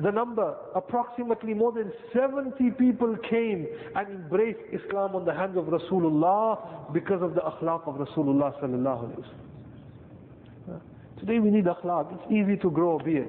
the 0.01 0.11
number, 0.11 0.55
approximately 0.73 1.53
more 1.53 1.73
than 1.73 1.91
70 2.13 2.71
people 2.71 3.17
came 3.29 3.67
and 3.95 4.07
embraced 4.07 4.59
Islam 4.71 5.15
on 5.15 5.25
the 5.25 5.33
hands 5.33 5.57
of 5.57 5.65
Rasulullah 5.65 6.93
because 6.93 7.21
of 7.21 7.33
the 7.35 7.41
akhlaq 7.41 7.87
of 7.87 7.95
Rasulullah 7.95 8.57
sallallahu 8.61 9.17
alayhi 9.17 10.79
Today 11.19 11.39
we 11.39 11.49
need 11.49 11.65
akhlaq. 11.65 12.13
It's 12.13 12.31
easy 12.31 12.55
to 12.57 12.69
grow 12.69 12.99
a 12.99 13.03
beard. 13.03 13.27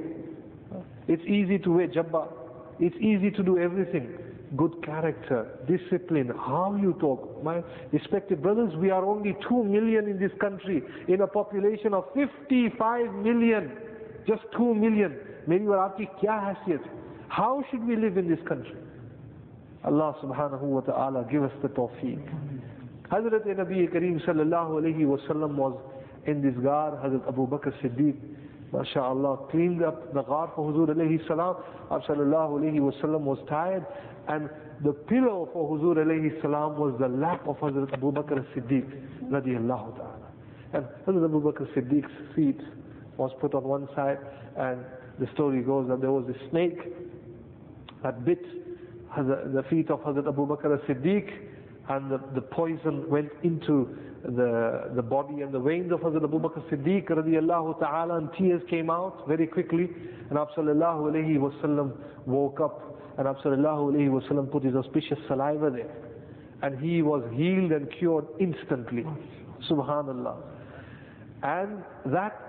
It's 1.09 1.25
easy 1.25 1.59
to 1.59 1.73
wear 1.73 1.89
jabba. 1.89 2.29
It's 2.79 2.97
easy 2.97 3.31
to 3.33 3.43
do 3.43 3.59
everything 3.59 4.17
good 4.58 4.84
character, 4.84 5.48
discipline, 5.68 6.30
how 6.36 6.78
you 6.80 6.94
talk. 7.00 7.42
My 7.44 7.64
respected 7.92 8.42
brothers, 8.42 8.74
we 8.76 8.90
are 8.90 9.06
only 9.06 9.36
2 9.48 9.64
million 9.64 10.08
in 10.08 10.20
this 10.20 10.32
country 10.40 10.84
in 11.08 11.22
a 11.22 11.28
population 11.28 11.94
of 11.94 12.06
55 12.14 13.14
million. 13.14 13.72
Just 14.28 14.44
2 14.58 14.74
million. 14.76 15.16
मेरी 15.50 15.68
और 15.68 15.78
आपकी 15.78 16.06
क्या 16.20 16.34
हैसियत 16.48 16.82
How 17.30 17.64
should 17.70 17.88
we 17.88 17.96
live 17.96 18.18
in 18.18 18.28
this 18.28 18.42
country? 18.48 18.76
Allah 19.84 20.14
subhanahu 20.22 20.62
wa 20.62 20.82
ta'ala 20.82 21.26
give 21.32 21.44
us 21.44 21.52
the 21.62 21.70
tawfiq. 21.70 22.20
Hazrat 23.10 23.48
Nabi 23.48 23.90
Kareem 23.92 24.24
sallallahu 24.26 24.82
alayhi 24.82 25.06
wa 25.08 25.18
sallam 25.28 25.56
was 25.56 25.80
in 26.28 26.42
this 26.42 26.54
gar, 26.62 26.92
Hazrat 27.04 27.28
Abu 27.28 27.48
Bakr 27.48 27.74
Siddiq, 27.82 28.16
MashaAllah, 28.74 29.50
cleaned 29.50 29.82
up 29.82 30.14
the 30.14 30.22
ghar 30.24 30.52
for 30.56 30.72
Huzur 30.72 30.90
alayhi 30.94 31.26
salam. 31.28 31.56
Sallallahu 31.90 32.60
alayhi 32.60 32.80
wa 32.80 32.92
sallam 33.02 33.22
was 33.22 33.40
tired 33.50 33.86
and 34.29 34.49
the 34.85 34.93
pillow 34.93 35.49
for 35.53 35.71
Huzur 35.71 35.97
alayhi 35.97 36.41
salam 36.43 36.77
was 36.77 36.95
the 37.01 37.09
lap 37.09 37.47
of 37.47 37.57
Hazrat 37.59 37.93
Abu 37.95 38.13
Bakr 38.13 38.45
Siddiq 38.55 38.87
radiallahu 39.31 39.97
ta'ala. 39.97 40.29
And 40.73 40.85
Hazrat 41.07 41.25
Abu 41.25 41.41
Bakr 41.41 41.67
Siddiq's 41.75 42.35
feet 42.35 42.61
was 43.17 43.31
put 43.41 43.55
on 43.55 43.65
one 43.65 43.89
side 43.95 44.19
and 44.57 44.81
the 45.19 45.27
story 45.35 45.63
goes 45.63 45.89
that 45.89 46.01
there 46.01 46.13
was 46.13 46.25
a 46.29 46.51
snake 46.51 46.79
that 48.03 48.25
bit 48.25 48.43
the 49.17 49.65
feet 49.71 49.91
of 49.91 50.01
Hazrat 50.01 50.29
Abu 50.29 50.47
Bakr 50.47 50.79
Siddiq 50.87 51.31
and 51.89 52.11
the, 52.11 52.21
the 52.35 52.41
poison 52.43 53.09
went 53.09 53.31
into 53.45 53.97
the, 54.25 54.91
the 54.95 55.03
body 55.03 55.41
and 55.43 55.53
the 55.53 55.61
veins 55.61 55.93
of 55.93 56.01
Hazrat 56.01 56.25
Abu 56.25 56.39
Bakr 56.41 56.63
Siddiq 56.71 57.09
radiallahu 57.09 57.79
ta'ala 57.81 58.19
and 58.19 58.29
tears 58.37 58.61
came 58.69 58.91
out 58.91 59.25
very 59.27 59.47
quickly 59.47 59.89
and 60.29 60.39
Abu 60.39 60.51
sallallahu 60.57 61.13
alayhi 61.13 61.39
wasallam 61.39 61.93
woke 62.27 62.61
up 62.61 62.83
and 63.19 63.27
wasallam 63.27 64.51
put 64.51 64.63
his 64.65 64.75
auspicious 64.75 65.19
saliva 65.29 65.71
there. 65.71 65.91
And 66.63 66.79
he 66.79 67.03
was 67.03 67.23
healed 67.35 67.73
and 67.73 67.89
cured 67.99 68.27
instantly. 68.41 69.05
Subhanallah. 69.71 70.37
And 71.43 71.83
that 72.07 72.43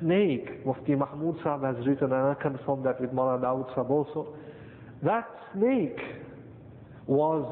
snake 0.00 0.64
Mufti 0.66 0.94
Mahmud 0.94 1.36
Sahib 1.42 1.62
has 1.76 1.86
written 1.86 2.12
and 2.12 2.14
I 2.14 2.34
confirm 2.40 2.82
that 2.84 3.00
with 3.00 3.10
Mawlana 3.10 3.42
Dawood 3.42 3.74
Sahib 3.74 3.90
also 3.90 4.34
that 5.02 5.28
snake 5.54 5.98
was 7.06 7.44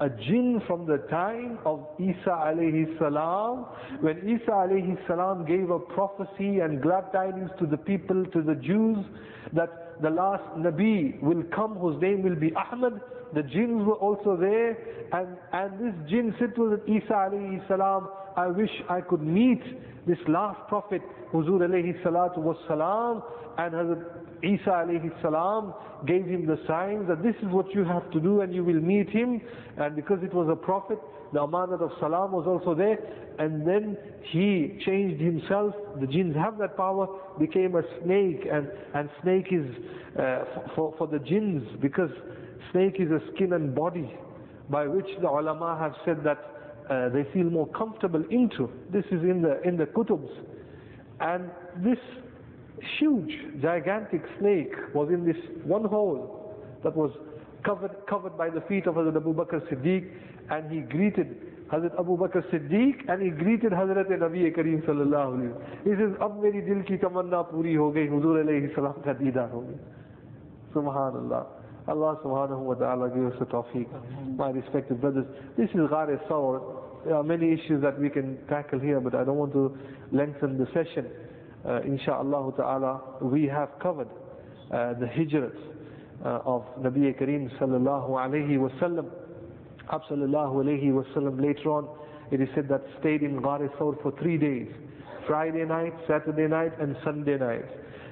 a 0.00 0.08
jinn 0.08 0.60
from 0.66 0.86
the 0.86 0.98
time 1.10 1.58
of 1.64 1.86
Isa 2.00 2.28
alayhi 2.30 2.98
salam, 2.98 3.66
when 4.00 4.18
Isa 4.28 4.50
alayhi 4.50 4.96
salam 5.06 5.44
gave 5.44 5.70
a 5.70 5.78
prophecy 5.78 6.58
and 6.60 6.82
glad 6.82 7.12
tidings 7.12 7.50
to 7.60 7.66
the 7.66 7.76
people, 7.76 8.24
to 8.32 8.42
the 8.42 8.54
Jews, 8.56 8.98
that 9.52 9.91
the 10.02 10.10
last 10.10 10.42
Nabi 10.58 11.20
will 11.22 11.42
come 11.54 11.74
whose 11.76 12.00
name 12.02 12.22
will 12.22 12.34
be 12.36 12.52
Ahmad. 12.54 13.00
The 13.34 13.42
jinns 13.42 13.86
were 13.86 13.94
also 13.94 14.36
there, 14.36 14.76
and, 15.12 15.36
and 15.52 15.72
this 15.80 16.10
jinn 16.10 16.34
said 16.38 16.54
to 16.56 16.74
Isa 16.86 17.12
alayhi 17.12 17.66
salam, 17.66 18.08
I 18.36 18.48
wish 18.48 18.70
I 18.90 19.00
could 19.00 19.22
meet 19.22 19.62
this 20.06 20.18
last 20.28 20.58
prophet, 20.68 21.00
Huzur 21.32 21.60
alayhi 21.60 22.00
salatu 22.02 22.38
was 22.38 22.56
salam, 22.68 23.22
and 23.58 23.72
Hazrat 23.74 24.04
Isa 24.42 24.70
alayhi 24.70 25.22
salam 25.22 25.72
gave 26.06 26.26
him 26.26 26.46
the 26.46 26.58
signs 26.66 27.06
that 27.08 27.22
this 27.22 27.34
is 27.42 27.48
what 27.50 27.72
you 27.74 27.84
have 27.84 28.10
to 28.10 28.20
do 28.20 28.40
and 28.40 28.52
you 28.54 28.64
will 28.64 28.80
meet 28.80 29.08
him. 29.08 29.40
And 29.78 29.94
because 29.94 30.18
it 30.22 30.34
was 30.34 30.48
a 30.50 30.56
prophet, 30.56 30.98
the 31.32 31.38
amanat 31.40 31.80
of 31.80 31.90
salam 32.00 32.32
was 32.32 32.46
also 32.46 32.74
there. 32.74 32.98
And 33.38 33.66
then 33.66 33.96
he 34.30 34.78
changed 34.84 35.20
himself. 35.20 35.74
The 36.00 36.06
jinns 36.06 36.36
have 36.36 36.58
that 36.58 36.76
power, 36.76 37.06
became 37.38 37.74
a 37.74 37.82
snake. 38.04 38.46
And, 38.50 38.68
and 38.94 39.08
snake 39.22 39.46
is 39.50 39.66
uh, 40.18 40.44
for, 40.76 40.94
for 40.98 41.06
the 41.06 41.18
jinns 41.18 41.66
because 41.80 42.10
snake 42.72 42.96
is 42.98 43.10
a 43.10 43.20
skin 43.34 43.54
and 43.54 43.74
body 43.74 44.10
by 44.70 44.86
which 44.86 45.06
the 45.20 45.28
ulama 45.28 45.76
have 45.78 45.94
said 46.04 46.22
that 46.24 46.38
uh, 46.90 47.08
they 47.08 47.24
feel 47.32 47.44
more 47.44 47.68
comfortable 47.68 48.22
into. 48.30 48.70
This 48.92 49.04
is 49.06 49.22
in 49.22 49.42
the, 49.42 49.60
in 49.66 49.76
the 49.76 49.86
kutubs. 49.86 50.30
And 51.20 51.50
this 51.82 51.98
huge, 52.98 53.32
gigantic 53.62 54.22
snake 54.38 54.72
was 54.94 55.08
in 55.10 55.24
this 55.24 55.36
one 55.64 55.84
hole 55.84 56.56
that 56.82 56.96
was 56.96 57.10
covered, 57.63 57.91
covered 58.09 58.37
by 58.37 58.49
the 58.49 58.61
feet 58.61 58.87
of 58.87 58.95
Hazrat 58.95 59.15
Abu 59.15 59.33
Bakr 59.33 59.61
Siddiq 59.69 60.09
and 60.49 60.71
he 60.71 60.79
greeted 60.81 61.35
Hazrat 61.71 61.99
Abu 61.99 62.17
Bakr 62.17 62.41
Siddiq 62.51 63.09
and 63.09 63.21
he 63.21 63.29
greeted 63.29 63.71
Hazrat 63.71 64.07
Nabi 64.07 64.55
Kareem 64.55 64.85
sallallahu 64.85 65.37
alayhi 65.37 65.83
He 65.83 65.91
says, 65.91 66.15
अब 66.21 66.41
मेरी 66.43 66.61
दिल 66.65 66.81
की 66.87 66.97
तमन्ना 67.03 67.41
पूरी 67.51 67.73
हो 67.75 67.91
गई 67.91 68.07
हुजूर 68.07 68.39
अलैहि 68.45 68.73
सलाम 68.75 69.01
का 69.05 69.13
दीदार 69.21 69.49
हो 69.51 69.61
गया 69.61 69.79
Subhanallah. 70.73 71.45
Allah 71.87 72.19
subhanahu 72.23 72.59
wa 72.59 72.73
ta'ala 72.75 73.09
give 73.09 73.25
us 73.25 73.39
the 73.39 73.45
tawfiq. 73.45 73.87
My 74.35 74.49
respected 74.51 74.99
brothers, 74.99 75.25
this 75.57 75.69
is 75.69 75.87
Ghar 75.89 76.07
Sawr. 76.27 76.61
There 77.05 77.15
are 77.15 77.23
many 77.23 77.53
issues 77.53 77.81
that 77.81 77.97
we 77.97 78.09
can 78.09 78.37
tackle 78.49 78.79
here, 78.79 78.99
but 78.99 79.15
I 79.15 79.23
don't 79.23 79.37
want 79.37 79.53
to 79.53 79.77
lengthen 80.11 80.57
the 80.57 80.67
session 80.73 81.07
uh, 81.67 81.81
insha'Allah 81.81 82.55
ta'ala, 82.55 83.01
we 83.21 83.45
have 83.45 83.69
covered 83.81 84.07
uh, 84.71 84.93
the 84.93 85.05
hijrat 85.05 85.51
uh, 85.55 85.59
of 86.23 86.63
Nabi 86.79 87.13
Kareem 87.19 87.49
sallallahu 87.59 88.09
alayhi 88.09 88.57
wa 88.57 88.69
sallam. 88.79 89.09
Ab 89.89 90.01
sallallahu 90.09 90.63
alayhi 90.63 90.93
wa 90.93 91.03
sallam 91.15 91.41
later 91.41 91.69
on, 91.69 91.87
it 92.31 92.41
is 92.41 92.49
said 92.55 92.67
that 92.69 92.83
stayed 92.99 93.23
in 93.23 93.41
Ghar 93.41 93.59
Thawr 93.77 94.01
for 94.01 94.11
three 94.19 94.37
days. 94.37 94.67
Friday 95.27 95.65
night, 95.65 95.93
Saturday 96.07 96.47
night 96.47 96.73
and 96.79 96.95
Sunday 97.03 97.37
night. 97.37 97.65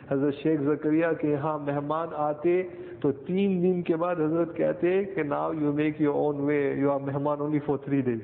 हजरत 0.10 0.34
शेख 0.38 0.60
जकरिया 0.62 1.12
के 1.18 1.32
यहाँ 1.32 1.58
मेहमान 1.66 2.10
आते 2.14 2.56
तो 3.02 3.12
तीन 3.26 3.62
दिन 3.62 3.82
के 3.90 3.96
बाद 3.98 4.20
हजरत 4.22 4.54
कहते 4.58 4.92
कि 5.18 5.24
now 5.26 5.54
you 5.62 5.72
make 5.74 6.02
your 6.02 6.16
own 6.16 6.42
way 6.46 6.58
you 6.80 6.90
are 6.90 7.00
मेहमान 7.10 7.42
only 7.42 7.60
for 7.66 7.78
three 7.86 8.02
days 8.10 8.22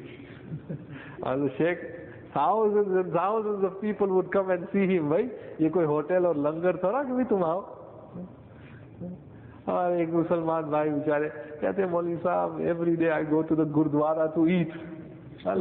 Hazrat 1.26 1.58
Sheikh 1.58 1.90
thousands 2.34 2.94
and 3.00 3.12
thousands 3.14 3.64
of 3.68 3.82
people 3.82 4.08
would 4.08 4.32
come 4.32 4.52
and 4.52 4.68
see 4.74 4.86
him 4.92 5.10
भाई 5.10 5.24
ये 5.62 5.70
कोई 5.78 5.86
होटल 5.86 6.26
और 6.26 6.38
लंगर 6.48 6.78
थोड़ा 6.84 7.04
कि 7.04 7.14
भी 7.14 7.24
तुम 7.32 7.44
आओ 7.44 7.60
और 9.70 10.00
एक 10.02 10.10
मुसलमान 10.14 10.70
भाई 10.72 10.90
बेचारे 10.90 11.28
कहते 11.62 11.86
मौलवी 11.94 12.16
साहब 12.26 12.62
every 12.74 12.96
day 13.02 13.10
I 13.18 13.24
go 13.32 13.42
to 13.50 13.56
the 13.56 13.70
gurdwara 13.78 14.26
to 14.36 14.46
ईट 14.60 14.74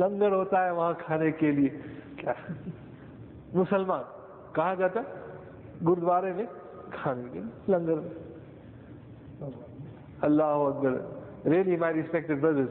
लंगर 0.02 0.32
होता 0.34 0.64
है 0.64 0.72
वहां 0.74 0.94
खाने 1.04 1.30
के 1.40 1.52
लिए 1.58 1.68
क्या 2.20 2.34
मुसलमान 3.54 4.04
कहा 4.56 4.74
जाता 4.82 5.04
गुरुद्वारे 5.90 6.32
में 6.32 6.46
खाने 6.94 7.28
के 7.28 7.38
लिए 7.38 7.74
लंगर 7.74 8.00
में 8.04 8.10
अल्लाह 10.28 10.66
Akbar 10.72 11.00
really 11.44 11.76
my 11.82 11.88
respected 11.88 12.40
brothers 12.40 12.68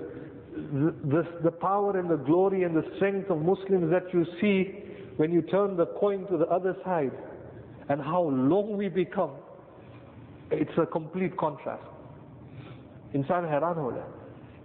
the, 1.11 1.21
the 1.43 1.51
power 1.51 1.97
and 1.99 2.09
the 2.09 2.17
glory 2.17 2.63
and 2.63 2.75
the 2.75 2.83
strength 2.95 3.29
of 3.29 3.39
Muslims 3.41 3.89
that 3.91 4.13
you 4.13 4.25
see 4.39 4.57
when 5.17 5.31
you 5.31 5.41
turn 5.41 5.75
the 5.75 5.85
coin 5.85 6.27
to 6.27 6.37
the 6.37 6.45
other 6.47 6.75
side 6.83 7.11
and 7.89 8.01
how 8.01 8.21
low 8.21 8.61
we 8.81 8.87
become, 8.87 9.31
it's 10.53 10.77
a 10.77 10.85
complete 10.85 11.35
contrast. 11.37 11.87
इंसान 13.15 13.45
हैरान 13.49 13.77
हो 13.79 13.91
जाए 13.91 14.09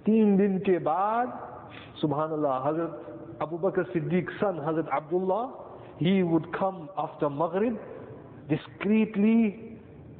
तीन 0.06 0.36
दिन 0.36 0.58
के 0.68 0.78
बाद 0.86 1.28
सुबहान 2.00 2.30
अल्लाह 2.36 2.68
हजरत 2.68 3.38
अबू 3.42 3.58
बकर 3.58 3.84
Siddique 3.92 4.30
son 4.40 4.58
Hazrat 4.66 4.90
Abdullah 4.96 5.44
he 5.98 6.22
would 6.22 6.48
come 6.56 6.88
after 7.04 7.30
Maghrib 7.30 7.78
discreetly 8.50 9.78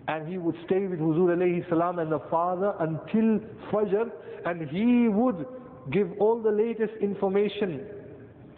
and 0.08 0.28
he 0.28 0.38
would 0.38 0.56
stay 0.64 0.86
with 0.86 1.00
Huzur 1.00 1.28
alayhi 1.36 1.68
salam 1.68 1.98
and 1.98 2.10
the 2.12 2.20
father 2.30 2.74
until 2.86 3.28
Fajr 3.70 4.10
and 4.46 4.68
he 4.70 5.08
would 5.08 5.44
give 5.90 6.10
all 6.18 6.40
the 6.42 6.50
latest 6.50 6.94
information 7.00 7.80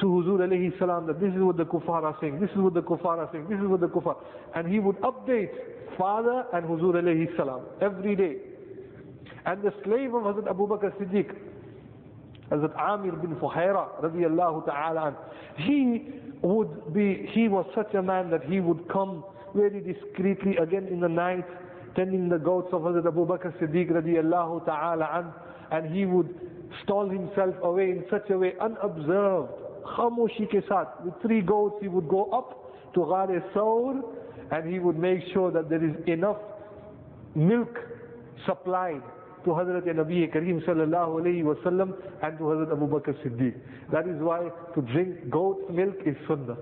to 0.02 0.08
Huzur 0.08 0.40
alayhi 0.40 0.78
salam 0.80 1.06
that 1.08 1.20
this 1.20 1.32
is 1.34 1.42
what 1.42 1.58
the 1.58 1.66
kuffar 1.66 2.04
are 2.04 2.18
saying, 2.20 2.40
this 2.40 2.50
is 2.50 2.58
what 2.58 2.74
the 2.74 2.82
kuffar 2.82 3.20
are 3.20 3.30
saying, 3.32 3.48
this 3.50 3.60
is 3.60 3.68
what 3.68 3.80
the 3.80 3.88
kuffar. 3.88 4.18
And 4.56 4.68
he 4.68 4.80
would 4.80 4.98
update 4.98 5.52
father 5.98 6.46
and 6.54 6.66
Huzur 6.66 6.96
alayhi 6.96 7.36
salam 7.38 7.62
every 7.82 8.16
day. 8.16 8.38
And 9.46 9.62
the 9.64 9.74
slave 9.84 10.14
of 10.14 10.24
Hazrat 10.24 10.50
Abu 10.50 10.68
Bakr 10.68 10.92
Siddiq, 11.00 11.36
Hazrat 12.52 12.76
Amir 12.80 13.14
bin 13.14 13.36
Fuhaira 13.36 14.02
radiallahu 14.02 14.66
ta'ala, 14.66 15.16
he 15.58 16.10
would 16.42 16.94
be, 16.94 17.30
he 17.32 17.48
was 17.48 17.66
such 17.76 17.94
a 17.94 18.02
man 18.02 18.30
that 18.32 18.44
he 18.46 18.60
would 18.60 18.88
come 18.90 19.24
very 19.56 19.82
discreetly 19.82 20.58
again 20.58 20.88
in 20.88 21.00
the 21.00 21.10
night, 21.10 21.46
tending 21.96 22.28
the 22.30 22.38
goats 22.38 22.70
of 22.74 22.82
Hazrat 22.82 23.06
Abu 23.06 23.26
Bakr 23.28 23.54
Siddiq 23.60 23.92
radiallahu 23.92 24.66
ta'ala 24.66 25.34
and 25.72 25.96
he 25.96 26.06
would 26.06 26.34
stall 26.84 27.10
himself 27.10 27.56
away 27.64 27.92
in 27.92 28.04
such 28.10 28.30
a 28.30 28.38
way, 28.38 28.54
unobserved, 28.60 29.52
khamoshi 29.84 30.48
ke 30.48 30.64
saath. 30.68 31.04
With 31.04 31.14
three 31.22 31.42
goats, 31.42 31.76
he 31.82 31.88
would 31.88 32.08
go 32.08 32.26
up 32.32 32.94
to 32.94 33.02
Ghar 33.06 33.28
Sawr 33.54 34.02
and 34.52 34.72
he 34.72 34.80
would 34.80 34.98
make 34.98 35.22
sure 35.34 35.52
that 35.52 35.70
there 35.70 35.84
is 35.84 35.96
enough 36.08 36.38
milk 37.36 37.78
supplied 38.46 39.02
to 39.44 39.50
Hazrat 39.52 39.84
Nabi 39.86 40.32
Kareem 40.34 40.64
sallallahu 40.66 41.22
alayhi 41.22 41.44
wa 41.44 41.56
sallam 41.66 41.94
and 42.22 42.38
to 42.38 42.44
Hazrat 42.44 42.72
Abu 42.72 42.88
Bakr 42.88 43.14
Siddiq. 43.26 43.56
That 43.92 44.08
is 44.08 44.22
why 44.22 44.50
to 44.76 44.82
drink 44.82 45.30
goat's 45.30 45.64
milk 45.72 45.96
is 46.06 46.16
sunnah. 46.28 46.58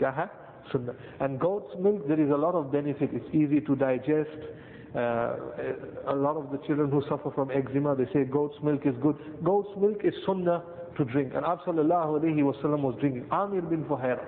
Kya 0.00 0.14
hai? 0.14 0.28
Sunnah. 0.70 0.94
And 1.20 1.38
goat's 1.38 1.74
milk, 1.78 2.06
there 2.08 2.20
is 2.20 2.30
a 2.30 2.36
lot 2.36 2.54
of 2.54 2.72
benefit. 2.72 3.10
It's 3.12 3.28
easy 3.34 3.60
to 3.60 3.76
digest. 3.76 4.30
Uh, 4.94 5.36
a 6.08 6.14
lot 6.14 6.36
of 6.36 6.50
the 6.52 6.58
children 6.66 6.90
who 6.90 7.02
suffer 7.08 7.30
from 7.34 7.50
eczema, 7.50 7.96
they 7.96 8.04
say 8.12 8.24
goat's 8.24 8.56
milk 8.62 8.82
is 8.84 8.94
good. 9.00 9.16
Goat's 9.42 9.70
milk 9.80 10.00
is 10.04 10.12
sunnah 10.26 10.62
to 10.98 11.04
drink. 11.06 11.32
And 11.34 11.44
alayhi 11.44 12.42
was 12.42 12.94
drinking. 13.00 13.26
Amir 13.30 13.62
bin 13.62 13.84
Fuhaira. 13.84 14.24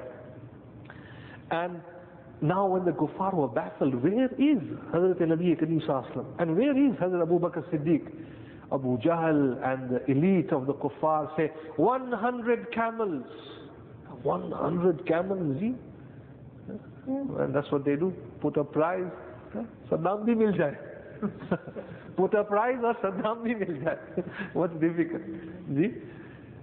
And 1.51 1.81
now 2.41 2.67
when 2.67 2.85
the 2.85 2.93
kuffar 2.93 3.35
were 3.35 3.49
baffled, 3.49 3.95
where 4.03 4.25
is 4.27 4.59
Hazrat 4.93 5.21
Nabi 5.21 5.57
Sallallahu 5.87 6.25
And 6.39 6.57
where 6.57 6.71
is 6.77 6.93
Hazrat 6.99 7.23
Abu 7.23 7.39
Bakr 7.39 7.63
Siddiq? 7.71 8.11
Abu 8.73 8.99
Jahl 8.99 9.63
and 9.65 9.91
the 9.91 10.11
elite 10.11 10.51
of 10.53 10.67
the 10.67 10.73
kuffar 10.75 11.35
say, 11.37 11.53
100 11.77 12.73
camels. 12.73 13.25
100 14.23 15.07
camels, 15.07 15.63
And 17.07 17.55
that's 17.55 17.71
what 17.71 17.85
they 17.85 17.97
do. 17.97 18.13
Put 18.41 18.57
a 18.57 18.65
price 19.54 19.68
Saddam 19.90 20.24
भी 20.26 20.36
मिल 20.36 20.52
जाए 20.58 20.78
put 22.20 22.34
a 22.34 22.44
price 22.44 22.78
or 22.84 22.94
Saddam 22.96 23.44
bhi 23.44 23.58
mil 23.60 23.76
jaye. 23.84 24.24
What's 24.54 24.74
difficult? 24.80 25.22
See? 25.76 25.94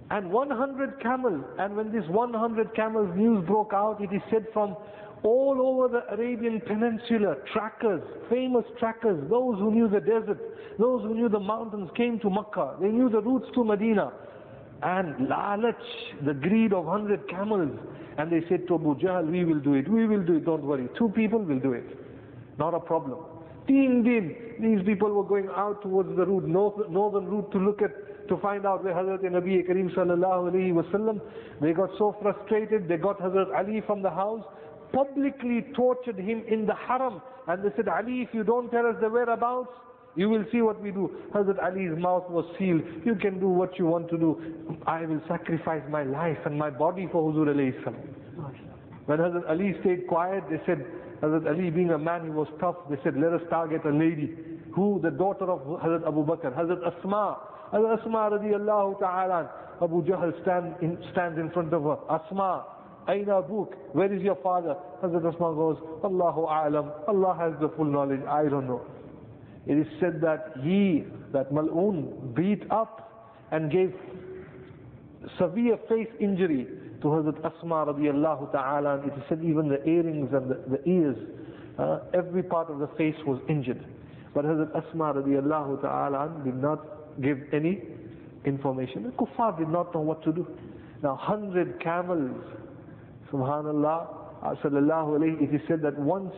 And 0.09 0.31
100 0.31 1.01
camels, 1.01 1.43
and 1.59 1.75
when 1.75 1.91
this 1.91 2.03
100 2.07 2.73
camels 2.75 3.09
news 3.15 3.45
broke 3.45 3.73
out, 3.73 3.99
it 3.99 4.13
is 4.15 4.21
said 4.31 4.45
from 4.53 4.75
all 5.23 5.61
over 5.61 5.87
the 5.89 6.13
Arabian 6.13 6.61
Peninsula, 6.61 7.35
trackers, 7.51 8.01
famous 8.29 8.63
trackers, 8.79 9.19
those 9.29 9.59
who 9.59 9.71
knew 9.71 9.89
the 9.89 9.99
desert, 9.99 10.39
those 10.79 11.01
who 11.03 11.13
knew 11.13 11.27
the 11.27 11.39
mountains 11.39 11.89
came 11.97 12.19
to 12.19 12.29
Makkah, 12.29 12.77
they 12.79 12.87
knew 12.87 13.09
the 13.09 13.21
routes 13.21 13.47
to 13.55 13.63
Medina. 13.63 14.11
and 14.83 15.27
lalach, 15.27 15.75
the 16.25 16.33
greed 16.33 16.73
of 16.73 16.85
hundred 16.85 17.27
camels. 17.29 17.71
And 18.17 18.31
they 18.31 18.41
said 18.49 18.67
to 18.67 18.75
Abu 18.75 18.95
Jahl, 18.99 19.29
we 19.29 19.43
will 19.43 19.59
do 19.59 19.73
it, 19.73 19.87
we 19.87 20.07
will 20.07 20.23
do 20.23 20.37
it, 20.37 20.45
don't 20.45 20.63
worry. 20.63 20.87
Two 20.97 21.09
people 21.09 21.39
will 21.39 21.59
do 21.59 21.73
it. 21.73 21.85
Not 22.58 22.74
a 22.74 22.80
problem. 22.80 23.18
Teen 23.66 24.02
din, 24.02 24.34
these 24.60 24.84
people 24.84 25.12
were 25.12 25.24
going 25.24 25.48
out 25.56 25.82
towards 25.82 26.08
the 26.16 26.26
route, 26.26 26.44
north, 26.48 26.88
northern 26.90 27.26
route 27.26 27.50
to 27.52 27.58
look 27.58 27.80
at, 27.80 28.28
to 28.28 28.36
find 28.38 28.66
out 28.66 28.82
where 28.82 28.92
Hazrat 28.94 29.22
Nabi 29.22 29.66
Kareem 29.68 29.94
sallallahu 29.94 30.52
alayhi 30.52 30.72
wasallam. 30.72 31.20
They 31.60 31.72
got 31.72 31.90
so 31.96 32.16
frustrated, 32.20 32.88
they 32.88 32.96
got 32.96 33.20
Hazrat 33.20 33.54
Ali 33.56 33.80
from 33.86 34.02
the 34.02 34.10
house, 34.10 34.44
publicly 34.92 35.64
tortured 35.74 36.18
him 36.18 36.42
in 36.48 36.66
the 36.66 36.74
haram. 36.74 37.22
And 37.46 37.64
they 37.64 37.70
said, 37.76 37.88
Ali, 37.88 38.22
if 38.22 38.28
you 38.32 38.42
don't 38.44 38.70
tell 38.70 38.86
us 38.86 38.96
the 39.00 39.08
whereabouts, 39.08 39.70
you 40.14 40.28
will 40.28 40.44
see 40.52 40.60
what 40.60 40.80
we 40.82 40.90
do. 40.90 41.10
Hazrat 41.34 41.62
Ali's 41.62 41.98
mouth 41.98 42.28
was 42.28 42.44
sealed. 42.58 42.82
You 43.04 43.14
can 43.14 43.40
do 43.40 43.48
what 43.48 43.78
you 43.78 43.86
want 43.86 44.10
to 44.10 44.18
do. 44.18 44.76
I 44.86 45.06
will 45.06 45.22
sacrifice 45.28 45.82
my 45.88 46.02
life 46.02 46.38
and 46.44 46.58
my 46.58 46.68
body 46.70 47.08
for 47.10 47.32
Huzur 47.32 47.46
alayhi 47.48 47.82
salam. 47.84 48.52
When 49.06 49.18
Hazrat 49.18 49.48
Ali 49.48 49.74
stayed 49.80 50.06
quiet, 50.06 50.44
they 50.50 50.60
said, 50.66 50.84
Hazrat 51.22 51.46
Ali 51.46 51.70
being 51.70 51.90
a 51.90 51.98
man, 51.98 52.24
he 52.24 52.30
was 52.30 52.48
tough. 52.60 52.74
They 52.90 52.96
said, 53.04 53.14
let 53.16 53.32
us 53.32 53.42
target 53.48 53.82
a 53.86 53.90
lady. 53.90 54.34
Who? 54.74 54.98
The 55.02 55.10
daughter 55.10 55.48
of 55.50 55.60
Hazrat 55.80 56.06
Abu 56.06 56.26
Bakr, 56.26 56.52
Hazrat 56.56 56.82
Asma. 56.84 57.38
Hazrat 57.72 58.00
Asma 58.00 58.30
radiallahu 58.32 58.98
ta'ala. 58.98 59.50
Abu 59.80 60.02
Jahl 60.04 60.32
stand 60.42 60.74
in, 60.82 60.98
stands 61.12 61.38
in 61.38 61.50
front 61.50 61.72
of 61.72 61.84
her. 61.84 61.96
Asma, 62.10 62.66
Aina 63.08 63.42
Abuk, 63.42 63.72
where 63.92 64.12
is 64.12 64.20
your 64.22 64.36
father? 64.42 64.74
Hazrat 65.02 65.32
Asma 65.34 65.54
goes, 65.54 65.76
Allahu 66.02 66.40
A'lam. 66.46 66.90
Allah 67.06 67.36
has 67.38 67.52
the 67.60 67.68
full 67.76 67.84
knowledge. 67.84 68.20
I 68.28 68.48
don't 68.48 68.66
know. 68.66 68.82
It 69.66 69.78
is 69.78 69.86
said 70.00 70.20
that 70.22 70.54
he, 70.62 71.04
that 71.32 71.52
Mal'un, 71.52 72.34
beat 72.34 72.62
up 72.70 73.38
and 73.52 73.70
gave 73.70 73.94
severe 75.38 75.78
face 75.88 76.08
injury 76.20 76.66
to 77.02 77.08
Hazrat 77.08 77.38
Asma 77.44 77.86
radiallahu 77.92 78.52
ta'ala. 78.52 79.00
It 79.06 79.12
is 79.16 79.22
said 79.28 79.40
even 79.44 79.68
the 79.68 79.82
earrings 79.88 80.30
and 80.32 80.48
the, 80.50 80.60
the 80.70 80.88
ears, 80.88 81.16
uh, 81.78 81.98
every 82.14 82.42
part 82.42 82.70
of 82.70 82.78
the 82.78 82.86
face 82.96 83.16
was 83.26 83.40
injured. 83.48 83.84
But 84.34 84.44
Hazrat 84.44 84.70
Asma 84.70 85.14
radiallahu 85.14 85.82
ta'ala 85.82 86.42
did 86.44 86.56
not 86.56 86.86
give 87.20 87.38
any 87.52 87.82
information. 88.44 89.02
The 89.04 89.10
kuffar 89.10 89.58
did 89.58 89.68
not 89.68 89.92
know 89.94 90.00
what 90.00 90.22
to 90.24 90.32
do. 90.32 90.46
Now 91.02 91.16
hundred 91.16 91.80
camels, 91.82 92.40
subhanallah, 93.32 94.06
uh, 94.42 94.54
sallallahu 94.64 95.18
alayhi, 95.18 95.42
it 95.42 95.54
is 95.54 95.60
said 95.68 95.82
that 95.82 95.98
once 95.98 96.32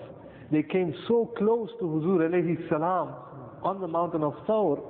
they 0.51 0.63
came 0.63 0.95
so 1.09 1.33
close 1.39 1.69
to 1.79 1.85
Huzur 1.85 2.29
alayhi 2.29 2.69
salam 2.69 3.15
on 3.63 3.81
the 3.81 3.89
mountain 3.89 4.23
of 4.23 4.35
Thawr 4.47 4.81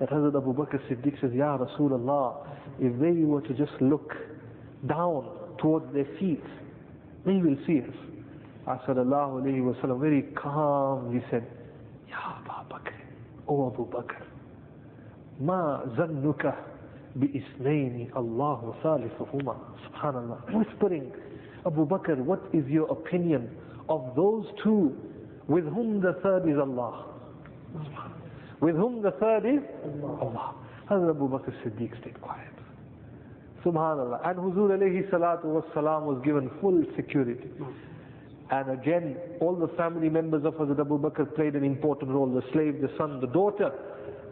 that 0.00 0.10
Hazrat 0.10 0.36
Abu 0.36 0.52
Bakr 0.54 0.80
Siddiq 0.90 1.20
says, 1.20 1.30
Ya 1.32 1.56
Rasulullah, 1.58 2.46
if 2.80 2.98
they 3.00 3.24
were 3.24 3.40
to 3.42 3.54
just 3.54 3.72
look 3.80 4.12
down 4.87 5.27
towards 5.59 5.91
their 5.93 6.05
feet, 6.19 6.43
they 7.25 7.33
will 7.37 7.57
see 7.65 7.79
us. 7.81 7.95
Sallallahu 8.85 9.41
alayhi 9.41 9.63
wa 9.63 9.73
sallam, 9.81 9.99
very 10.01 10.23
calm, 10.35 11.13
he 11.13 11.21
said, 11.31 11.45
Ya 12.09 12.35
Abu 12.45 12.73
Bakr, 12.73 12.93
O 13.47 13.67
Abu 13.71 13.85
Bakr, 13.85 14.23
ما 15.41 15.83
ظنك 15.97 16.53
بإثنين 17.15 18.09
الله 18.17 18.73
ثالثهما 18.83 19.55
Subhanallah. 19.85 20.53
Whispering, 20.53 21.11
Abu 21.65 21.85
Bakr, 21.87 22.17
what 22.17 22.41
is 22.53 22.65
your 22.67 22.87
opinion 22.91 23.49
of 23.89 24.13
those 24.15 24.45
two 24.63 24.95
with 25.47 25.65
whom 25.65 26.01
the 26.01 26.13
third 26.23 26.47
is 26.49 26.57
Allah? 26.59 27.05
With 28.59 28.75
whom 28.75 29.01
the 29.01 29.11
third 29.11 29.45
is 29.45 29.61
Allah. 30.21 30.55
Hazrat 30.89 31.09
Abu 31.11 31.29
Bakr 31.29 31.53
Siddiq 31.63 31.99
stayed 32.01 32.19
quiet. 32.21 32.53
Subhanallah. 33.64 34.28
And 34.28 34.38
Huzur 34.38 34.70
alayhi 34.76 35.08
salatu 35.10 35.44
was 35.44 35.64
salam 35.74 36.04
was 36.06 36.20
given 36.24 36.50
full 36.60 36.84
security. 36.96 37.48
And 38.50 38.70
again, 38.70 39.16
all 39.40 39.54
the 39.56 39.68
family 39.76 40.08
members 40.10 40.44
of 40.44 40.54
Hazrat 40.54 40.80
Abu 40.80 40.98
Bakr 40.98 41.34
played 41.34 41.54
an 41.54 41.64
important 41.64 42.10
role. 42.10 42.28
The 42.28 42.42
slave, 42.52 42.80
the 42.80 42.90
son, 42.98 43.20
the 43.20 43.26
daughter. 43.28 43.70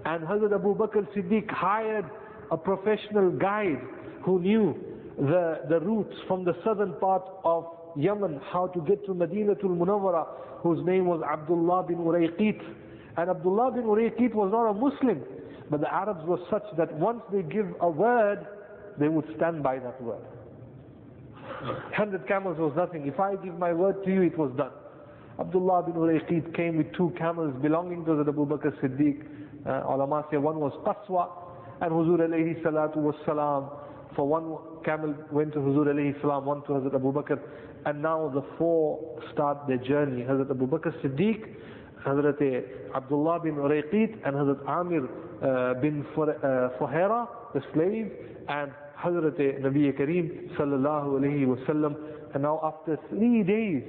And 0.05 0.25
Hazrat 0.25 0.53
Abu 0.55 0.75
Bakr 0.77 1.07
Siddiq 1.15 1.51
hired 1.51 2.05
a 2.51 2.57
professional 2.57 3.31
guide 3.31 3.81
who 4.25 4.41
knew 4.41 4.77
the, 5.17 5.61
the 5.69 5.81
routes 5.81 6.15
from 6.27 6.45
the 6.45 6.55
southern 6.65 6.95
part 6.95 7.23
of 7.45 7.67
Yemen, 7.97 8.41
how 8.53 8.67
to 8.69 8.81
get 8.83 9.05
to 9.07 9.13
Madinatul 9.15 9.77
Munawwara, 9.77 10.27
whose 10.63 10.85
name 10.87 11.07
was 11.07 11.23
Abdullah 11.23 11.85
bin 11.87 11.97
Urayqit. 11.99 12.61
And 13.17 13.31
Abdullah 13.31 13.73
bin 13.73 13.85
Urayqit 13.85 14.35
was 14.35 14.51
not 14.53 14.71
a 14.71 14.75
Muslim, 14.75 15.23
but 15.71 15.81
the 15.81 15.93
Arabs 15.93 16.25
were 16.27 16.39
such 16.51 16.65
that 16.77 16.93
once 16.95 17.21
they 17.33 17.43
give 17.43 17.67
a 17.81 17.89
word, 17.89 18.47
they 18.99 19.09
would 19.09 19.25
stand 19.37 19.63
by 19.63 19.79
that 19.79 20.01
word. 20.03 20.25
Hundred 21.95 22.27
camels 22.27 22.59
was 22.59 22.73
nothing. 22.77 23.07
If 23.07 23.19
I 23.21 23.37
give 23.37 23.59
my 23.59 23.73
word 23.73 24.03
to 24.05 24.11
you, 24.13 24.23
it 24.23 24.37
was 24.39 24.51
done. 24.57 24.71
Abdullah 25.39 25.83
bin 25.85 25.95
Urayqit 25.95 26.55
came 26.55 26.77
with 26.77 26.93
two 26.95 27.13
camels 27.19 27.55
belonging 27.63 28.05
to 28.05 28.15
the 28.15 28.31
Abu 28.31 28.47
Bakr 28.47 28.73
Siddiq. 28.81 29.25
Uh, 29.67 30.23
say 30.31 30.37
one 30.37 30.59
was 30.59 30.73
Qaswa, 30.85 31.29
and 31.83 31.93
Huzur 31.93 32.21
alayhi 32.21 32.63
salatu 32.63 32.97
was 32.97 33.15
salam. 33.25 33.71
For 34.17 34.27
one 34.27 34.57
camel 34.85 35.15
went 35.31 35.53
to 35.55 35.59
Huzur 35.61 35.87
alayhi 35.87 36.21
salam, 36.21 36.45
one 36.45 36.63
to 36.63 36.69
Hazrat 36.73 36.95
Abu 36.95 37.13
Bakr. 37.13 37.39
And 37.87 38.03
now 38.03 38.29
the 38.35 38.43
four 38.59 39.19
start 39.33 39.67
their 39.67 39.79
journey. 39.79 40.23
Hazrat 40.23 40.51
Abu 40.51 40.67
Bakr 40.67 40.93
Siddiq, 41.03 41.43
Hazrat 42.05 42.95
Abdullah 42.95 43.41
bin 43.41 43.55
Urayqit 43.57 44.15
and 44.25 44.35
Hazrat 44.37 44.67
Amir 44.69 45.05
uh, 45.43 45.75
bin 45.81 46.05
uh, 46.17 46.69
Fuhaira, 46.79 47.29
the 47.55 47.61
slave, 47.73 48.11
and 48.49 48.73
Hazrat 48.99 49.39
Nabi 49.61 49.93
Kareem 49.99 50.51
sallallahu 50.57 51.21
alayhi 51.21 51.47
wasallam. 51.47 51.97
And 52.35 52.43
now 52.43 52.61
after 52.63 52.99
three 53.11 53.43
days, 53.43 53.83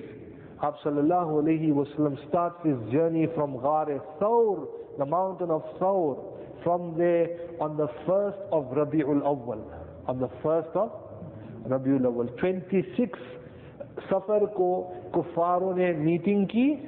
Ab 0.63 0.75
sallallahu 0.83 1.41
alayhi 1.43 1.71
wasallam 1.71 2.17
starts 2.29 2.57
his 2.65 2.77
journey 2.91 3.27
from 3.35 3.53
Ghare 3.57 3.99
Thawr, 4.19 4.67
the 4.97 5.05
mountain 5.05 5.49
of 5.49 5.63
Thawr, 5.79 6.17
from 6.63 6.95
there 6.97 7.27
on 7.59 7.77
the 7.77 7.87
first 8.05 8.37
of 8.51 8.65
Rabi'ul 8.65 9.21
Awwal, 9.23 9.61
on 10.07 10.19
the 10.19 10.29
first 10.43 10.69
of 10.75 10.91
Rabi'ul 11.67 12.01
Awwal, 12.01 12.29
26 12.39 13.17
suffer 14.09 14.55
ko 14.55 14.93
कुफारों 15.13 15.75
ne 15.77 15.93
meeting 15.93 16.47
ki. 16.47 16.79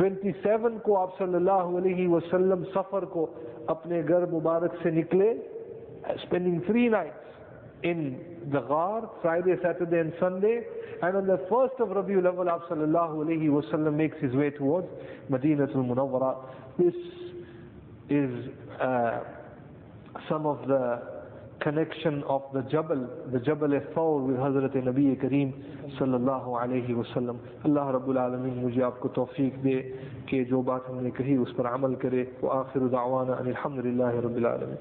27 0.00 0.80
को 0.84 0.94
आप 0.94 1.14
सल्लल्लाहु 1.18 1.76
अलैहि 1.76 2.06
वसल्लम 2.16 2.62
सफर 2.74 3.04
को 3.14 3.24
अपने 3.70 4.02
घर 4.02 4.26
मुबारक 4.30 4.78
से 4.82 4.90
निकले 5.00 5.32
spending 6.26 6.62
three 6.66 6.88
nights 6.88 7.14
in 7.82 8.20
the 8.52 8.60
Ghar, 8.60 9.10
Friday, 9.22 9.54
Saturday 9.62 10.00
and 10.00 10.12
Sunday. 10.20 10.62
And 11.02 11.16
on 11.16 11.26
the 11.26 11.38
first 11.48 11.74
of 11.80 11.88
Rabiul 11.88 12.22
Awwal, 12.22 12.52
Ab 12.52 12.62
sallallahu 12.68 13.24
alayhi 13.24 13.48
wasallam 13.48 13.94
makes 13.94 14.18
his 14.20 14.34
way 14.34 14.50
towards 14.50 14.86
Madinatul 15.30 15.86
Munawwara. 15.86 16.36
This 16.78 16.94
is 18.10 18.30
uh, 18.80 19.20
some 20.28 20.46
of 20.46 20.66
the 20.68 21.13
connection 21.65 22.21
of 22.27 22.53
the 22.53 22.61
Jabal, 22.69 22.99
the 23.31 23.39
Jabal 23.39 23.73
Thawr 23.93 24.27
with 24.27 24.37
Hazrat 24.37 24.75
Nabi 24.83 25.15
Kareem 25.17 25.51
صلی 25.97 26.13
اللہ 26.13 26.45
علیہ 26.59 26.95
وسلم 26.95 27.37
اللہ 27.63 27.89
رب 27.95 28.09
العالمین 28.09 28.53
مجھے 28.57 28.83
آپ 28.83 28.99
کو 28.99 29.07
توفیق 29.15 29.63
دے 29.63 29.81
کہ 30.27 30.43
جو 30.43 30.61
بات 30.69 30.89
ہم 30.89 30.99
نے 31.03 31.09
کہی 31.17 31.35
اس 31.35 31.55
پر 31.55 31.67
عمل 31.73 31.95
کرے 31.95 32.23
وہ 32.41 32.51
آخر 32.51 32.87
دعوانا 32.91 33.33
ان 33.33 33.47
الحمد 33.47 33.85
للہ 33.85 34.09
رب 34.25 34.35
العالمین 34.35 34.75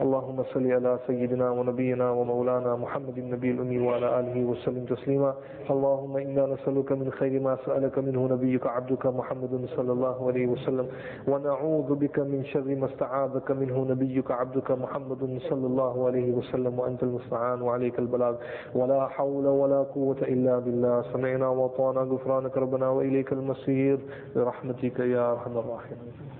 اللهم 0.00 0.42
صل 0.42 0.72
على 0.72 0.98
سيدنا 1.06 1.50
ونبينا 1.50 2.10
ومولانا 2.10 2.76
محمد 2.76 3.18
النبي 3.18 3.50
الأمي 3.50 3.78
وعلى 3.78 4.20
آله 4.20 4.44
وسلم 4.44 4.84
تسليما. 4.84 5.34
اللهم 5.70 6.16
إنا 6.16 6.46
نسألك 6.46 6.92
من 6.92 7.10
خير 7.10 7.40
ما 7.40 7.56
سألك 7.66 7.98
منه 7.98 8.28
نبيك 8.32 8.66
عبدك 8.66 9.06
محمد 9.06 9.68
صلى 9.76 9.92
الله 9.92 10.26
عليه 10.28 10.46
وسلم. 10.46 10.86
ونعوذ 11.28 11.94
بك 11.94 12.18
من 12.18 12.44
شر 12.44 12.68
ما 12.80 12.86
استعاذك 12.86 13.50
منه 13.50 13.76
نبيك 13.90 14.30
عبدك 14.30 14.70
محمد 14.70 15.38
صلى 15.48 15.66
الله 15.66 16.06
عليه 16.06 16.32
وسلم. 16.32 16.78
وأنت 16.78 17.02
المستعان 17.02 17.62
وعليك 17.62 17.98
البلاغ. 17.98 18.34
ولا 18.74 19.08
حول 19.08 19.46
ولا 19.46 19.82
قوة 19.82 20.20
إلا 20.22 20.58
بالله. 20.58 21.02
سمعنا 21.12 21.48
وطعنا 21.48 22.00
غفرانك 22.00 22.56
ربنا 22.56 22.88
وإليك 22.88 23.32
المصير. 23.32 23.98
برحمتك 24.36 24.98
يا 25.00 25.32
أرحم 25.32 25.58
الراحمين. 25.58 26.39